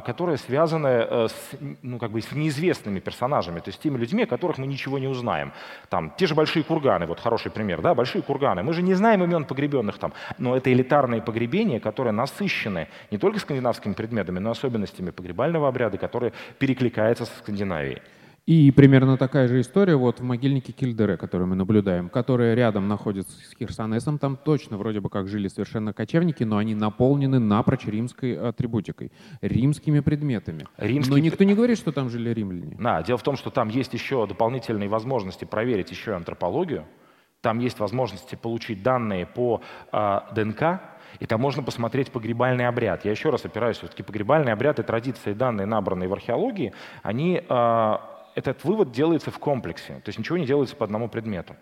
которые 0.00 0.38
связаны 0.38 0.86
э, 0.86 1.28
с, 1.28 1.50
ну, 1.82 1.98
как 1.98 2.12
бы 2.12 2.22
с 2.22 2.30
неизвестными 2.30 3.00
персонажами, 3.00 3.58
то 3.58 3.70
есть 3.70 3.80
теми 3.80 3.98
людьми, 3.98 4.22
о 4.22 4.26
которых 4.26 4.58
мы 4.58 4.66
ничего 4.68 5.00
не 5.00 5.08
узнаем. 5.08 5.52
Там, 5.88 6.12
те 6.16 6.26
же 6.26 6.34
большие 6.34 6.62
курганы, 6.62 7.06
вот 7.06 7.18
хороший 7.18 7.50
пример, 7.50 7.82
да, 7.82 7.94
большие 7.94 8.22
курганы. 8.22 8.62
Мы 8.62 8.72
же 8.72 8.82
не 8.82 8.94
знаем 8.94 9.24
имен 9.24 9.44
погребенных 9.44 9.98
там, 9.98 10.12
но 10.38 10.56
это 10.56 10.72
элитарные 10.72 11.22
погребения, 11.22 11.80
которые 11.80 12.12
насыщены 12.12 12.88
не 13.10 13.18
только 13.18 13.40
скандинавскими 13.40 13.94
предметами, 13.94 14.38
но 14.38 14.50
и 14.50 14.52
особенностями 14.52 15.10
погребального 15.10 15.66
обряда, 15.68 15.98
которые 15.98 16.32
перекликаются 16.58 17.26
со 17.26 17.36
Скандинавией. 17.38 18.00
И 18.46 18.70
примерно 18.72 19.16
такая 19.16 19.48
же 19.48 19.62
история 19.62 19.96
вот 19.96 20.20
в 20.20 20.22
могильнике 20.22 20.72
Кильдере, 20.72 21.16
который 21.16 21.46
мы 21.46 21.56
наблюдаем, 21.56 22.10
которая 22.10 22.54
рядом 22.54 22.88
находится 22.88 23.32
с 23.32 23.56
Хирсонесом. 23.56 24.18
Там 24.18 24.36
точно 24.36 24.76
вроде 24.76 25.00
бы 25.00 25.08
как 25.08 25.28
жили 25.28 25.48
совершенно 25.48 25.94
кочевники, 25.94 26.44
но 26.44 26.58
они 26.58 26.74
наполнены 26.74 27.38
напрочь 27.38 27.86
римской 27.86 28.36
атрибутикой, 28.36 29.12
римскими 29.40 30.00
предметами. 30.00 30.66
Римские 30.76 31.16
Но 31.16 31.18
никто 31.18 31.44
не 31.44 31.54
говорит, 31.54 31.78
что 31.78 31.90
там 31.90 32.10
жили 32.10 32.30
римляне. 32.34 32.76
Да, 32.78 33.02
дело 33.02 33.16
в 33.16 33.22
том, 33.22 33.36
что 33.36 33.48
там 33.48 33.70
есть 33.70 33.94
еще 33.94 34.26
дополнительные 34.26 34.90
возможности 34.90 35.46
проверить 35.46 35.90
еще 35.90 36.10
и 36.10 36.14
антропологию. 36.14 36.84
Там 37.40 37.58
есть 37.60 37.78
возможности 37.78 38.34
получить 38.34 38.82
данные 38.82 39.24
по 39.26 39.62
э, 39.90 40.20
ДНК, 40.34 40.80
и 41.18 41.26
там 41.26 41.40
можно 41.40 41.62
посмотреть 41.62 42.10
погребальный 42.10 42.66
обряд. 42.66 43.04
Я 43.04 43.10
еще 43.10 43.30
раз 43.30 43.44
опираюсь, 43.44 43.78
все-таки 43.78 44.02
погребальный 44.02 44.52
обряд 44.52 44.78
и 44.78 44.82
традиции, 44.82 45.32
данные, 45.32 45.66
набранные 45.66 46.08
в 46.08 46.12
археологии, 46.12 46.72
они, 47.02 47.42
э, 47.46 47.96
этот 48.34 48.64
вывод 48.64 48.92
делается 48.92 49.30
в 49.30 49.38
комплексе, 49.38 49.94
то 50.04 50.08
есть 50.08 50.18
ничего 50.18 50.38
не 50.38 50.46
делается 50.46 50.76
по 50.76 50.84
одному 50.84 51.08
предмету. 51.08 51.56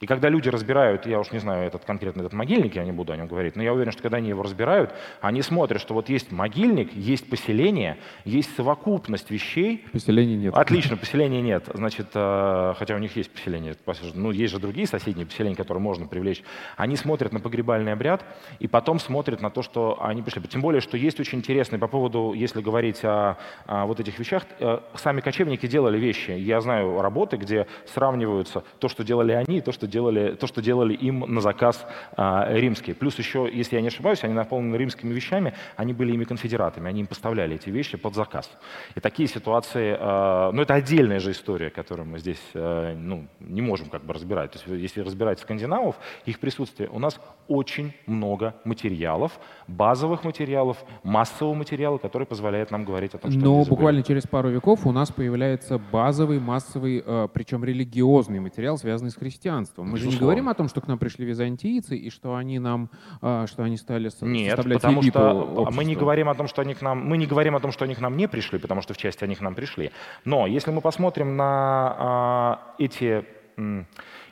И 0.00 0.06
когда 0.06 0.28
люди 0.28 0.48
разбирают, 0.48 1.06
я 1.06 1.20
уж 1.20 1.32
не 1.32 1.38
знаю 1.38 1.66
этот 1.66 1.84
конкретно 1.84 2.20
этот 2.22 2.32
могильник, 2.32 2.76
я 2.76 2.84
не 2.84 2.92
буду 2.92 3.12
о 3.12 3.16
нем 3.16 3.26
говорить, 3.26 3.56
но 3.56 3.62
я 3.62 3.72
уверен, 3.72 3.92
что 3.92 4.02
когда 4.02 4.18
они 4.18 4.28
его 4.28 4.42
разбирают, 4.42 4.92
они 5.20 5.42
смотрят, 5.42 5.80
что 5.80 5.94
вот 5.94 6.08
есть 6.08 6.32
могильник, 6.32 6.92
есть 6.94 7.28
поселение, 7.28 7.98
есть 8.24 8.54
совокупность 8.56 9.30
вещей. 9.30 9.84
Поселения 9.92 10.36
нет. 10.36 10.54
Отлично, 10.54 10.96
поселения 10.96 11.42
нет. 11.42 11.68
Значит, 11.72 12.08
э, 12.14 12.74
хотя 12.78 12.94
у 12.94 12.98
них 12.98 13.16
есть 13.16 13.30
поселение, 13.30 13.76
ну 14.14 14.30
есть 14.30 14.52
же 14.52 14.58
другие 14.58 14.86
соседние 14.86 15.26
поселения, 15.26 15.56
которые 15.56 15.82
можно 15.82 16.06
привлечь. 16.06 16.42
Они 16.76 16.96
смотрят 16.96 17.32
на 17.32 17.40
погребальный 17.40 17.92
обряд 17.92 18.24
и 18.58 18.68
потом 18.68 18.98
смотрят 18.98 19.40
на 19.40 19.50
то, 19.50 19.62
что 19.62 19.98
они 20.02 20.22
пришли. 20.22 20.42
Тем 20.42 20.60
более, 20.60 20.80
что 20.80 20.96
есть 20.96 21.18
очень 21.20 21.38
интересный 21.38 21.78
по 21.78 21.88
поводу, 21.88 22.32
если 22.34 22.60
говорить 22.60 23.04
о, 23.04 23.36
о 23.66 23.86
вот 23.86 24.00
этих 24.00 24.18
вещах, 24.18 24.44
э, 24.60 24.80
сами 24.94 25.20
кочевники 25.20 25.66
делали 25.66 25.98
вещи. 25.98 26.30
Я 26.32 26.60
знаю 26.60 27.00
работы, 27.00 27.36
где 27.36 27.66
сравниваются 27.86 28.64
то, 28.78 28.88
что 28.88 29.04
делали 29.04 29.32
они, 29.32 29.58
и 29.58 29.60
то, 29.60 29.72
что 29.72 29.85
что 29.86 29.92
делали, 29.92 30.34
то, 30.34 30.46
что 30.46 30.62
делали 30.62 30.94
им 30.94 31.20
на 31.20 31.40
заказ 31.40 31.86
а, 32.16 32.48
римские. 32.50 32.94
Плюс 32.94 33.18
еще, 33.18 33.48
если 33.52 33.76
я 33.76 33.82
не 33.82 33.88
ошибаюсь, 33.88 34.24
они 34.24 34.34
наполнены 34.34 34.76
римскими 34.76 35.14
вещами, 35.14 35.54
они 35.76 35.92
были 35.92 36.12
ими 36.12 36.24
конфедератами, 36.24 36.88
они 36.88 37.00
им 37.00 37.06
поставляли 37.06 37.54
эти 37.54 37.70
вещи 37.70 37.96
под 37.96 38.14
заказ. 38.14 38.50
И 38.96 39.00
такие 39.00 39.28
ситуации, 39.28 39.96
а, 39.98 40.50
ну 40.52 40.62
это 40.62 40.74
отдельная 40.74 41.20
же 41.20 41.30
история, 41.30 41.70
которую 41.70 42.08
мы 42.08 42.18
здесь 42.18 42.42
а, 42.54 42.94
ну, 42.96 43.26
не 43.40 43.62
можем 43.62 43.88
как 43.88 44.04
бы 44.04 44.12
разбирать. 44.12 44.52
То 44.52 44.58
есть 44.58 44.82
если 44.82 45.00
разбирать 45.02 45.38
скандинавов, 45.38 45.96
их 46.24 46.40
присутствие, 46.40 46.88
у 46.88 46.98
нас 46.98 47.20
очень 47.48 47.92
много 48.06 48.54
материалов, 48.64 49.38
базовых 49.68 50.24
материалов, 50.24 50.84
массового 51.04 51.54
материала, 51.54 51.98
который 51.98 52.26
позволяет 52.26 52.70
нам 52.70 52.84
говорить 52.84 53.14
о 53.14 53.18
том, 53.18 53.30
что 53.30 53.40
Но 53.40 53.64
буквально 53.64 54.02
через 54.02 54.26
пару 54.26 54.48
веков 54.48 54.86
у 54.86 54.92
нас 54.92 55.12
появляется 55.12 55.78
базовый, 55.78 56.40
массовый, 56.40 57.02
э, 57.06 57.28
причем 57.32 57.64
религиозный 57.64 58.40
материал, 58.40 58.78
связанный 58.78 59.10
с 59.10 59.14
христианством 59.14 59.75
обществом. 59.76 59.86
Мы 59.86 59.92
Безусловно. 59.92 60.10
же 60.10 60.16
не 60.16 60.20
говорим 60.20 60.48
о 60.48 60.54
том, 60.54 60.68
что 60.68 60.80
к 60.80 60.88
нам 60.88 60.98
пришли 60.98 61.24
византийцы 61.24 61.96
и 61.96 62.10
что 62.10 62.34
они 62.34 62.58
нам, 62.58 62.90
а, 63.20 63.46
что 63.46 63.62
они 63.62 63.76
стали 63.76 64.10
Нет, 64.22 64.50
составлять 64.50 64.82
потому 64.82 65.02
что 65.02 65.32
общества. 65.32 65.70
мы 65.70 65.84
не 65.84 65.94
говорим 65.94 66.28
о 66.28 66.34
том, 66.34 66.48
что 66.48 66.62
они 66.62 66.74
к 66.74 66.82
нам, 66.82 67.06
мы 67.06 67.16
не 67.16 67.26
говорим 67.26 67.56
о 67.56 67.60
том, 67.60 67.72
что 67.72 67.84
они 67.84 67.94
к 67.94 68.00
нам 68.00 68.16
не 68.16 68.28
пришли, 68.28 68.58
потому 68.58 68.82
что 68.82 68.94
в 68.94 68.96
части 68.96 69.24
они 69.24 69.34
к 69.34 69.40
нам 69.40 69.54
пришли. 69.54 69.90
Но 70.24 70.46
если 70.46 70.70
мы 70.70 70.80
посмотрим 70.80 71.36
на 71.36 71.96
а, 71.98 72.74
эти 72.78 73.24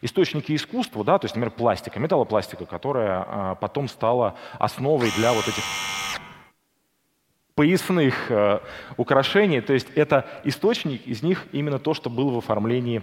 источники 0.02 0.54
искусства, 0.54 1.02
да, 1.02 1.18
то 1.18 1.24
есть, 1.24 1.34
например, 1.34 1.56
пластика, 1.56 1.98
металлопластика, 1.98 2.66
которая 2.66 3.24
а, 3.26 3.54
потом 3.54 3.88
стала 3.88 4.34
основой 4.58 5.10
для 5.16 5.32
вот 5.32 5.48
этих 5.48 5.64
поясных 7.54 8.32
э, 8.32 8.58
украшений. 8.96 9.60
То 9.60 9.74
есть 9.74 9.86
это 9.94 10.26
источник 10.42 11.06
из 11.06 11.22
них 11.22 11.46
именно 11.52 11.78
то, 11.78 11.94
что 11.94 12.10
было 12.10 12.32
в 12.32 12.38
оформлении 12.38 13.00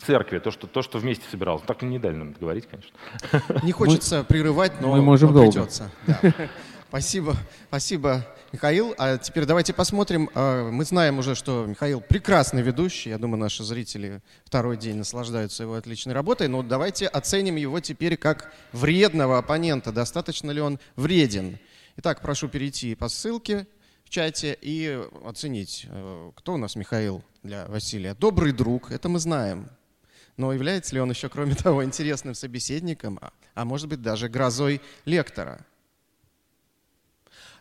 церкви, 0.00 0.38
то, 0.38 0.50
что, 0.50 0.66
то, 0.66 0.82
что 0.82 0.98
вместе 0.98 1.24
собиралось. 1.30 1.62
Так 1.66 1.82
не 1.82 1.98
дали 1.98 2.16
нам 2.16 2.32
говорить, 2.32 2.66
конечно. 2.66 3.62
Не 3.62 3.72
хочется 3.72 4.18
мы, 4.18 4.24
прерывать, 4.24 4.80
но, 4.80 4.92
мы 4.92 5.02
можем 5.02 5.32
но 5.32 5.42
придется. 5.42 5.90
Да. 6.06 6.20
Спасибо, 6.92 7.38
спасибо, 7.68 8.26
Михаил. 8.52 8.94
А 8.98 9.16
теперь 9.16 9.46
давайте 9.46 9.72
посмотрим. 9.72 10.28
А, 10.34 10.70
мы 10.70 10.84
знаем 10.84 11.18
уже, 11.20 11.34
что 11.34 11.64
Михаил 11.64 12.02
прекрасный 12.02 12.60
ведущий. 12.60 13.08
Я 13.08 13.16
думаю, 13.16 13.40
наши 13.40 13.64
зрители 13.64 14.20
второй 14.44 14.76
день 14.76 14.96
наслаждаются 14.96 15.62
его 15.62 15.72
отличной 15.72 16.12
работой. 16.12 16.48
Но 16.48 16.62
давайте 16.62 17.06
оценим 17.06 17.56
его 17.56 17.80
теперь 17.80 18.18
как 18.18 18.52
вредного 18.72 19.38
оппонента. 19.38 19.90
Достаточно 19.90 20.50
ли 20.50 20.60
он 20.60 20.78
вреден? 20.94 21.58
Итак, 21.96 22.20
прошу 22.20 22.48
перейти 22.48 22.94
по 22.94 23.08
ссылке 23.08 23.66
в 24.04 24.10
чате 24.10 24.54
и 24.60 25.02
оценить, 25.24 25.86
э, 25.88 26.30
кто 26.34 26.52
у 26.52 26.56
нас 26.58 26.76
Михаил 26.76 27.24
для 27.42 27.64
Василия. 27.68 28.14
Добрый 28.14 28.52
друг, 28.52 28.90
это 28.90 29.08
мы 29.08 29.18
знаем. 29.18 29.70
Но 30.36 30.52
является 30.52 30.94
ли 30.94 31.00
он 31.00 31.10
еще, 31.10 31.28
кроме 31.28 31.54
того, 31.54 31.84
интересным 31.84 32.34
собеседником, 32.34 33.18
а, 33.20 33.32
а 33.54 33.64
может 33.64 33.88
быть 33.88 34.02
даже 34.02 34.28
грозой 34.28 34.80
лектора? 35.04 35.64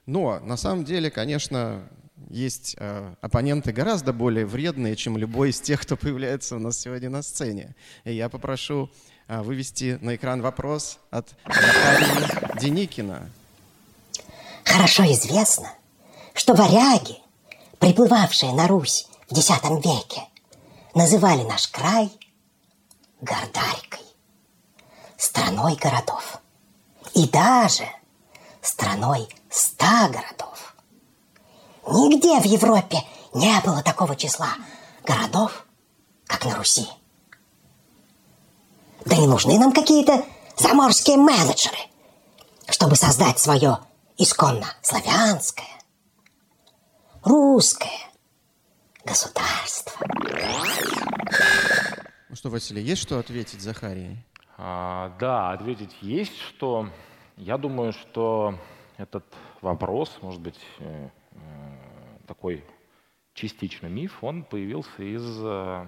Но 0.06 0.40
на 0.40 0.58
самом 0.58 0.84
деле, 0.84 1.12
конечно, 1.12 1.88
есть 2.30 2.76
э, 2.78 3.14
оппоненты 3.22 3.72
гораздо 3.72 4.14
более 4.14 4.46
вредные, 4.46 4.96
чем 4.96 5.18
любой 5.18 5.50
из 5.50 5.60
тех, 5.60 5.82
кто 5.82 5.96
появляется 5.98 6.56
у 6.56 6.60
нас 6.60 6.80
сегодня 6.80 7.10
на 7.10 7.22
сцене. 7.22 7.76
И 8.04 8.14
я 8.14 8.30
попрошу 8.30 8.90
э, 9.28 9.42
вывести 9.42 9.98
на 10.02 10.16
экран 10.16 10.42
вопрос 10.42 11.00
от 11.10 11.30
Захарии 11.46 12.60
Деникина. 12.60 13.30
Хорошо 14.64 15.04
известно, 15.12 15.74
что 16.34 16.54
варяги, 16.54 17.18
приплывавшие 17.80 18.54
на 18.54 18.68
Русь 18.68 19.08
в 19.30 19.38
X 19.38 19.50
веке, 19.86 20.22
называли 20.96 21.44
наш 21.44 21.68
край 21.68 22.12
Гордарикой, 23.22 24.06
страной 25.18 25.76
городов. 25.76 26.40
И 27.14 27.28
даже 27.28 27.88
страной 28.62 29.30
ста 29.50 30.10
городов. 30.10 30.76
Нигде 31.88 32.40
в 32.40 32.46
Европе 32.46 33.04
не 33.34 33.60
было 33.62 33.84
такого 33.84 34.16
числа 34.16 34.50
городов, 35.04 35.66
как 36.26 36.46
на 36.46 36.56
Руси. 36.56 36.88
Да 39.06 39.16
не 39.16 39.28
нужны 39.28 39.58
нам 39.58 39.72
какие-то 39.72 40.26
заморские 40.58 41.18
менеджеры, 41.18 41.78
чтобы 42.70 42.96
создать 42.96 43.40
свое 43.40 43.80
исконно 44.18 44.68
славянское, 44.82 45.82
русское 47.24 48.12
государство. 49.04 49.94
Ну 52.32 52.38
что, 52.38 52.50
Василий, 52.50 52.82
есть 52.82 53.02
что 53.02 53.20
ответить 53.20 53.60
Захарии? 53.60 54.16
А, 54.58 55.14
да, 55.20 55.52
ответить 55.52 55.94
есть 56.00 56.40
что. 56.40 56.88
Я 57.36 57.58
думаю, 57.58 57.92
что 57.92 58.58
этот 58.96 59.26
вопрос, 59.60 60.18
может 60.22 60.40
быть, 60.40 60.58
э, 60.80 61.10
э, 61.32 61.38
такой 62.28 62.64
частично 63.34 63.88
миф, 63.88 64.24
он 64.24 64.46
появился 64.46 65.04
из 65.04 65.44
э, 65.44 65.88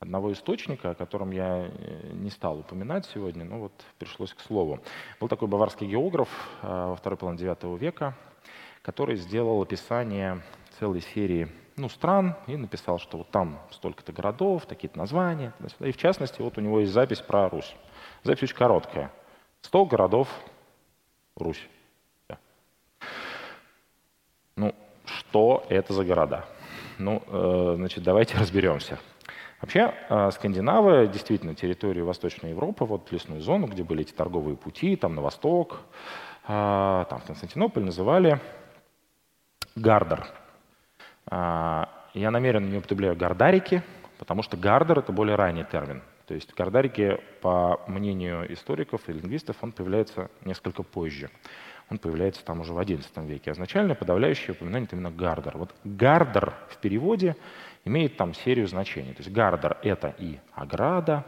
одного 0.00 0.32
источника, 0.32 0.92
о 0.92 0.94
котором 0.94 1.32
я 1.32 1.70
не 2.14 2.30
стал 2.30 2.60
упоминать 2.60 3.04
сегодня, 3.04 3.44
но 3.44 3.58
вот 3.58 3.84
пришлось 3.98 4.32
к 4.32 4.40
слову. 4.40 4.80
Был 5.20 5.28
такой 5.28 5.48
баварский 5.48 5.86
географ 5.86 6.30
во 6.62 6.96
второй 6.96 7.18
половине 7.18 7.44
IX 7.44 7.76
века, 7.76 8.16
который 8.80 9.16
сделал 9.16 9.60
описание 9.60 10.40
целой 10.78 11.02
серии 11.02 11.46
ну, 11.78 11.88
стран 11.88 12.36
и 12.46 12.56
написал, 12.56 12.98
что 12.98 13.18
вот 13.18 13.30
там 13.30 13.58
столько-то 13.70 14.12
городов, 14.12 14.66
такие-то 14.66 14.98
названия. 14.98 15.52
И 15.80 15.92
в 15.92 15.96
частности, 15.96 16.40
вот 16.42 16.58
у 16.58 16.60
него 16.60 16.80
есть 16.80 16.92
запись 16.92 17.20
про 17.20 17.48
Русь. 17.48 17.74
Запись 18.24 18.44
очень 18.44 18.56
короткая. 18.56 19.10
100 19.62 19.86
городов 19.86 20.28
Русь. 21.36 21.66
Ну, 24.56 24.74
что 25.04 25.64
это 25.68 25.92
за 25.92 26.04
города? 26.04 26.44
Ну, 26.98 27.22
э, 27.26 27.74
значит, 27.76 28.02
давайте 28.02 28.36
разберемся. 28.38 28.98
Вообще, 29.60 29.94
э, 30.08 30.30
скандинавы, 30.32 31.08
действительно, 31.08 31.54
территорию 31.54 32.06
Восточной 32.06 32.50
Европы, 32.50 32.84
вот 32.84 33.10
лесную 33.12 33.40
зону, 33.40 33.66
где 33.66 33.84
были 33.84 34.02
эти 34.02 34.12
торговые 34.12 34.56
пути, 34.56 34.96
там 34.96 35.14
на 35.14 35.22
восток, 35.22 35.80
э, 36.44 37.04
там 37.08 37.20
в 37.20 37.24
Константинополь, 37.24 37.84
называли 37.84 38.40
Гардер. 39.76 40.26
А, 41.30 41.88
я 42.14 42.30
намеренно 42.30 42.66
не 42.66 42.78
употребляю 42.78 43.16
гардарики, 43.16 43.82
потому 44.18 44.42
что 44.42 44.56
гардер— 44.56 44.98
это 45.00 45.12
более 45.12 45.36
ранний 45.36 45.64
термин. 45.64 46.02
То 46.26 46.34
есть 46.34 46.54
гардарики, 46.54 47.18
по 47.40 47.80
мнению 47.86 48.52
историков 48.52 49.08
и 49.08 49.12
лингвистов, 49.12 49.56
он 49.62 49.72
появляется 49.72 50.30
несколько 50.44 50.82
позже. 50.82 51.30
Он 51.90 51.98
появляется 51.98 52.44
там 52.44 52.60
уже 52.60 52.74
в 52.74 52.78
XI 52.78 53.26
веке. 53.26 53.52
Изначально 53.52 53.94
подавляющее 53.94 54.52
упоминание— 54.52 54.86
это 54.88 54.96
именно 54.96 55.10
гардер. 55.10 55.56
Вот 55.56 55.74
гардер 55.84 56.52
в 56.68 56.76
переводе 56.78 57.34
имеет 57.84 58.16
там 58.16 58.34
серию 58.34 58.68
значений. 58.68 59.14
То 59.14 59.22
есть 59.22 59.32
гардер— 59.32 59.78
это 59.82 60.14
и 60.18 60.38
ограда, 60.52 61.24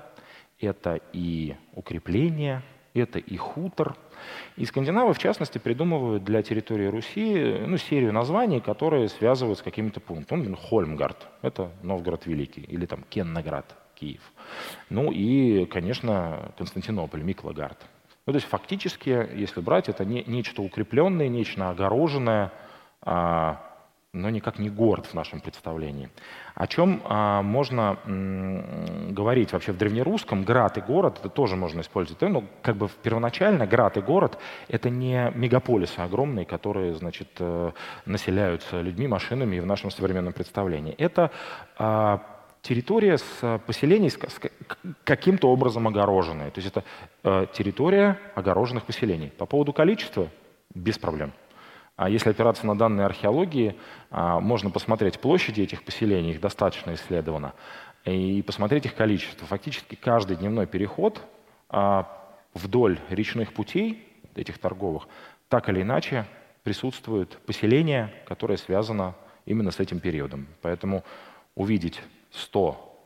это 0.61 1.01
и 1.15 1.57
укрепление, 1.75 2.63
это 2.95 3.19
и 3.19 3.37
хутор— 3.37 3.97
и 4.57 4.65
скандинавы, 4.65 5.15
в 5.15 5.19
частности, 5.19 5.59
придумывают 5.59 6.25
для 6.25 6.43
территории 6.43 6.87
Руси 6.87 7.57
ну, 7.67 7.77
серию 7.77 8.13
названий, 8.13 8.61
которые 8.61 9.09
связывают 9.09 9.59
с 9.59 9.63
какими-то 9.63 10.01
пунктами. 10.01 10.47
Ну, 10.47 10.57
Хольмгард— 10.57 11.29
это 11.43 11.71
Новгород 11.83 12.27
Великий, 12.27 12.63
или 12.63 12.87
там 12.87 13.05
Кенноград, 13.09 13.77
Киев. 13.95 14.23
Ну 14.89 15.13
и, 15.13 15.67
конечно, 15.67 16.53
Константинополь, 16.59 17.23
Миклогард. 17.23 17.79
Ну, 18.27 18.33
то 18.33 18.37
есть 18.37 18.49
фактически, 18.49 19.29
если 19.35 19.61
брать, 19.61 19.89
это 19.89 20.05
не, 20.05 20.25
нечто 20.25 20.63
укрепленное, 20.63 21.29
нечто 21.29 21.71
огороженное, 21.71 22.53
а, 23.03 23.70
но 24.13 24.29
никак 24.29 24.59
не 24.59 24.71
город 24.71 25.07
в 25.07 25.15
нашем 25.15 25.41
представлении. 25.41 26.11
О 26.57 26.67
чем 26.67 27.01
а, 27.05 27.43
можно 27.43 27.99
м, 28.05 29.15
говорить 29.15 29.53
вообще 29.53 29.71
в 29.71 29.79
древнерусском? 29.79 30.43
Град 30.43 30.79
и 30.79 30.81
город, 30.81 31.19
это 31.21 31.29
тоже 31.29 31.55
можно 31.55 31.81
использовать. 31.81 32.21
Ну, 32.23 32.45
как 32.61 32.77
бы 32.77 32.89
первоначально 33.03 33.67
град 33.67 33.97
и 33.99 34.01
город— 34.01 34.39
это 34.69 34.91
не 34.91 35.31
мегаполисы 35.37 36.01
огромные, 36.01 36.45
которые, 36.45 36.95
значит, 36.95 37.29
э, 37.39 37.71
населяются 38.05 38.81
людьми, 38.81 39.07
машинами 39.07 39.57
и 39.57 39.61
в 39.61 39.67
нашем 39.67 39.93
современном 39.93 40.33
представлении. 40.33 40.93
Это 40.95 41.31
а, 41.79 42.21
территория 42.63 43.17
с 43.17 43.61
поселений 43.65 44.11
с, 44.11 44.19
с 44.19 44.41
каким-то 45.05 45.49
образом 45.49 45.87
огороженная. 45.87 46.51
То 46.51 46.61
есть 46.61 46.77
это 46.77 46.85
э, 47.23 47.47
территория 47.53 48.19
огороженных 48.35 48.87
поселений. 48.87 49.31
По 49.31 49.47
поводу 49.47 49.73
количества 49.73 50.29
без 50.75 50.99
проблем. 50.99 51.33
А 52.01 52.09
если 52.09 52.31
опираться 52.31 52.67
на 52.67 52.79
данные 52.79 53.05
археологии, 53.05 53.77
а, 54.11 54.41
можно 54.41 54.71
посмотреть 54.71 55.21
площади 55.21 55.61
этих 55.61 55.83
поселений, 55.83 56.31
их 56.31 56.41
достаточно 56.41 56.95
исследовано, 56.95 57.53
и 58.07 58.41
посмотреть 58.41 58.87
их 58.87 58.95
количество. 58.95 59.47
Фактически 59.47 59.97
каждый 59.97 60.37
дневной 60.39 60.67
переход 60.67 61.21
а, 61.69 62.09
вдоль 62.55 62.99
речных 63.11 63.53
путей, 63.53 64.09
этих 64.35 64.57
торговых, 64.57 65.09
так 65.51 65.69
или 65.69 65.83
иначе 65.83 66.25
присутствует 66.63 67.37
поселение, 67.45 68.15
которое 68.27 68.57
связано 68.57 69.15
именно 69.45 69.71
с 69.71 69.79
этим 69.79 70.01
периодом. 70.01 70.47
Поэтому 70.63 71.05
увидеть 71.55 72.01
100 72.31 72.97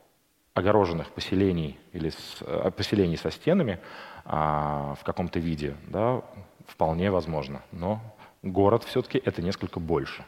огороженных 0.53 1.11
поселений 1.11 1.77
или 1.91 2.13
э, 2.39 2.71
поселений 2.71 3.17
со 3.17 3.29
стенами 3.29 3.77
в 4.23 4.99
каком-то 5.03 5.37
виде, 5.37 5.75
да, 5.85 6.23
вполне 6.65 7.11
возможно. 7.11 7.61
Но 7.71 8.01
город 8.45 8.83
все-таки 8.83 9.21
это 9.23 9.41
несколько 9.41 9.79
больше. 9.79 10.25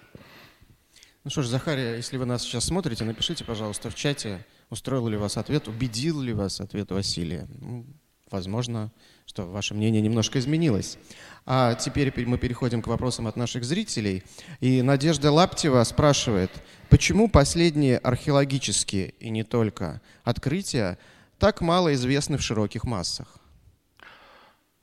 Ну 1.23 1.29
что 1.29 1.41
ж, 1.41 1.47
Захария, 1.47 1.95
если 1.97 2.17
вы 2.17 2.25
нас 2.25 2.43
сейчас 2.43 2.65
смотрите, 2.65 3.03
напишите, 3.03 3.43
пожалуйста, 3.43 3.89
в 3.89 3.95
чате, 3.95 4.45
устроил 4.69 5.07
ли 5.07 5.17
вас 5.17 5.37
ответ, 5.37 5.67
убедил 5.67 6.21
ли 6.21 6.33
вас 6.33 6.61
ответ 6.61 6.89
Василия. 6.91 7.47
Ну, 7.59 7.85
возможно, 8.31 8.91
что 9.25 9.45
ваше 9.45 9.73
мнение 9.73 10.01
немножко 10.01 10.39
изменилось. 10.39 10.97
А 11.45 11.75
теперь 11.75 12.13
мы 12.25 12.37
переходим 12.37 12.81
к 12.81 12.87
вопросам 12.87 13.27
от 13.27 13.35
наших 13.35 13.65
зрителей. 13.65 14.23
И 14.61 14.81
Надежда 14.81 15.31
Лаптева 15.31 15.83
спрашивает, 15.83 16.51
почему 16.89 17.29
последние 17.29 17.97
археологические 17.97 19.09
и 19.19 19.29
не 19.29 19.43
только 19.43 20.01
открытия 20.23 20.97
так 21.39 21.61
мало 21.61 21.93
известны 21.93 22.37
в 22.37 22.41
широких 22.41 22.85
массах? 22.85 23.37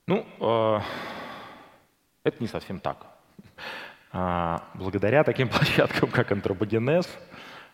Ну, 0.07 0.27
э, 0.41 0.81
это 2.23 2.37
не 2.41 2.49
совсем 2.49 2.81
так. 2.81 3.14
А, 4.17 4.63
благодаря 4.75 5.25
таким 5.25 5.49
площадкам, 5.51 6.09
как 6.11 6.31
антропогенез, 6.31 7.09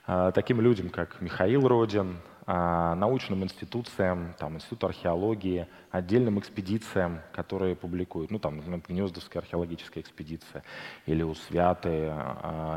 а, 0.07 0.32
таким 0.32 0.61
людям, 0.62 0.88
как 0.88 1.20
Михаил 1.20 1.68
Родин, 1.68 2.16
а, 2.47 2.95
научным 2.95 3.45
институциям, 3.45 4.34
там, 4.38 4.57
Институт 4.57 4.84
археологии, 4.84 5.66
отдельным 5.91 6.38
экспедициям, 6.38 7.20
которые 7.34 7.76
публикуют, 7.76 8.30
ну, 8.30 8.38
там, 8.38 8.57
например, 8.57 8.80
Гнездовская 8.88 9.43
археологическая 9.43 10.03
экспедиция, 10.03 10.62
или 11.05 11.22
Усвяты, 11.22 12.12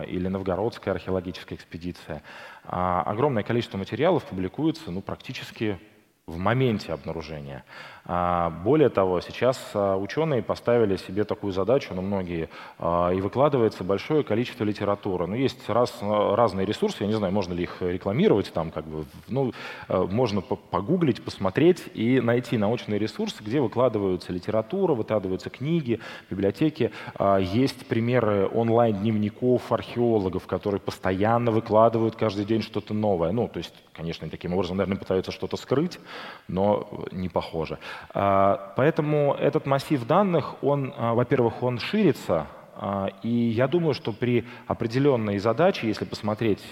или 0.07 0.27
Новгородская 0.27 0.93
археологическая 0.93 1.57
экспедиция. 1.57 2.21
Огромное 2.65 3.43
количество 3.43 3.77
материалов 3.77 4.25
публикуется, 4.25 4.91
ну, 4.91 5.01
практически 5.01 5.79
в 6.25 6.37
моменте 6.37 6.93
обнаружения. 6.93 7.65
А, 8.05 8.49
более 8.49 8.89
того, 8.89 9.19
сейчас 9.19 9.71
а, 9.73 9.97
ученые 9.97 10.41
поставили 10.41 10.95
себе 10.95 11.25
такую 11.25 11.51
задачу, 11.51 11.93
ну 11.93 12.01
многие, 12.01 12.49
а, 12.79 13.11
и 13.11 13.19
выкладывается 13.19 13.83
большое 13.83 14.23
количество 14.23 14.63
литературы. 14.63 15.27
Ну, 15.27 15.35
есть 15.35 15.69
раз, 15.69 15.97
разные 16.01 16.65
ресурсы, 16.65 17.03
я 17.03 17.07
не 17.07 17.13
знаю, 17.13 17.33
можно 17.33 17.53
ли 17.53 17.63
их 17.63 17.81
рекламировать, 17.81 18.53
там 18.53 18.71
как 18.71 18.85
бы, 18.85 19.05
ну, 19.27 19.51
можно 19.89 20.41
погуглить, 20.41 21.23
посмотреть 21.23 21.83
и 21.93 22.21
найти 22.21 22.57
научные 22.57 22.99
ресурсы, 22.99 23.43
где 23.43 23.59
выкладываются 23.59 24.31
литература, 24.31 24.93
выкладываются 24.93 25.49
книги, 25.49 25.99
библиотеки. 26.29 26.91
Есть 27.39 27.87
примеры 27.87 28.47
онлайн-дневников 28.47 29.71
археологов, 29.71 30.47
которые 30.47 30.79
постоянно 30.79 31.51
выкладывают 31.51 32.15
каждый 32.15 32.45
день 32.45 32.61
что-то 32.61 32.93
новое. 32.93 33.31
Ну, 33.31 33.47
то 33.47 33.57
есть, 33.57 33.73
конечно, 33.93 34.29
таким 34.29 34.53
образом, 34.53 34.77
наверное, 34.77 34.99
пытаются 34.99 35.31
что-то 35.31 35.57
скрыть, 35.57 35.99
но 36.47 37.05
не 37.11 37.29
похоже. 37.29 37.79
А, 38.13 38.73
поэтому 38.75 39.33
этот 39.33 39.65
массив 39.65 40.05
данных, 40.05 40.63
он, 40.63 40.93
а, 40.97 41.13
во-первых, 41.13 41.63
он 41.63 41.79
ширится, 41.79 42.47
а, 42.75 43.09
и 43.21 43.29
я 43.29 43.67
думаю, 43.67 43.93
что 43.93 44.11
при 44.11 44.45
определенной 44.67 45.37
задаче, 45.39 45.87
если 45.87 46.05
посмотреть 46.05 46.63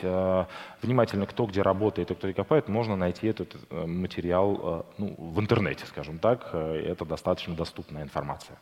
внимательно, 0.82 1.26
кто 1.26 1.46
где 1.46 1.62
работает 1.62 2.12
и 2.12 2.16
кто 2.16 2.28
где 2.28 2.36
копает, 2.36 2.68
можно 2.68 2.96
найти 2.96 3.28
этот 3.28 3.56
э, 3.70 3.86
материал 3.86 4.86
ну, 4.98 5.16
в 5.18 5.40
интернете, 5.40 5.86
скажем 5.86 6.18
так. 6.18 6.50
Э, 6.54 6.84
это 6.88 7.06
достаточно 7.06 7.56
доступная 7.56 8.04
информация. 8.04 8.58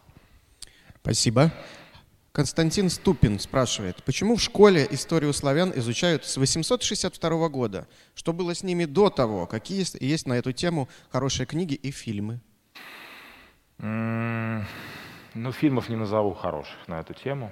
Спасибо. 1.01 1.51
Константин 2.31 2.89
Ступин 2.89 3.39
спрашивает, 3.39 4.03
почему 4.03 4.35
в 4.35 4.41
школе 4.41 4.87
историю 4.91 5.33
славян 5.33 5.71
изучают 5.75 6.25
с 6.25 6.37
862 6.37 7.49
года? 7.49 7.87
Что 8.13 8.33
было 8.33 8.53
с 8.53 8.63
ними 8.63 8.85
до 8.85 9.09
того? 9.09 9.47
Какие 9.47 9.85
есть 10.03 10.27
на 10.27 10.33
эту 10.33 10.51
тему 10.51 10.87
хорошие 11.09 11.47
книги 11.47 11.73
и 11.73 11.91
фильмы? 11.91 12.39
Ну, 13.79 15.51
фильмов 15.51 15.89
не 15.89 15.95
назову 15.95 16.33
хороших 16.33 16.87
на 16.87 16.99
эту 16.99 17.13
тему. 17.13 17.51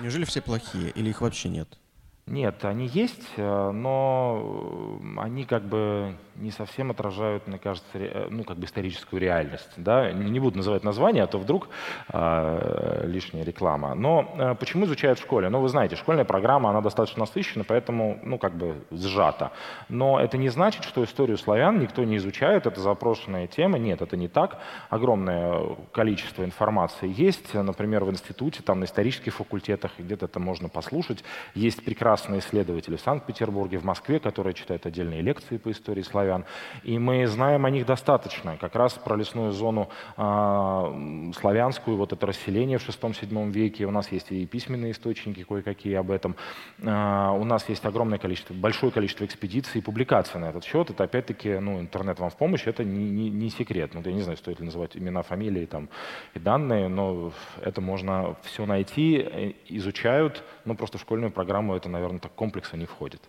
Неужели 0.00 0.24
все 0.24 0.40
плохие 0.40 0.90
или 0.90 1.10
их 1.10 1.20
вообще 1.20 1.48
нет? 1.48 1.78
Нет, 2.26 2.64
они 2.64 2.86
есть, 2.86 3.26
э, 3.36 3.70
но 3.70 5.00
они 5.16 5.44
как 5.44 5.66
бы 5.66 6.14
не 6.38 6.50
совсем 6.50 6.90
отражают, 6.90 7.46
мне 7.46 7.58
кажется, 7.58 7.88
э, 7.94 8.28
ну, 8.30 8.44
как 8.44 8.56
бы 8.56 8.64
историческую 8.64 9.20
реальность. 9.20 9.70
Да? 9.76 10.12
Не 10.12 10.40
буду 10.40 10.58
называть 10.58 10.84
название, 10.84 11.24
а 11.24 11.26
то 11.26 11.38
вдруг 11.38 11.68
э, 12.12 13.02
лишняя 13.06 13.44
реклама. 13.44 13.94
Но 13.94 14.34
э, 14.38 14.54
почему 14.54 14.84
изучают 14.86 15.18
в 15.18 15.22
школе? 15.22 15.48
Ну, 15.48 15.60
вы 15.60 15.68
знаете, 15.68 15.96
школьная 15.96 16.24
программа, 16.24 16.70
она 16.70 16.80
достаточно 16.80 17.20
насыщена, 17.20 17.64
поэтому, 17.64 18.18
ну, 18.22 18.38
как 18.38 18.54
бы 18.54 18.84
сжата. 18.90 19.52
Но 19.88 20.20
это 20.20 20.38
не 20.38 20.48
значит, 20.48 20.84
что 20.84 21.04
историю 21.04 21.38
славян 21.38 21.78
никто 21.78 22.04
не 22.04 22.16
изучает, 22.16 22.66
это 22.66 22.80
запрошенная 22.80 23.46
тема. 23.46 23.78
Нет, 23.78 24.02
это 24.02 24.16
не 24.16 24.28
так. 24.28 24.58
Огромное 24.90 25.76
количество 25.92 26.44
информации 26.44 27.12
есть, 27.16 27.54
например, 27.54 28.04
в 28.04 28.10
институте, 28.10 28.62
там, 28.62 28.80
на 28.80 28.84
исторических 28.84 29.34
факультетах, 29.34 29.92
где-то 29.98 30.26
это 30.26 30.40
можно 30.40 30.68
послушать. 30.68 31.24
Есть 31.54 31.84
прекрасные 31.84 32.40
исследователи 32.40 32.96
в 32.96 33.00
Санкт-Петербурге, 33.00 33.78
в 33.78 33.84
Москве, 33.84 34.20
которые 34.20 34.54
читают 34.54 34.86
отдельные 34.86 35.20
лекции 35.20 35.56
по 35.56 35.70
истории 35.70 36.02
славян 36.02 36.27
славян. 36.28 36.44
И 36.84 36.98
мы 36.98 37.26
знаем 37.26 37.64
о 37.64 37.70
них 37.70 37.86
достаточно. 37.86 38.56
Как 38.56 38.74
раз 38.74 38.94
про 38.94 39.16
лесную 39.16 39.52
зону 39.52 39.88
э, 40.16 41.32
славянскую, 41.40 41.96
вот 41.96 42.12
это 42.12 42.26
расселение 42.26 42.78
в 42.78 42.88
VI-VII 42.88 43.50
веке. 43.50 43.86
У 43.86 43.90
нас 43.90 44.12
есть 44.12 44.30
и 44.30 44.46
письменные 44.46 44.92
источники 44.92 45.44
кое-какие 45.44 45.94
об 45.94 46.10
этом. 46.10 46.36
Э, 46.78 47.30
у 47.30 47.44
нас 47.44 47.68
есть 47.68 47.84
огромное 47.84 48.18
количество, 48.18 48.54
большое 48.54 48.92
количество 48.92 49.24
экспедиций 49.24 49.80
и 49.80 49.82
публикаций 49.82 50.40
на 50.40 50.50
этот 50.50 50.64
счет. 50.64 50.90
Это 50.90 51.04
опять-таки, 51.04 51.58
ну, 51.58 51.80
интернет 51.80 52.18
вам 52.20 52.30
в 52.30 52.36
помощь, 52.36 52.66
это 52.66 52.84
не, 52.84 53.10
не, 53.10 53.30
не 53.30 53.50
секрет. 53.50 53.94
Ну, 53.94 54.02
я 54.04 54.12
не 54.12 54.22
знаю, 54.22 54.36
стоит 54.36 54.60
ли 54.60 54.66
называть 54.66 54.96
имена, 54.96 55.22
фамилии 55.22 55.66
там, 55.66 55.88
и 56.34 56.38
данные, 56.38 56.88
но 56.88 57.32
это 57.62 57.80
можно 57.80 58.36
все 58.42 58.66
найти, 58.66 59.16
э, 59.18 59.52
изучают, 59.68 60.44
но 60.64 60.74
просто 60.74 60.98
в 60.98 61.00
школьную 61.00 61.30
программу 61.30 61.74
это, 61.74 61.88
наверное, 61.88 62.20
так 62.20 62.34
комплексно 62.34 62.76
не 62.76 62.86
входит. 62.86 63.22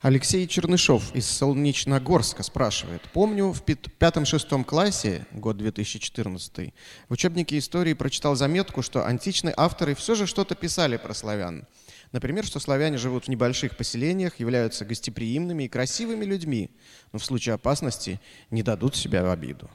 Алексей 0.00 0.46
Чернышов 0.46 1.12
из 1.12 1.28
Солнечногорска 1.28 2.44
спрашивает. 2.44 3.02
Помню, 3.12 3.52
в 3.52 3.62
пятом-шестом 3.64 4.62
классе, 4.62 5.26
год 5.32 5.56
2014, 5.56 6.72
в 7.08 7.12
учебнике 7.12 7.58
истории 7.58 7.94
прочитал 7.94 8.36
заметку, 8.36 8.82
что 8.82 9.04
античные 9.04 9.54
авторы 9.56 9.96
все 9.96 10.14
же 10.14 10.26
что-то 10.28 10.54
писали 10.54 10.98
про 10.98 11.14
славян. 11.14 11.66
Например, 12.12 12.44
что 12.44 12.60
славяне 12.60 12.96
живут 12.96 13.24
в 13.24 13.28
небольших 13.28 13.76
поселениях, 13.76 14.38
являются 14.38 14.84
гостеприимными 14.84 15.64
и 15.64 15.68
красивыми 15.68 16.24
людьми, 16.24 16.70
но 17.12 17.18
в 17.18 17.24
случае 17.24 17.56
опасности 17.56 18.20
не 18.52 18.62
дадут 18.62 18.94
себя 18.94 19.24
в 19.24 19.30
обиду. 19.30 19.68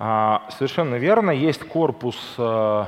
А, 0.00 0.48
совершенно 0.58 0.96
верно. 0.96 1.30
Есть 1.30 1.60
корпус 1.60 2.16
э, 2.38 2.84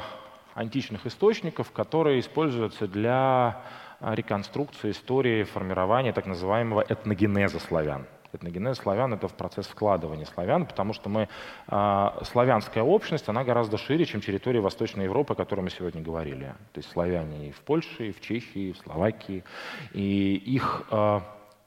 античных 0.55 1.07
источников, 1.07 1.71
которые 1.71 2.19
используются 2.19 2.89
для 2.89 3.63
реконструкции 4.13 4.91
истории 4.91 5.45
формирования 5.45 6.13
так 6.13 6.27
называемого 6.27 6.85
этногенеза 6.89 7.61
славян. 7.61 8.07
Этногенез 8.35 8.79
славян— 8.79 9.15
это 9.15 9.29
в 9.29 9.35
процесс 9.35 9.69
складывания 9.69 10.27
славян, 10.27 10.67
потому 10.67 10.93
что 10.93 11.09
мы, 11.09 11.29
э, 11.69 12.09
славянская 12.23 12.83
общность, 12.83 13.29
она 13.29 13.45
гораздо 13.45 13.79
шире, 13.79 14.05
чем 14.05 14.21
территория 14.21 14.61
Восточной 14.61 15.05
Европы, 15.05 15.35
о 15.35 15.37
которой 15.37 15.61
мы 15.61 15.71
сегодня 15.71 16.03
говорили. 16.03 16.55
То 16.73 16.79
есть 16.79 16.91
славяне 16.91 17.49
и 17.49 17.53
в 17.53 17.61
Польше, 17.61 18.09
и 18.09 18.13
в 18.13 18.21
Чехии, 18.21 18.71
и 18.71 18.73
в 18.73 18.79
Словакии. 18.79 19.45
И 19.93 20.35
их 20.35 20.83
э, 20.91 21.21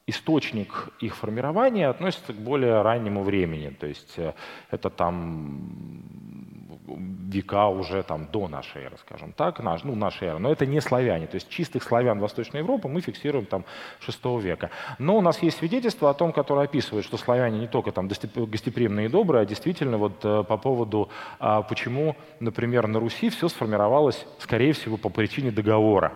источник 0.07 0.89
их 0.99 1.15
формирования 1.15 1.87
относится 1.87 2.33
к 2.33 2.37
более 2.37 2.81
раннему 2.81 3.23
времени. 3.23 3.69
То 3.69 3.87
есть 3.87 4.17
э, 4.17 4.33
это 4.69 4.89
там 4.89 6.46
века 6.87 7.67
уже 7.67 8.03
там 8.03 8.27
до 8.31 8.47
нашей 8.47 8.83
эры, 8.83 8.97
скажем 8.97 9.33
так, 9.33 9.59
наш, 9.59 9.83
ну, 9.83 9.95
нашей 9.95 10.29
эры. 10.29 10.39
Но 10.39 10.51
это 10.51 10.65
не 10.65 10.81
славяне. 10.81 11.27
То 11.27 11.35
есть 11.35 11.49
чистых 11.49 11.83
славян 11.83 12.19
Восточной 12.19 12.59
Европы 12.59 12.87
мы 12.87 13.01
фиксируем 13.01 13.45
там 13.45 13.65
6 13.99 14.25
века. 14.41 14.69
Но 14.99 15.17
у 15.17 15.21
нас 15.21 15.41
есть 15.41 15.57
свидетельства 15.57 16.09
о 16.09 16.13
том, 16.13 16.31
которые 16.31 16.65
описывают, 16.65 17.05
что 17.05 17.17
славяне 17.17 17.59
не 17.59 17.67
только 17.67 17.91
там 17.91 18.07
гостеприимные 18.07 19.07
и 19.07 19.09
добрые, 19.09 19.43
а 19.43 19.45
действительно 19.45 19.97
вот 19.97 20.23
э, 20.23 20.43
по 20.43 20.57
поводу, 20.57 21.09
а, 21.39 21.61
почему, 21.61 22.15
например, 22.39 22.87
на 22.87 22.99
Руси 22.99 23.29
все 23.29 23.49
сформировалось, 23.49 24.25
скорее 24.39 24.73
всего, 24.73 24.97
по 24.97 25.09
причине 25.09 25.51
договора. 25.51 26.13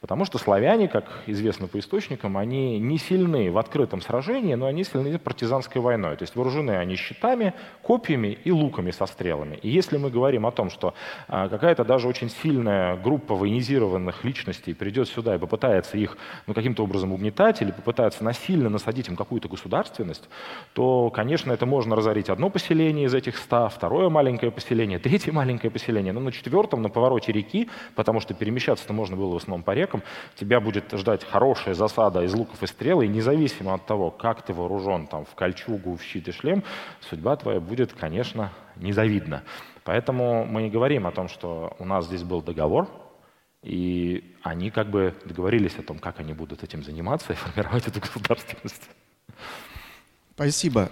Потому 0.00 0.24
что 0.24 0.38
славяне, 0.38 0.86
как 0.86 1.04
известно 1.26 1.66
по 1.66 1.78
источникам, 1.80 2.38
они 2.38 2.78
не 2.78 2.98
сильны 2.98 3.50
в 3.50 3.58
открытом 3.58 4.00
сражении, 4.00 4.54
но 4.54 4.66
они 4.66 4.84
сильны 4.84 5.18
партизанской 5.18 5.82
войной. 5.82 6.16
То 6.16 6.22
есть 6.22 6.36
вооружены 6.36 6.70
они 6.76 6.94
щитами, 6.94 7.52
копьями 7.82 8.38
и 8.44 8.52
луками 8.52 8.92
со 8.92 9.06
стрелами. 9.06 9.58
И 9.60 9.68
если 9.68 9.96
мы 9.96 10.10
говорим 10.10 10.46
о 10.46 10.52
том, 10.52 10.70
что 10.70 10.94
а, 11.26 11.48
какая-то 11.48 11.84
даже 11.84 12.06
очень 12.06 12.30
сильная 12.30 12.96
группа 12.96 13.34
военизированных 13.34 14.22
личностей 14.22 14.72
придет 14.72 15.08
сюда 15.08 15.34
и 15.34 15.38
попытается 15.38 15.98
их 15.98 16.16
ну, 16.46 16.54
каким-то 16.54 16.84
образом 16.84 17.12
угнетать 17.12 17.60
или 17.60 17.72
попытается 17.72 18.22
насильно 18.22 18.68
насадить 18.68 19.08
им 19.08 19.16
какую-то 19.16 19.48
государственность, 19.48 20.28
то, 20.74 21.10
конечно, 21.10 21.52
это 21.52 21.66
можно 21.66 21.96
разорить 21.96 22.30
одно 22.30 22.50
поселение 22.50 23.06
из 23.06 23.14
этих 23.14 23.36
ста, 23.36 23.68
второе 23.68 24.08
маленькое 24.10 24.52
поселение, 24.52 25.00
третье 25.00 25.32
маленькое 25.32 25.72
поселение, 25.72 26.12
но 26.12 26.20
на 26.20 26.30
четвертом, 26.30 26.82
на 26.82 26.88
повороте 26.88 27.32
реки, 27.32 27.68
потому 27.96 28.20
что 28.20 28.32
перемещаться-то 28.32 28.92
можно 28.92 29.16
было 29.16 29.34
в 29.34 29.36
основном 29.36 29.64
по 29.64 29.72
рекам, 29.72 29.87
тебя 30.34 30.60
будет 30.60 30.92
ждать 30.92 31.24
хорошая 31.24 31.74
засада 31.74 32.22
из 32.22 32.34
луков 32.34 32.62
и 32.62 32.66
стрел, 32.66 33.00
и 33.00 33.08
независимо 33.08 33.74
от 33.74 33.86
того, 33.86 34.10
как 34.10 34.42
ты 34.42 34.52
вооружен 34.52 35.06
там, 35.06 35.24
в 35.24 35.34
кольчугу, 35.34 35.96
в 35.96 36.02
щит 36.02 36.28
и 36.28 36.32
шлем, 36.32 36.62
судьба 37.00 37.36
твоя 37.36 37.60
будет, 37.60 37.92
конечно, 37.92 38.52
незавидна. 38.76 39.42
Поэтому 39.84 40.44
мы 40.44 40.62
не 40.62 40.70
говорим 40.70 41.06
о 41.06 41.12
том, 41.12 41.28
что 41.28 41.74
у 41.78 41.84
нас 41.84 42.06
здесь 42.06 42.22
был 42.22 42.42
договор, 42.42 42.88
и 43.62 44.36
они 44.42 44.70
как 44.70 44.90
бы 44.90 45.14
договорились 45.24 45.78
о 45.78 45.82
том, 45.82 45.98
как 45.98 46.20
они 46.20 46.32
будут 46.32 46.62
этим 46.62 46.82
заниматься 46.82 47.32
и 47.32 47.36
формировать 47.36 47.86
эту 47.88 48.00
государственность. 48.00 48.88
Спасибо. 50.34 50.90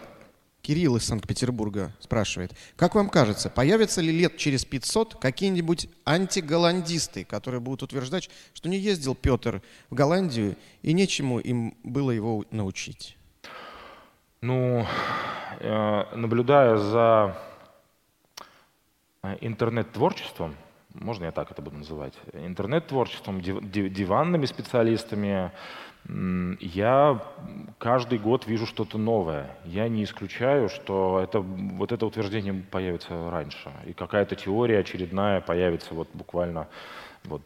Кирилл 0.66 0.96
из 0.96 1.04
Санкт-Петербурга 1.04 1.92
спрашивает, 2.00 2.50
как 2.74 2.96
вам 2.96 3.08
кажется, 3.08 3.48
появятся 3.48 4.00
ли 4.00 4.10
лет 4.10 4.36
через 4.36 4.64
500 4.64 5.14
какие-нибудь 5.14 5.88
антиголландисты, 6.04 7.24
которые 7.24 7.60
будут 7.60 7.84
утверждать, 7.84 8.28
что 8.52 8.68
не 8.68 8.76
ездил 8.76 9.14
Петр 9.14 9.62
в 9.90 9.94
Голландию 9.94 10.56
и 10.82 10.92
нечему 10.92 11.38
им 11.38 11.76
было 11.84 12.10
его 12.10 12.44
научить? 12.50 13.16
Ну, 14.40 14.84
э, 15.60 16.16
наблюдая 16.16 16.78
за 16.78 17.38
э, 19.22 19.36
интернет-творчеством, 19.42 20.56
можно 20.94 21.26
я 21.26 21.30
так 21.30 21.52
это 21.52 21.62
буду 21.62 21.76
называть, 21.76 22.14
интернет-творчеством, 22.32 23.40
диванными 23.40 24.46
специалистами, 24.46 25.52
я 26.08 27.20
каждый 27.78 28.18
год 28.18 28.46
вижу 28.46 28.66
что-то 28.66 28.98
новое. 28.98 29.50
Я 29.64 29.88
не 29.88 30.04
исключаю, 30.04 30.68
что 30.68 31.20
это, 31.22 31.40
вот 31.40 31.90
это 31.90 32.06
утверждение 32.06 32.54
появится 32.54 33.30
раньше. 33.30 33.72
И 33.86 33.92
какая-то 33.92 34.36
теория 34.36 34.78
очередная 34.78 35.40
появится 35.40 35.94
вот 35.94 36.08
буквально 36.12 36.68
вот 37.24 37.42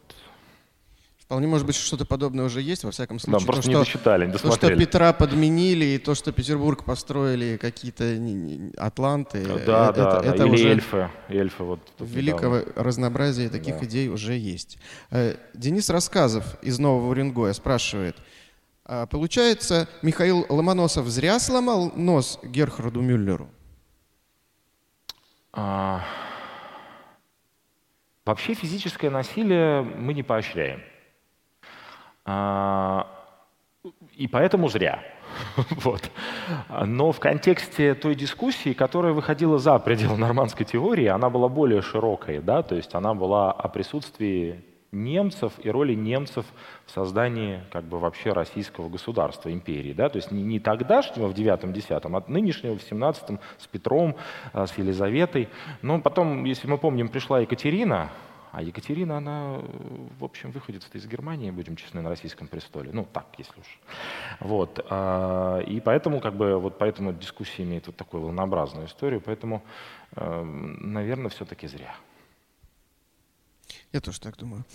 Вполне 1.25 1.47
может 1.47 1.65
быть, 1.65 1.77
что-то 1.77 2.03
подобное 2.03 2.43
уже 2.43 2.61
есть, 2.61 2.83
во 2.83 2.91
всяком 2.91 3.17
случае. 3.17 3.39
Да, 3.39 3.45
просто 3.45 3.61
то, 3.63 3.69
не 3.69 3.73
что, 3.73 3.85
досчитали, 3.85 4.25
не 4.25 4.33
То, 4.33 4.51
что 4.51 4.75
Петра 4.75 5.13
подменили, 5.13 5.85
и 5.85 5.97
то, 5.97 6.13
что 6.13 6.33
Петербург 6.33 6.83
построили 6.83 7.55
какие-то 7.55 8.19
атланты. 8.75 9.45
Да, 9.45 9.55
это, 9.55 9.65
да, 9.65 10.19
это, 10.19 10.27
это 10.27 10.43
Или 10.43 10.51
уже 10.51 10.69
эльфы. 10.71 11.09
эльфы 11.29 11.63
вот 11.63 11.79
великого 11.99 12.57
недавно. 12.57 12.83
разнообразия 12.83 13.47
таких 13.47 13.79
да. 13.79 13.85
идей 13.85 14.09
уже 14.09 14.33
есть. 14.33 14.77
Э, 15.09 15.35
Денис 15.53 15.89
Рассказов 15.89 16.61
из 16.61 16.79
Нового 16.79 17.11
Уренгоя 17.11 17.53
спрашивает– 17.53 18.17
получается, 19.05 19.87
Михаил 20.01 20.45
Ломоносов 20.49 21.07
зря 21.07 21.39
сломал 21.39 21.93
нос 21.95 22.39
Герхарду 22.43 23.01
Мюллеру? 23.01 23.47
А... 25.53 26.03
Вообще 28.25 28.53
физическое 28.53 29.09
насилие 29.09 29.81
мы 29.81 30.13
не 30.13 30.23
поощряем. 30.23 30.81
А... 32.25 33.07
И 34.13 34.27
поэтому 34.27 34.67
зря. 34.67 35.01
вот. 35.55 36.11
Но 36.85 37.13
в 37.13 37.19
контексте 37.21 37.95
той 37.95 38.15
дискуссии, 38.15 38.73
которая 38.73 39.13
выходила 39.13 39.57
за 39.57 39.79
пределы 39.79 40.17
нормандской 40.17 40.65
теории, 40.65 41.05
она 41.05 41.29
была 41.29 41.47
более 41.47 41.81
широкой, 41.81 42.39
да, 42.39 42.61
то 42.61 42.75
есть 42.75 42.93
она 42.93 43.13
была 43.13 43.51
о 43.51 43.69
присутствии 43.69 44.65
немцев 44.91 45.53
и 45.63 45.69
роли 45.69 45.93
немцев 45.93 46.45
создании 46.91 47.61
как 47.71 47.85
бы 47.85 47.99
вообще 47.99 48.33
российского 48.33 48.89
государства, 48.89 49.51
империи. 49.51 49.93
Да? 49.93 50.09
То 50.09 50.17
есть 50.17 50.31
не, 50.31 50.43
не 50.43 50.59
тогдашнего 50.59 51.27
в 51.27 51.33
9-10, 51.33 52.01
а 52.03 52.31
нынешнего 52.31 52.77
в 52.77 52.83
17 52.83 53.39
с 53.57 53.67
Петром, 53.67 54.15
а, 54.53 54.67
с 54.67 54.77
Елизаветой. 54.77 55.49
Но 55.81 56.01
потом, 56.01 56.43
если 56.43 56.67
мы 56.67 56.77
помним, 56.77 57.09
пришла 57.09 57.39
Екатерина, 57.39 58.09
а 58.51 58.61
Екатерина, 58.61 59.17
она, 59.17 59.61
в 60.19 60.23
общем, 60.25 60.51
выходит 60.51 60.83
из 60.93 61.07
Германии, 61.07 61.51
будем 61.51 61.77
честны, 61.77 62.01
на 62.01 62.09
российском 62.09 62.47
престоле. 62.47 62.91
Ну, 62.91 63.07
так, 63.11 63.27
если 63.37 63.57
уж. 63.57 63.79
Вот. 64.41 64.85
А, 64.89 65.59
и 65.59 65.79
поэтому, 65.79 66.19
как 66.19 66.35
бы, 66.35 66.59
вот 66.59 66.77
поэтому 66.77 67.13
дискуссия 67.13 67.63
имеет 67.63 67.87
вот 67.87 67.95
такую 67.95 68.23
волнообразную 68.23 68.87
историю. 68.87 69.21
Поэтому, 69.21 69.63
наверное, 70.15 71.29
все-таки 71.29 71.67
зря. 71.67 71.95
Я 73.93 74.01
тоже 74.01 74.19
так 74.19 74.37
думаю. 74.37 74.65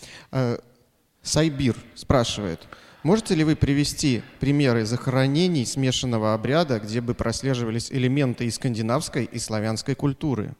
Сайбир 1.27 1.75
спрашивает, 1.97 2.69
можете 3.03 3.35
ли 3.35 3.43
вы 3.43 3.57
привести 3.57 4.23
примеры 4.39 4.85
захоронений 4.85 5.67
смешанного 5.67 6.35
обряда, 6.35 6.79
где 6.79 7.01
бы 7.01 7.15
прослеживались 7.15 7.91
элементы 7.91 8.45
и 8.45 8.51
скандинавской, 8.51 9.25
и 9.25 9.39
славянской 9.41 9.97
культуры? 9.97 10.55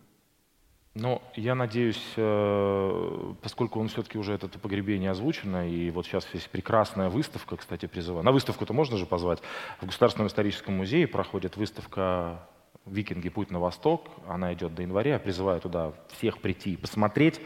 Ну, 0.95 1.23
я 1.37 1.55
надеюсь, 1.55 2.03
э, 2.17 3.35
поскольку 3.43 3.79
он 3.79 3.89
все-таки 3.89 4.19
уже 4.19 4.33
это 4.33 4.49
погребение 4.49 5.13
озвучено, 5.13 5.69
и 5.71 5.91
вот 5.91 6.07
сейчас 6.07 6.27
есть 6.33 6.51
прекрасная 6.51 7.11
выставка, 7.11 7.57
кстати, 7.57 7.87
призываю. 7.87 8.25
На 8.25 8.33
выставку-то 8.33 8.73
можно 8.73 8.97
же 8.97 9.07
позвать. 9.07 9.41
В 9.81 9.87
Государственном 9.87 10.27
историческом 10.27 10.75
музее 10.75 11.07
проходит 11.07 11.57
выставка 11.57 12.41
«Викинги. 12.87 13.29
Путь 13.29 13.51
на 13.51 13.61
восток». 13.61 14.09
Она 14.27 14.55
идет 14.55 14.75
до 14.75 14.83
января. 14.83 15.13
Я 15.13 15.19
призываю 15.19 15.61
туда 15.61 15.93
всех 16.17 16.39
прийти 16.39 16.73
и 16.73 16.77
посмотреть, 16.77 17.41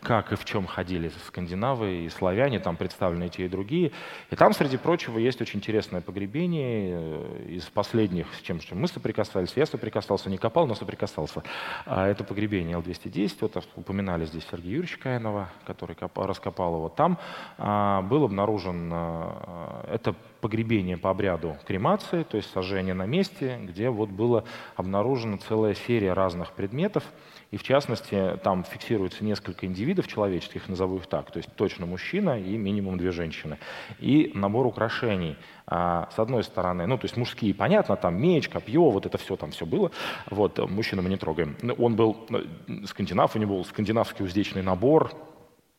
как 0.00 0.32
и 0.32 0.36
в 0.36 0.44
чем 0.44 0.66
ходили 0.66 1.10
скандинавы 1.26 2.04
и 2.04 2.08
славяне, 2.08 2.60
там 2.60 2.76
представлены 2.76 3.26
и 3.26 3.30
те, 3.30 3.46
и 3.46 3.48
другие. 3.48 3.92
И 4.30 4.36
там, 4.36 4.52
среди 4.52 4.76
прочего, 4.76 5.18
есть 5.18 5.40
очень 5.40 5.58
интересное 5.58 6.00
погребение 6.00 6.90
э, 6.92 7.44
из 7.48 7.64
последних, 7.64 8.32
с 8.34 8.40
чем, 8.40 8.60
с 8.60 8.64
чем 8.64 8.80
мы 8.80 8.88
соприкасались. 8.88 9.52
Я 9.56 9.66
соприкасался, 9.66 10.30
не 10.30 10.38
копал, 10.38 10.66
но 10.66 10.74
соприкасался. 10.74 11.42
А 11.84 12.06
это 12.06 12.24
погребение 12.24 12.76
Л-210, 12.76 13.38
вот 13.40 13.68
упоминали 13.76 14.24
здесь 14.24 14.46
Сергея 14.50 14.74
Юрьевича 14.74 14.98
Каинова, 15.00 15.50
который 15.66 15.96
копал, 15.96 16.26
раскопал 16.26 16.76
его. 16.76 16.88
Там 16.88 17.18
а, 17.56 18.02
был 18.02 18.24
обнаружен, 18.24 18.90
а, 18.92 19.84
это 19.90 20.14
погребение 20.40 20.96
по 20.96 21.10
обряду 21.10 21.56
кремации, 21.66 22.22
то 22.22 22.36
есть 22.36 22.50
сожжение 22.50 22.94
на 22.94 23.06
месте, 23.06 23.58
где 23.62 23.90
вот 23.90 24.10
была 24.10 24.44
обнаружена 24.76 25.38
целая 25.38 25.74
серия 25.74 26.12
разных 26.12 26.52
предметов, 26.52 27.04
и 27.50 27.56
в 27.56 27.62
частности, 27.62 28.38
там 28.42 28.62
фиксируется 28.62 29.24
несколько 29.24 29.64
индивидов 29.64 30.06
человеческих, 30.06 30.68
назову 30.68 30.96
их 30.96 31.06
так, 31.06 31.30
то 31.30 31.38
есть 31.38 31.50
точно 31.54 31.86
мужчина 31.86 32.38
и 32.38 32.58
минимум 32.58 32.98
две 32.98 33.10
женщины. 33.10 33.58
И 33.98 34.30
набор 34.34 34.66
украшений. 34.66 35.36
А, 35.66 36.10
с 36.14 36.18
одной 36.18 36.44
стороны, 36.44 36.86
ну, 36.86 36.98
то 36.98 37.06
есть 37.06 37.16
мужские, 37.16 37.54
понятно, 37.54 37.96
там 37.96 38.20
меч, 38.20 38.50
копье, 38.50 38.90
вот 38.90 39.06
это 39.06 39.16
все 39.16 39.36
там 39.36 39.52
все 39.52 39.64
было. 39.64 39.90
Вот, 40.28 40.58
мужчину 40.70 41.00
мы 41.00 41.08
не 41.08 41.16
трогаем. 41.16 41.56
Он 41.78 41.96
был 41.96 42.26
э, 42.30 42.84
скандинав, 42.84 43.34
у 43.34 43.38
него 43.38 43.56
был 43.56 43.64
скандинавский 43.64 44.26
уздечный 44.26 44.62
набор, 44.62 45.12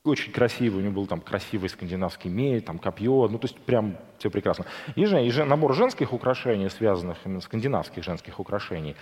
очень 0.03 0.31
красивый, 0.31 0.81
у 0.81 0.83
него 0.83 0.95
был 0.95 1.07
там 1.07 1.21
красивый 1.21 1.69
скандинавский 1.69 2.31
меч, 2.31 2.63
там 2.63 2.79
копье, 2.79 3.27
ну 3.29 3.37
то 3.37 3.45
есть 3.45 3.59
прям 3.59 3.95
все 4.17 4.31
прекрасно. 4.31 4.65
И 4.95 5.05
же, 5.05 5.23
и 5.23 5.29
же 5.29 5.45
набор 5.45 5.75
женских 5.75 6.13
украшений, 6.13 6.69
связанных 6.69 7.17
именно 7.25 7.41
скандинавских 7.41 8.03
женских 8.03 8.39
украшений, 8.39 8.95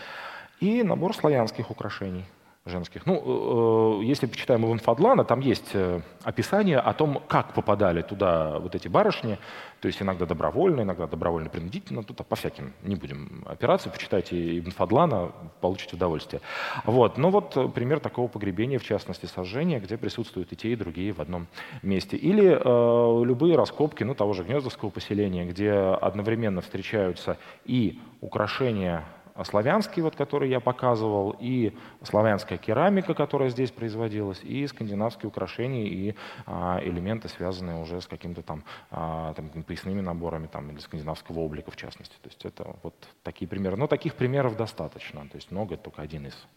и 0.59 0.83
набор 0.83 1.15
славянских 1.15 1.71
украшений 1.71 2.25
женских. 2.67 3.05
Ну, 3.05 3.99
э, 4.01 4.03
если 4.05 4.25
почитаем 4.25 4.65
Иван 4.65 4.79
Фадлана, 4.79 5.23
там 5.23 5.39
есть 5.39 5.69
э, 5.73 6.01
описание 6.23 6.79
о 6.79 6.93
том, 6.93 7.21
как 7.27 7.53
попадали 7.53 8.01
туда 8.01 8.59
вот 8.59 8.75
эти 8.75 8.87
барышни, 8.87 9.37
то 9.79 9.87
есть 9.87 10.01
иногда 10.01 10.25
добровольно, 10.25 10.81
иногда 10.81 11.07
добровольно 11.07 11.49
принудительно, 11.49 12.03
тут 12.03 12.25
по 12.25 12.35
всяким 12.35 12.73
не 12.83 12.95
будем 12.95 13.43
опираться, 13.45 13.89
почитайте 13.89 14.59
Ибн 14.59 14.71
Фадлана, 14.71 15.31
получите 15.61 15.95
удовольствие. 15.95 16.41
Вот. 16.85 17.17
Но 17.17 17.29
вот 17.29 17.55
э, 17.55 17.67
пример 17.67 17.99
такого 17.99 18.27
погребения, 18.27 18.79
в 18.79 18.83
частности 18.83 19.25
сожжения, 19.25 19.79
где 19.79 19.97
присутствуют 19.97 20.51
и 20.51 20.55
те, 20.55 20.69
и 20.69 20.75
другие 20.75 21.13
в 21.13 21.19
одном 21.19 21.47
месте. 21.83 22.17
Или 22.17 22.59
э, 22.59 23.25
любые 23.25 23.55
раскопки 23.55 24.03
ну, 24.03 24.15
того 24.15 24.33
же 24.33 24.43
Гнездовского 24.43 24.89
поселения, 24.89 25.45
где 25.45 25.71
одновременно 25.71 26.61
встречаются 26.61 27.37
и 27.65 27.99
украшения 28.21 29.05
славянский, 29.43 30.01
вот, 30.01 30.15
который 30.15 30.49
я 30.49 30.59
показывал, 30.59 31.35
и 31.39 31.73
славянская 32.03 32.57
керамика, 32.57 33.13
которая 33.13 33.49
здесь 33.49 33.71
производилась, 33.71 34.39
и 34.43 34.65
скандинавские 34.67 35.27
украшения 35.29 35.85
и 35.87 36.15
а, 36.45 36.79
элементы, 36.83 37.29
связанные 37.29 37.81
уже 37.81 38.01
с 38.01 38.07
какими-то 38.07 38.41
там, 38.41 38.63
а, 38.91 39.33
там 39.33 39.49
поясными 39.63 40.01
наборами 40.01 40.47
там, 40.47 40.69
или 40.71 40.79
скандинавского 40.79 41.39
облика 41.39 41.71
в 41.71 41.75
частности. 41.75 42.15
То 42.21 42.29
есть 42.29 42.45
это 42.45 42.75
вот 42.83 42.95
такие 43.23 43.47
примеры. 43.47 43.77
Но 43.77 43.87
таких 43.87 44.15
примеров 44.15 44.57
достаточно, 44.57 45.21
то 45.27 45.35
есть 45.35 45.51
много, 45.51 45.77
только 45.77 46.01
один 46.01 46.27
из. 46.27 46.47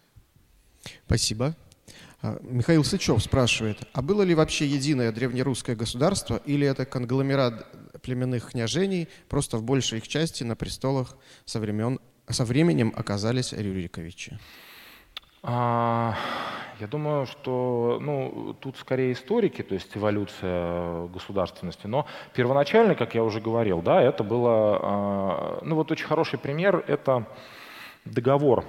Спасибо. 1.07 1.55
А, 2.23 2.39
Михаил 2.43 2.85
Сычев 2.85 3.23
спрашивает, 3.23 3.79
а 3.93 4.03
было 4.03 4.23
ли 4.23 4.35
вообще 4.35 4.67
единое 4.67 5.13
древнерусское 5.13 5.75
государство 5.75 6.41
или 6.45 6.67
это 6.67 6.85
конгломерат 6.85 7.67
племенных 8.03 8.51
княжений, 8.51 9.09
просто 9.29 9.57
в 9.57 9.63
большей 9.63 9.99
их 9.99 10.09
части 10.09 10.45
на 10.45 10.57
престолах 10.57 11.17
со, 11.45 11.61
времен, 11.61 11.99
со 12.33 12.45
временем 12.45 12.93
оказались 12.97 13.53
Рюриковичи? 13.53 14.39
А, 15.43 16.15
я 16.81 16.87
думаю, 16.87 17.27
что 17.27 17.99
ну, 18.01 18.57
тут 18.61 18.77
скорее 18.77 19.13
историки, 19.13 19.63
то 19.63 19.75
есть 19.75 19.97
эволюция 19.97 21.07
государственности, 21.09 21.87
но 21.87 22.07
первоначально, 22.35 22.95
как 22.95 23.15
я 23.15 23.25
уже 23.25 23.41
говорил, 23.41 23.81
да, 23.83 24.03
это 24.03 24.23
было, 24.23 24.79
а, 24.83 25.59
ну 25.63 25.77
вот 25.77 25.91
очень 25.91 26.07
хороший 26.07 26.39
пример, 26.39 26.85
это 26.87 27.27
договор 28.05 28.65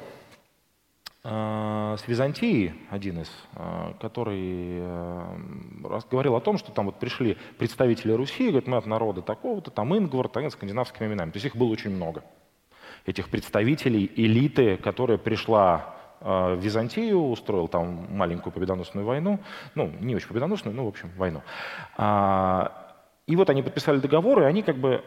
а, 1.24 1.97
с 1.97 2.07
Византией, 2.07 2.74
один 2.89 3.22
из, 3.22 3.32
а, 3.55 3.93
который 3.99 4.80
а, 4.82 6.01
говорил 6.09 6.36
о 6.36 6.41
том, 6.41 6.57
что 6.57 6.72
там 6.72 6.88
вот 6.88 6.99
пришли 6.99 7.38
представители 7.57 8.12
Руси, 8.12 8.47
говорят, 8.47 8.68
мы 8.68 8.78
от 8.78 8.86
народа 8.88 9.22
такого-то, 9.22 9.72
там 9.72 9.95
Ингвар, 9.95 10.30
там 10.30 10.49
скандинавскими 10.49 11.07
именами. 11.07 11.32
То 11.32 11.38
есть 11.38 11.45
их 11.45 11.55
было 11.55 11.68
очень 11.70 11.91
много. 11.91 12.24
Этих 13.06 13.30
представителей, 13.30 14.12
элиты, 14.16 14.78
которая 14.78 15.18
пришла 15.18 15.95
в 16.20 16.60
Византию, 16.60 17.20
устроил 17.20 17.68
там 17.68 18.08
маленькую 18.16 18.54
победоносную 18.54 19.06
войну, 19.06 19.39
ну, 19.74 19.91
не 19.99 20.16
очень 20.16 20.28
победоносную, 20.28 20.76
ну, 20.76 20.86
в 20.86 20.89
общем, 20.89 21.10
войну. 21.18 21.41
И 23.28 23.36
вот 23.36 23.49
они 23.49 23.64
подписали 23.64 23.97
договор, 23.99 24.43
и 24.43 24.45
они 24.45 24.62
как 24.62 24.78
бы 24.78 25.04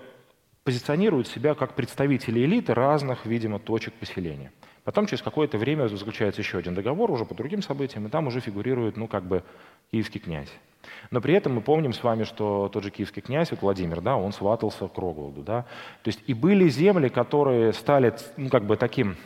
позиционируют 0.65 1.29
себя 1.29 1.55
как 1.55 1.75
представители 1.75 2.41
элиты 2.41 2.75
разных, 2.75 3.27
видимо, 3.27 3.61
точек 3.61 3.95
поселения. 3.95 4.51
Потом 4.85 5.07
через 5.07 5.23
какое-то 5.23 5.57
время 5.57 5.89
заключается 5.89 6.43
еще 6.43 6.59
один 6.59 6.75
договор 6.75 7.11
уже 7.11 7.25
по 7.25 7.35
другим 7.35 7.63
событиям, 7.63 8.07
и 8.07 8.11
там 8.11 8.27
уже 8.27 8.41
фигурирует, 8.41 8.97
ну, 8.97 9.09
как 9.09 9.25
бы 9.25 9.43
киевский 9.91 10.21
князь. 10.21 10.53
Но 11.11 11.23
при 11.23 11.35
этом 11.35 11.55
мы 11.55 11.63
помним 11.63 11.95
с 11.95 12.03
вами, 12.03 12.25
что 12.25 12.69
тот 12.71 12.85
же 12.85 12.91
киевский 12.91 13.23
князь, 13.23 13.51
вот 13.51 13.63
Владимир, 13.63 14.03
да, 14.03 14.17
он 14.17 14.33
сватался 14.33 14.87
к 14.87 14.99
Рогволду, 14.99 15.43
да. 15.43 15.63
То 16.03 16.09
есть 16.09 16.23
и 16.27 16.35
были 16.35 16.69
земли, 16.69 17.09
которые 17.09 17.73
стали, 17.73 18.15
ну, 18.37 18.51
как 18.51 18.65
бы 18.65 18.77
таким 18.77 19.17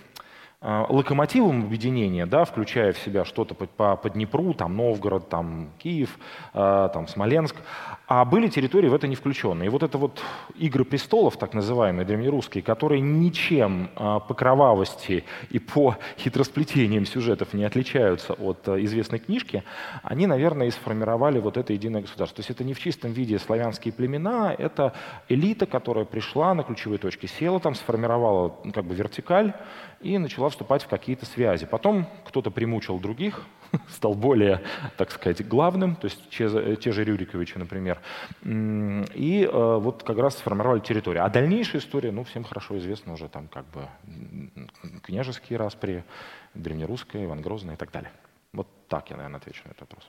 локомотивом 0.60 1.62
объединения, 1.62 2.26
да, 2.26 2.44
включая 2.44 2.92
в 2.92 2.98
себя 2.98 3.24
что-то 3.24 3.54
по, 3.54 3.66
по, 3.66 3.96
по 3.96 4.10
Днепру, 4.10 4.54
там 4.54 4.76
Новгород, 4.76 5.28
там 5.28 5.70
Киев, 5.78 6.18
э, 6.52 6.88
там 6.92 7.06
Смоленск, 7.06 7.54
а 8.08 8.24
были 8.24 8.48
территории 8.48 8.88
в 8.88 8.94
это 8.94 9.06
не 9.06 9.14
включенные. 9.14 9.66
И 9.66 9.70
вот 9.70 9.84
это 9.84 9.98
вот 9.98 10.20
игры 10.56 10.84
престолов, 10.84 11.36
так 11.36 11.54
называемые 11.54 12.04
древнерусские, 12.04 12.64
которые 12.64 13.00
ничем 13.00 13.90
э, 13.94 14.20
по 14.26 14.34
кровавости 14.34 15.24
и 15.50 15.60
по 15.60 15.96
хитросплетениям 16.18 17.06
сюжетов 17.06 17.54
не 17.54 17.64
отличаются 17.64 18.32
от 18.32 18.66
э, 18.66 18.82
известной 18.84 19.20
книжки, 19.20 19.62
они, 20.02 20.26
наверное, 20.26 20.66
и 20.66 20.70
сформировали 20.72 21.38
вот 21.38 21.56
это 21.56 21.72
единое 21.72 22.00
государство. 22.00 22.36
То 22.36 22.40
есть 22.40 22.50
это 22.50 22.64
не 22.64 22.74
в 22.74 22.80
чистом 22.80 23.12
виде 23.12 23.38
славянские 23.38 23.92
племена, 23.92 24.52
это 24.58 24.92
элита, 25.28 25.66
которая 25.66 26.04
пришла 26.04 26.52
на 26.54 26.64
ключевые 26.64 26.98
точки, 26.98 27.26
села 27.26 27.60
там, 27.60 27.76
сформировала 27.76 28.56
ну, 28.64 28.72
как 28.72 28.86
бы 28.86 28.96
вертикаль, 28.96 29.52
и 30.00 30.16
начала 30.18 30.47
вступать 30.50 30.82
в 30.82 30.88
какие-то 30.88 31.26
связи. 31.26 31.66
Потом 31.66 32.06
кто-то 32.24 32.50
примучил 32.50 32.98
других, 32.98 33.46
стал 33.88 34.14
более, 34.14 34.62
так 34.96 35.10
сказать, 35.10 35.46
главным, 35.46 35.96
то 35.96 36.06
есть 36.06 36.28
те, 36.30 36.76
те 36.76 36.92
же 36.92 37.04
Рюриковичи, 37.04 37.58
например, 37.58 38.00
и 38.44 39.48
э, 39.50 39.78
вот 39.78 40.02
как 40.02 40.18
раз 40.18 40.38
сформировали 40.38 40.80
территорию. 40.80 41.24
А 41.24 41.28
дальнейшая 41.28 41.80
история, 41.80 42.10
ну, 42.10 42.24
всем 42.24 42.44
хорошо 42.44 42.78
известна 42.78 43.12
уже, 43.12 43.28
там 43.28 43.48
как 43.48 43.64
бы 43.70 43.88
княжеские 45.02 45.58
распри, 45.58 46.04
древнерусская, 46.54 47.24
Иван 47.24 47.40
Грозный 47.40 47.74
и 47.74 47.76
так 47.76 47.90
далее. 47.90 48.10
Вот 48.52 48.68
так 48.88 49.10
я, 49.10 49.16
наверное, 49.16 49.38
отвечу 49.38 49.62
на 49.64 49.70
этот 49.70 49.80
вопрос. 49.82 50.04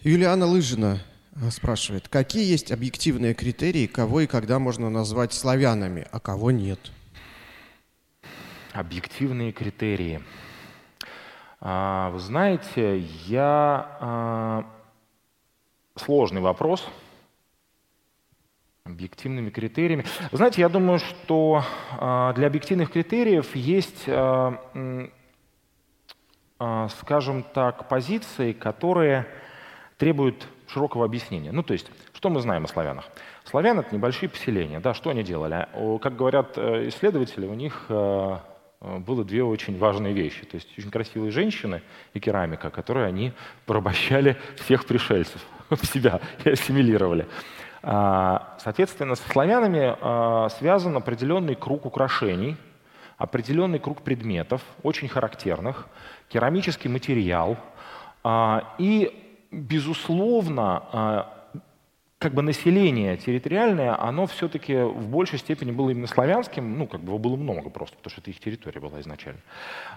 Юлиана 0.00 0.46
Лыжина 0.46 1.00
э, 1.34 1.50
спрашивает, 1.50 2.08
какие 2.08 2.50
есть 2.50 2.72
объективные 2.72 3.34
критерии, 3.34 3.86
кого 3.86 4.22
и 4.22 4.26
когда 4.26 4.58
можно 4.58 4.90
назвать 4.90 5.32
славянами, 5.32 6.06
а 6.10 6.20
кого 6.20 6.50
нет? 6.50 6.78
Объективные 8.72 9.50
критерии. 9.50 10.22
А, 11.60 12.10
вы 12.10 12.20
знаете, 12.20 12.98
я... 13.26 13.96
А, 14.00 14.64
сложный 15.96 16.40
вопрос. 16.40 16.88
Объективными 18.84 19.50
критериями. 19.50 20.04
Вы 20.30 20.36
знаете, 20.36 20.60
я 20.60 20.68
думаю, 20.68 21.00
что 21.00 21.64
а, 21.98 22.32
для 22.34 22.46
объективных 22.46 22.92
критериев 22.92 23.54
есть, 23.56 24.02
скажем 26.98 27.42
так, 27.54 27.88
позиции, 27.88 28.52
которые 28.52 29.26
требуют 29.96 30.46
широкого 30.68 31.04
объяснения. 31.04 31.52
Ну, 31.52 31.62
то 31.62 31.72
есть, 31.72 31.90
что 32.12 32.30
мы 32.30 32.40
знаем 32.40 32.64
о 32.64 32.68
славянах? 32.68 33.08
Славян— 33.44 33.78
это 33.80 33.94
небольшие 33.94 34.28
поселения. 34.28 34.80
Да, 34.80 34.94
что 34.94 35.10
они 35.10 35.22
делали? 35.22 35.66
Как 36.00 36.16
говорят 36.16 36.56
э, 36.56 36.88
исследователи, 36.88 37.46
у 37.46 37.54
них 37.54 37.86
э, 37.88 38.38
было 38.80 39.24
две 39.24 39.44
очень 39.44 39.78
важные 39.78 40.14
вещи. 40.14 40.44
То 40.46 40.56
есть 40.56 40.68
очень 40.78 40.90
красивые 40.90 41.30
женщины 41.30 41.82
и 42.14 42.20
керамика, 42.20 42.70
которые 42.70 43.06
они 43.06 43.32
порабощали 43.66 44.36
всех 44.56 44.86
пришельцев 44.86 45.44
в 45.70 45.84
себя 45.86 46.20
и 46.44 46.50
ассимилировали. 46.50 47.26
А, 47.82 48.56
соответственно, 48.58 49.14
с 49.14 49.20
славянами 49.20 49.96
а, 50.00 50.48
связан 50.58 50.96
определенный 50.96 51.54
круг 51.54 51.86
украшений, 51.86 52.56
определенный 53.16 53.78
круг 53.78 54.02
предметов, 54.02 54.62
очень 54.82 55.08
характерных, 55.08 55.86
керамический 56.28 56.90
материал. 56.90 57.58
А, 58.22 58.74
и, 58.78 59.46
безусловно, 59.50 61.34
как 62.20 62.34
бы 62.34 62.42
население 62.42 63.16
территориальное, 63.16 63.98
оно 63.98 64.26
все-таки 64.26 64.74
в 64.74 65.08
большей 65.08 65.38
степени 65.38 65.72
было 65.72 65.88
именно 65.88 66.06
славянским, 66.06 66.78
ну, 66.78 66.86
как 66.86 67.00
бы 67.00 67.08
его 67.08 67.18
было 67.18 67.34
много 67.34 67.70
просто, 67.70 67.96
потому 67.96 68.12
что 68.12 68.20
это 68.20 68.30
их 68.30 68.38
территория 68.40 68.78
была 68.78 69.00
изначально. 69.00 69.40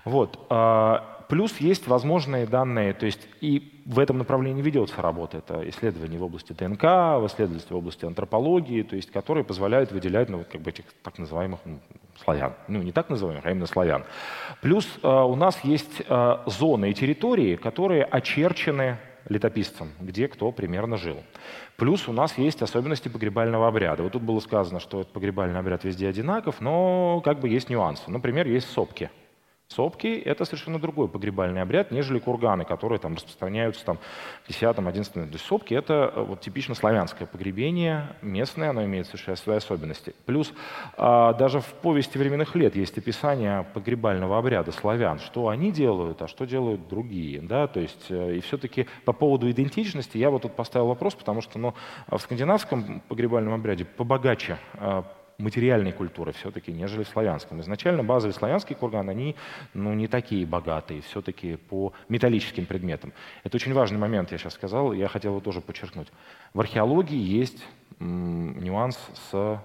Вот. 0.05 0.39
А, 0.49 1.25
плюс 1.27 1.57
есть 1.57 1.85
возможные 1.85 2.47
данные, 2.47 2.93
то 2.93 3.05
есть 3.05 3.27
и 3.41 3.83
в 3.85 3.99
этом 3.99 4.19
направлении 4.19 4.61
ведется 4.61 5.01
работа. 5.01 5.39
Это 5.39 5.69
исследования 5.69 6.17
в 6.17 6.23
области 6.23 6.53
ДНК, 6.53 6.83
в 6.83 7.25
исследовательстве 7.27 7.75
в 7.75 7.79
области 7.79 8.05
антропологии, 8.05 8.83
то 8.83 8.95
есть 8.95 9.11
которые 9.11 9.43
позволяют 9.43 9.91
выделять 9.91 10.29
ну, 10.29 10.45
как 10.49 10.61
бы 10.61 10.69
этих 10.69 10.85
так 11.03 11.19
называемых 11.19 11.59
ну, 11.65 11.79
славян. 12.23 12.53
Ну, 12.69 12.81
не 12.81 12.93
так 12.93 13.09
называемых, 13.09 13.45
а 13.45 13.51
именно 13.51 13.67
славян. 13.67 14.05
Плюс 14.61 14.87
э, 15.03 15.07
у 15.09 15.35
нас 15.35 15.61
есть 15.65 16.03
э, 16.07 16.37
зоны 16.45 16.91
и 16.91 16.93
территории, 16.93 17.57
которые 17.57 18.05
очерчены 18.05 18.97
летописцам, 19.33 19.91
где 19.99 20.27
кто 20.27 20.51
примерно 20.51 20.97
жил. 20.97 21.17
Плюс 21.75 22.07
у 22.07 22.13
нас 22.13 22.37
есть 22.37 22.61
особенности 22.61 23.09
погребального 23.09 23.67
обряда. 23.67 24.03
Вот 24.03 24.13
тут 24.13 24.21
было 24.21 24.39
сказано, 24.39 24.79
что 24.79 25.03
погребальный 25.03 25.59
обряд 25.59 25.83
везде 25.83 26.07
одинаков, 26.07 26.61
но 26.61 27.21
как 27.25 27.39
бы 27.39 27.49
есть 27.49 27.69
нюансы. 27.69 28.09
Например, 28.09 28.47
есть 28.47 28.69
сопки– 28.69 29.09
Сопки— 29.67 30.07
это 30.25 30.45
совершенно 30.45 30.77
другой 30.77 31.07
погребальный 31.07 31.61
обряд, 31.61 31.89
нежели 31.89 32.19
курганы, 32.19 32.63
которые 32.63 32.99
там 32.99 33.15
распространяются 33.15 33.83
там, 33.85 33.97
в 34.45 34.49
10-11 34.49 35.13
То 35.13 35.19
есть 35.21 35.45
сопки— 35.45 35.73
это 35.75 36.11
э, 36.15 36.21
вот, 36.21 36.41
типично 36.41 36.75
славянское 36.75 37.27
погребение, 37.27 38.15
местное, 38.21 38.69
оно 38.69 38.83
имеет 38.85 39.07
совершенно 39.07 39.37
свои 39.37 39.57
особенности. 39.57 40.13
Плюс 40.25 40.53
а, 40.95 41.33
даже 41.33 41.59
в 41.59 41.73
повести 41.73 42.17
временных 42.17 42.55
лет 42.55 42.75
есть 42.75 42.97
описание 42.97 43.65
погребального 43.73 44.37
обряда 44.37 44.71
славян, 44.71 45.19
что 45.19 45.47
они 45.47 45.71
делают, 45.71 46.21
а 46.21 46.27
что 46.27 46.45
делают 46.45 46.87
другие. 46.87 47.41
Да? 47.41 47.67
То 47.67 47.79
есть, 47.79 48.05
э, 48.09 48.35
и 48.35 48.41
все-таки 48.41 48.87
по 49.05 49.13
поводу 49.13 49.49
идентичности 49.49 50.17
я 50.17 50.29
вот 50.29 50.43
тут 50.43 50.55
поставил 50.55 50.87
вопрос, 50.87 51.15
потому 51.15 51.41
что 51.41 51.57
ну, 51.57 51.73
в 52.07 52.19
скандинавском 52.19 53.01
погребальном 53.07 53.53
обряде 53.53 53.85
побогаче 53.85 54.59
а, 54.75 55.03
материальной 55.37 55.91
культуры 55.91 56.31
все-таки, 56.33 56.71
нежели 56.71 57.03
в 57.03 57.07
славянском. 57.07 57.61
Изначально 57.61 58.03
базовый 58.03 58.33
славянский 58.33 58.75
курган, 58.75 59.09
они 59.09 59.35
ну, 59.73 59.93
не 59.93 60.07
такие 60.07 60.45
богатые, 60.45 61.01
все-таки 61.01 61.55
по 61.55 61.93
металлическим 62.09 62.65
предметам. 62.65 63.13
Это 63.43 63.57
очень 63.57 63.73
важный 63.73 63.97
момент, 63.97 64.31
я 64.31 64.37
сейчас 64.37 64.53
сказал, 64.53 64.93
я 64.93 65.07
хотел 65.07 65.31
его 65.31 65.41
тоже 65.41 65.61
подчеркнуть. 65.61 66.07
В 66.53 66.59
археологии 66.59 67.17
есть 67.17 67.65
нюанс 67.99 68.99
с 69.31 69.59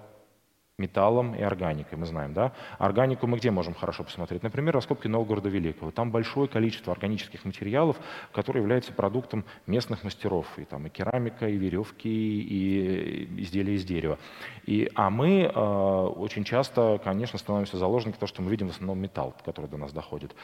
металлом 0.79 1.35
и 1.35 1.41
органикой, 1.41 1.97
мы 1.97 2.05
знаем, 2.05 2.33
да? 2.33 2.53
Органику 2.77 3.27
мы 3.27 3.37
где 3.37 3.51
можем 3.51 3.73
хорошо 3.73 4.03
посмотреть? 4.03 4.43
Например, 4.43 4.73
раскопки 4.73 5.07
Новгорода 5.07 5.49
Великого. 5.49 5.91
Там 5.91 6.11
большое 6.11 6.47
количество 6.47 6.93
органических 6.93 7.45
материалов, 7.45 7.97
которые 8.31 8.61
являются 8.61 8.93
продуктом 8.93 9.45
местных 9.67 10.03
мастеров. 10.03 10.47
И 10.57 10.65
там 10.65 10.87
и 10.87 10.89
керамика, 10.89 11.47
и 11.47 11.57
веревки, 11.57 12.09
и 12.09 13.41
изделия 13.41 13.75
из 13.75 13.83
дерева. 13.85 14.17
И, 14.65 14.89
а 14.95 15.09
мы 15.09 15.41
э, 15.43 15.59
очень 15.59 16.43
часто, 16.43 16.99
конечно, 17.03 17.37
становимся 17.37 17.77
заложниками 17.77 18.19
того, 18.19 18.27
что 18.27 18.41
мы 18.41 18.49
видим 18.49 18.67
в 18.67 18.71
основном 18.71 18.99
металл, 18.99 19.35
который 19.45 19.67
до 19.67 19.77
нас 19.77 19.91
доходит. 19.91 20.35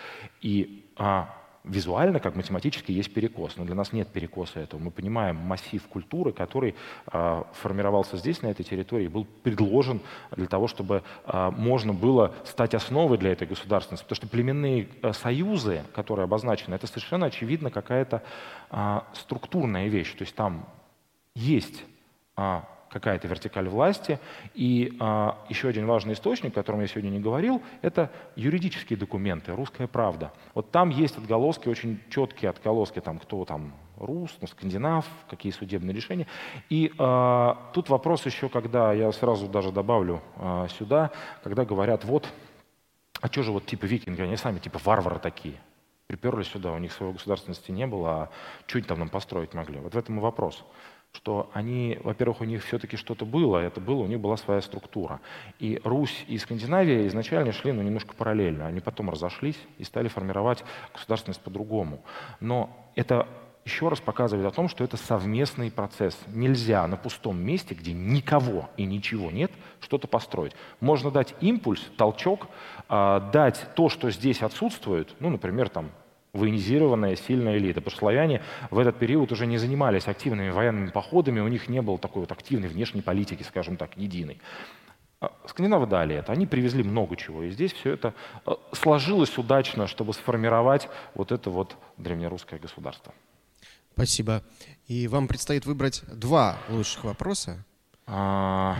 И 0.41 0.85
а, 0.97 1.33
визуально, 1.67 2.19
как 2.19 2.35
математически, 2.35 2.91
есть 2.91 3.13
перекос. 3.13 3.57
Но 3.57 3.65
для 3.65 3.75
нас 3.75 3.93
нет 3.93 4.07
перекоса 4.07 4.59
этого. 4.59 4.79
Мы 4.79 4.91
понимаем 4.91 5.35
массив 5.35 5.85
культуры, 5.87 6.31
который 6.31 6.75
э, 7.11 7.43
формировался 7.53 8.17
здесь, 8.17 8.41
на 8.41 8.47
этой 8.47 8.63
территории, 8.63 9.07
был 9.07 9.25
предложен 9.43 10.01
для 10.35 10.47
того, 10.47 10.67
чтобы 10.67 11.03
э, 11.25 11.51
можно 11.51 11.93
было 11.93 12.33
стать 12.45 12.73
основой 12.73 13.17
для 13.17 13.31
этой 13.31 13.47
государственности. 13.47 14.03
Потому 14.05 14.15
что 14.15 14.27
племенные 14.27 14.87
э, 15.01 15.13
союзы, 15.13 15.83
которые 15.93 16.25
обозначены, 16.25 16.75
это 16.75 16.87
совершенно 16.87 17.27
очевидно 17.27 17.71
какая-то 17.71 18.23
э, 18.71 18.99
структурная 19.13 19.87
вещь. 19.87 20.13
То 20.13 20.23
есть 20.23 20.35
там 20.35 20.67
есть 21.35 21.83
э, 22.37 22.61
какая-то 22.95 23.27
вертикаль 23.27 23.67
власти. 23.67 24.21
И 24.53 24.95
а, 25.01 25.37
еще 25.49 25.67
один 25.67 25.85
важный 25.85 26.13
источник, 26.13 26.53
о 26.53 26.55
котором 26.55 26.79
я 26.79 26.87
сегодня 26.87 27.09
не 27.09 27.19
говорил, 27.19 27.61
это 27.81 28.09
юридические 28.37 28.97
документы, 28.97 29.53
русская 29.53 29.85
правда. 29.85 30.31
Вот 30.53 30.71
там 30.71 30.89
есть 30.91 31.17
отголоски, 31.17 31.67
очень 31.67 31.99
четкие 32.09 32.51
отголоски, 32.51 33.01
там, 33.01 33.19
кто 33.19 33.43
там 33.43 33.73
рус, 33.97 34.31
ну, 34.39 34.47
скандинав, 34.47 35.05
какие 35.29 35.51
судебные 35.51 35.93
решения. 35.93 36.25
И 36.69 36.93
а, 36.97 37.69
тут 37.73 37.89
вопрос 37.89 38.25
еще, 38.25 38.47
когда, 38.47 38.93
я 38.93 39.11
сразу 39.11 39.49
даже 39.49 39.73
добавлю 39.73 40.21
а, 40.37 40.69
сюда, 40.69 41.11
когда 41.43 41.65
говорят, 41.65 42.05
вот, 42.05 42.31
а 43.19 43.27
что 43.27 43.43
же 43.43 43.51
вот 43.51 43.65
типа 43.65 43.83
викинги, 43.83 44.21
они 44.21 44.37
сами 44.37 44.59
типа 44.59 44.79
варвары 44.85 45.19
такие, 45.19 45.55
приперлись 46.07 46.47
сюда, 46.47 46.71
у 46.71 46.77
них 46.77 46.93
своей 46.93 47.11
государственности 47.11 47.71
не 47.71 47.87
было, 47.87 48.09
а 48.09 48.29
что 48.67 48.77
они 48.77 48.87
там 48.87 48.99
нам 48.99 49.09
построить 49.09 49.53
могли? 49.53 49.79
Вот 49.79 49.95
в 49.95 49.97
этом 49.97 50.17
и 50.17 50.21
вопрос 50.21 50.63
что 51.15 51.49
они, 51.53 51.97
во-первых, 52.03 52.41
у 52.41 52.43
них 52.43 52.63
все-таки 52.63 52.97
что-то 52.97 53.25
было, 53.25 53.59
это 53.59 53.79
было, 53.79 54.01
у 54.01 54.07
них 54.07 54.19
была 54.19 54.35
своя 54.35 54.61
структура. 54.61 55.21
И 55.59 55.79
Русь 55.83 56.25
и 56.27 56.37
Скандинавия 56.37 57.07
изначально 57.07 57.53
шли 57.53 57.71
ну, 57.71 57.81
немножко 57.81 58.13
параллельно. 58.15 58.67
Они 58.67 58.81
потом 58.81 59.09
разошлись 59.09 59.57
и 59.77 59.83
стали 59.83 60.09
формировать 60.09 60.63
государственность 60.93 61.41
по-другому. 61.41 62.03
Но 62.41 62.69
это 62.95 63.27
еще 63.63 63.87
раз 63.89 63.99
показывает 63.99 64.45
о 64.45 64.51
том, 64.51 64.67
что 64.67 64.83
это 64.83 64.97
совместный 64.97 65.71
процесс. 65.71 66.17
Нельзя 66.27 66.85
на 66.85 66.97
пустом 66.97 67.39
месте, 67.39 67.73
где 67.73 67.93
никого 67.93 68.69
и 68.77 68.85
ничего 68.85 69.31
нет, 69.31 69.51
что-то 69.79 70.07
построить. 70.07 70.53
Можно 70.81 71.11
дать 71.11 71.33
импульс, 71.41 71.81
толчок, 71.97 72.47
а, 72.89 73.31
дать 73.31 73.65
то, 73.75 73.89
что 73.89 74.11
здесь 74.11 74.43
отсутствует, 74.43 75.15
ну, 75.19 75.29
например, 75.29 75.69
там, 75.69 75.89
военизированная, 76.35 77.15
сильная 77.15 77.57
элита. 77.57 77.81
Потому 77.81 77.91
что 77.91 77.99
славяне 77.99 78.41
в 78.69 78.77
этот 78.77 78.97
период 78.99 79.31
уже 79.31 79.45
не 79.47 79.57
занимались 79.57 80.07
активными 80.07 80.49
военными 80.49 80.89
походами, 80.89 81.39
у 81.39 81.47
них 81.47 81.69
не 81.69 81.81
было 81.81 81.97
такой 81.97 82.21
вот 82.21 82.31
активной 82.31 82.67
внешней 82.67 83.01
политики, 83.01 83.43
скажем 83.43 83.77
так, 83.77 83.97
единой. 83.97 84.39
А 85.21 85.31
скандинавы 85.47 85.87
дали 85.87 86.15
это, 86.15 86.33
они 86.33 86.45
привезли 86.45 86.83
много 86.83 87.15
чего, 87.15 87.43
и 87.43 87.49
здесь 87.49 87.73
все 87.73 87.93
это 87.93 88.13
э, 88.45 88.51
сложилось 88.73 89.37
удачно, 89.37 89.87
чтобы 89.87 90.13
сформировать 90.13 90.89
вот 91.13 91.31
это 91.31 91.49
вот 91.49 91.77
древнерусское 91.97 92.59
государство. 92.59 93.13
Спасибо. 93.93 94.43
И 94.87 95.07
вам 95.07 95.27
предстоит 95.27 95.65
выбрать 95.65 96.03
два 96.11 96.57
лучших 96.69 97.05
вопроса. 97.05 97.63
А... 98.05 98.75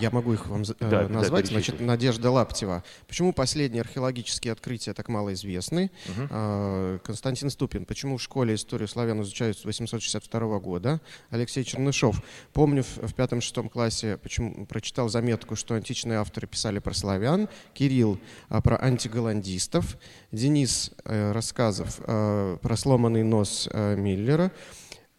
Я 0.00 0.10
могу 0.10 0.32
их 0.32 0.46
вам 0.46 0.62
э, 0.62 0.74
да, 0.80 1.08
назвать. 1.08 1.44
Да, 1.44 1.50
Значит, 1.50 1.80
Надежда 1.80 2.30
Лаптева. 2.30 2.82
Почему 3.06 3.32
последние 3.32 3.82
археологические 3.82 4.52
открытия 4.52 4.94
так 4.94 5.08
мало 5.08 5.32
известны? 5.34 5.90
Угу. 6.08 7.00
Константин 7.04 7.50
Ступин. 7.50 7.84
Почему 7.84 8.16
в 8.16 8.22
школе 8.22 8.54
историю 8.54 8.88
славян 8.88 9.20
изучают 9.22 9.58
с 9.58 9.64
862 9.64 10.58
года? 10.58 11.00
Алексей 11.30 11.64
Чернышов. 11.64 12.22
Помню 12.52 12.82
в 12.82 13.14
пятом-шестом 13.14 13.68
классе 13.68 14.18
почему, 14.22 14.66
прочитал 14.66 15.08
заметку, 15.08 15.56
что 15.56 15.74
античные 15.74 16.18
авторы 16.18 16.46
писали 16.46 16.78
про 16.78 16.94
славян. 16.94 17.48
Кирилл 17.72 18.18
а, 18.48 18.60
про 18.60 18.82
антиголландистов. 18.82 19.96
Денис 20.32 20.90
э, 21.04 21.32
рассказов 21.32 22.00
а, 22.00 22.56
про 22.58 22.76
сломанный 22.76 23.22
нос 23.22 23.68
Миллера. 23.72 24.50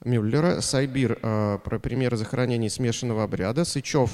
Мюллера, 0.05 0.61
Сайбир 0.61 1.17
э, 1.21 1.59
про 1.63 1.79
примеры 1.79 2.15
захоронений 2.15 2.69
смешанного 2.69 3.23
обряда, 3.23 3.65
Сычев 3.65 4.11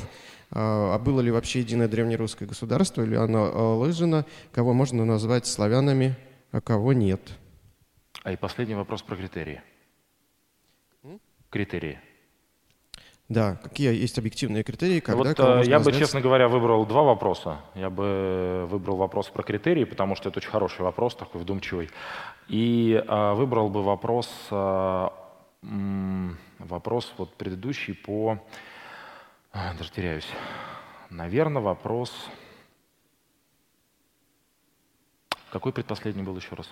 а, 0.52 0.96
а 0.96 1.00
было 1.00 1.22
ли 1.22 1.32
вообще 1.32 1.60
единое 1.60 1.88
древнерусское 1.88 2.48
государство, 2.48 3.02
или 3.04 3.16
оно 3.16 3.52
а, 3.54 3.76
лыжено, 3.76 4.26
кого 4.52 4.74
можно 4.74 5.06
назвать 5.06 5.48
славянами, 5.48 6.16
а 6.52 6.62
кого 6.62 6.94
нет. 6.94 7.22
А 8.24 8.32
и 8.32 8.36
последний 8.36 8.76
вопрос 8.76 9.02
про 9.02 9.16
критерии. 9.16 9.62
Критерии. 11.50 12.00
Да, 13.32 13.56
какие 13.64 13.96
есть 13.96 14.18
объективные 14.18 14.62
критерии, 14.62 15.00
когда 15.00 15.30
вот, 15.30 15.38
кого 15.38 15.62
э, 15.62 15.66
Я 15.66 15.80
бы, 15.80 15.94
честно 15.94 16.20
говоря, 16.20 16.50
выбрал 16.50 16.86
два 16.86 17.04
вопроса. 17.04 17.62
Я 17.76 17.90
бы 17.90 18.66
выбрал 18.70 18.98
вопрос 18.98 19.30
про 19.30 19.42
критерии, 19.42 19.86
потому 19.86 20.16
что 20.16 20.28
это 20.28 20.40
очень 20.40 20.50
хороший 20.50 20.82
вопрос, 20.82 21.16
такой 21.16 21.40
вдумчивый. 21.40 21.90
И 22.50 22.94
э, 22.94 23.34
выбрал 23.34 23.70
бы 23.70 23.84
вопрос, 23.84 24.30
э, 24.52 25.08
вопрос 26.60 27.14
вот 27.18 27.34
предыдущий 27.36 27.94
по 27.94 28.38
даже 29.54 29.92
теряюсь. 29.92 30.28
Наверное, 31.10 31.62
вопрос... 31.62 32.12
Какой 35.52 35.74
предпоследний 35.74 36.24
был 36.24 36.38
еще 36.38 36.56
раз? 36.56 36.70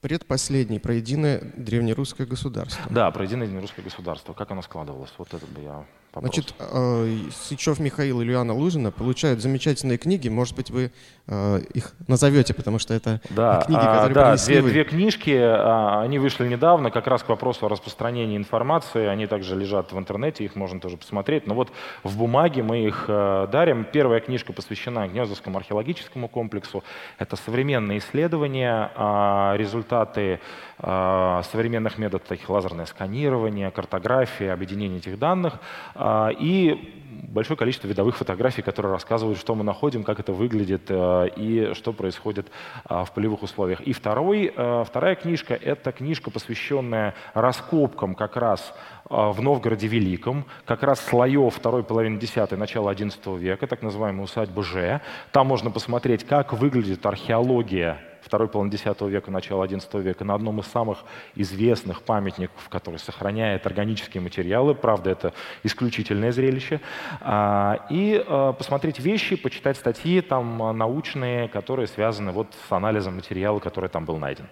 Предпоследний, 0.00 0.80
про 0.80 0.94
единое 0.94 1.40
древнерусское 1.56 2.26
государство. 2.26 2.84
Да, 2.90 3.08
про 3.12 3.22
единое 3.22 3.46
древнерусское 3.46 3.84
государство. 3.84 4.32
Как 4.32 4.50
оно 4.50 4.62
складывалось? 4.62 5.14
Вот 5.18 5.32
это 5.32 5.46
бы 5.46 5.60
я 5.60 5.86
Вопрос. 6.14 6.34
Значит, 6.34 6.54
э, 6.58 7.16
Сычев 7.32 7.80
Михаил 7.80 8.20
и 8.20 8.24
Ильяна 8.24 8.52
Лужина 8.52 8.90
получают 8.90 9.40
замечательные 9.40 9.96
книги. 9.96 10.28
Может 10.28 10.54
быть, 10.54 10.70
вы 10.70 10.92
э, 11.26 11.60
их 11.72 11.94
назовете, 12.06 12.52
потому 12.52 12.78
что 12.78 12.92
это 12.92 13.22
да, 13.30 13.62
книги, 13.62 13.80
а, 13.82 14.08
которые 14.08 14.14
да, 14.14 14.36
две, 14.36 14.60
две 14.60 14.84
книжки, 14.84 15.34
а, 15.34 16.02
они 16.02 16.18
вышли 16.18 16.46
недавно, 16.46 16.90
как 16.90 17.06
раз 17.06 17.22
к 17.22 17.30
вопросу 17.30 17.64
о 17.64 17.70
распространении 17.70 18.36
информации. 18.36 19.06
Они 19.06 19.26
также 19.26 19.56
лежат 19.56 19.92
в 19.92 19.98
интернете, 19.98 20.44
их 20.44 20.54
можно 20.54 20.80
тоже 20.80 20.98
посмотреть. 20.98 21.46
Но 21.46 21.54
вот 21.54 21.72
в 22.02 22.18
бумаге 22.18 22.62
мы 22.62 22.84
их 22.84 23.06
э, 23.08 23.48
дарим. 23.50 23.86
Первая 23.90 24.20
книжка 24.20 24.52
посвящена 24.52 25.08
Гнездовскому 25.08 25.56
археологическому 25.56 26.28
комплексу. 26.28 26.84
Это 27.18 27.36
современные 27.36 28.00
исследования, 28.00 28.90
а, 28.96 29.54
результаты 29.56 30.40
современных 30.84 31.96
методов, 31.98 32.26
таких 32.26 32.50
лазерное 32.50 32.86
сканирование, 32.86 33.70
картография, 33.70 34.52
объединение 34.52 34.98
этих 34.98 35.16
данных– 35.16 35.54
а, 36.01 36.01
и 36.40 37.02
большое 37.32 37.56
количество 37.56 37.88
видовых 37.88 38.16
фотографий, 38.16 38.62
которые 38.62 38.92
рассказывают, 38.92 39.38
что 39.38 39.54
мы 39.54 39.64
находим, 39.64 40.04
как 40.04 40.20
это 40.20 40.32
выглядит 40.32 40.82
э, 40.88 41.28
и 41.36 41.72
что 41.74 41.92
происходит 41.92 42.48
а, 42.84 43.04
в 43.04 43.12
полевых 43.12 43.42
условиях. 43.42 43.80
И 43.80 43.92
второй, 43.92 44.52
э, 44.54 44.84
вторая 44.86 45.14
книжка— 45.14 45.54
это 45.62 45.92
книжка, 45.92 46.30
посвященная 46.30 47.14
раскопкам 47.34 48.14
как 48.14 48.36
раз 48.36 48.74
э, 49.08 49.14
в 49.14 49.40
Новгороде 49.40 49.86
Великом, 49.86 50.44
как 50.66 50.82
раз 50.82 51.00
слоев 51.00 51.54
второй 51.54 51.82
половины 51.82 52.18
X, 52.18 52.50
начала 52.52 52.92
XI 52.92 53.38
века, 53.38 53.66
так 53.66 53.82
называемая 53.82 54.24
усадьба 54.24 54.62
Ж. 54.62 55.00
Там 55.32 55.46
можно 55.46 55.70
посмотреть, 55.70 56.24
как 56.24 56.52
выглядит 56.52 57.04
археология 57.06 58.11
второй 58.22 58.48
половины 58.48 58.74
X 58.74 58.84
века, 59.00 59.30
начала 59.30 59.66
XI 59.66 60.00
века, 60.00 60.24
на 60.24 60.34
одном 60.34 60.60
из 60.60 60.66
самых 60.66 61.04
известных 61.34 62.02
памятников, 62.02 62.68
который 62.68 62.98
сохраняет 62.98 63.66
органические 63.66 64.22
материалы. 64.22 64.74
Правда, 64.74 65.10
это 65.10 65.32
исключительное 65.62 66.32
зрелище. 66.32 66.80
А, 67.20 67.86
и 67.90 68.22
а, 68.26 68.52
посмотреть 68.52 68.98
вещи, 68.98 69.36
почитать 69.36 69.76
статьи 69.76 70.20
там 70.20 70.76
научные, 70.76 71.48
которые 71.48 71.86
связаны 71.86 72.32
вот 72.32 72.48
с 72.68 72.72
анализом 72.72 73.16
материала, 73.16 73.58
который 73.58 73.90
там 73.90 74.04
был 74.04 74.18
найден. 74.18 74.46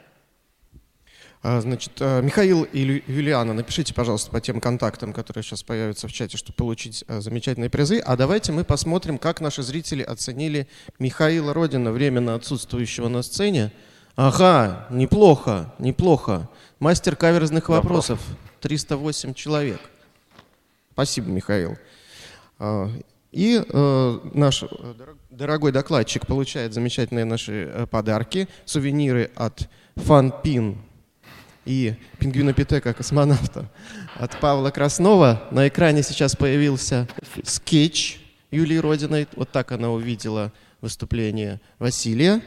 А, 1.42 1.58
значит, 1.62 1.92
э, 2.00 2.20
Михаил 2.20 2.64
и 2.64 3.02
Юлиана, 3.06 3.54
напишите, 3.54 3.94
пожалуйста, 3.94 4.30
по 4.30 4.42
тем 4.42 4.60
контактам, 4.60 5.14
которые 5.14 5.42
сейчас 5.42 5.62
появятся 5.62 6.06
в 6.06 6.12
чате, 6.12 6.36
чтобы 6.36 6.54
получить 6.54 7.02
э, 7.08 7.22
замечательные 7.22 7.70
призы. 7.70 7.98
А 7.98 8.14
давайте 8.14 8.52
мы 8.52 8.62
посмотрим, 8.62 9.16
как 9.16 9.40
наши 9.40 9.62
зрители 9.62 10.02
оценили 10.02 10.68
Михаила 10.98 11.54
Родина, 11.54 11.92
временно 11.92 12.34
отсутствующего 12.34 13.08
на 13.08 13.22
сцене. 13.22 13.72
Ага, 14.16 14.86
неплохо, 14.90 15.72
неплохо. 15.78 16.46
Мастер 16.78 17.16
каверзных 17.16 17.70
вопросов. 17.70 18.20
308 18.60 19.32
человек. 19.32 19.80
Спасибо, 20.92 21.30
Михаил. 21.30 21.78
А, 22.58 22.90
и 23.32 23.64
э, 23.66 24.18
наш 24.34 24.64
дорогой 25.30 25.72
докладчик 25.72 26.26
получает 26.26 26.74
замечательные 26.74 27.24
наши 27.24 27.88
подарки, 27.90 28.46
сувениры 28.66 29.30
от 29.36 29.70
Фанпин 29.96 30.76
и 31.64 31.94
пингвинопитека 32.18 32.94
космонавта 32.94 33.68
от 34.18 34.38
Павла 34.40 34.70
Краснова. 34.70 35.42
На 35.50 35.68
экране 35.68 36.02
сейчас 36.02 36.36
появился 36.36 37.08
скетч 37.44 38.20
Юлии 38.50 38.76
Родиной. 38.76 39.28
Вот 39.36 39.50
так 39.50 39.72
она 39.72 39.90
увидела 39.90 40.52
выступление 40.80 41.60
Василия. 41.78 42.40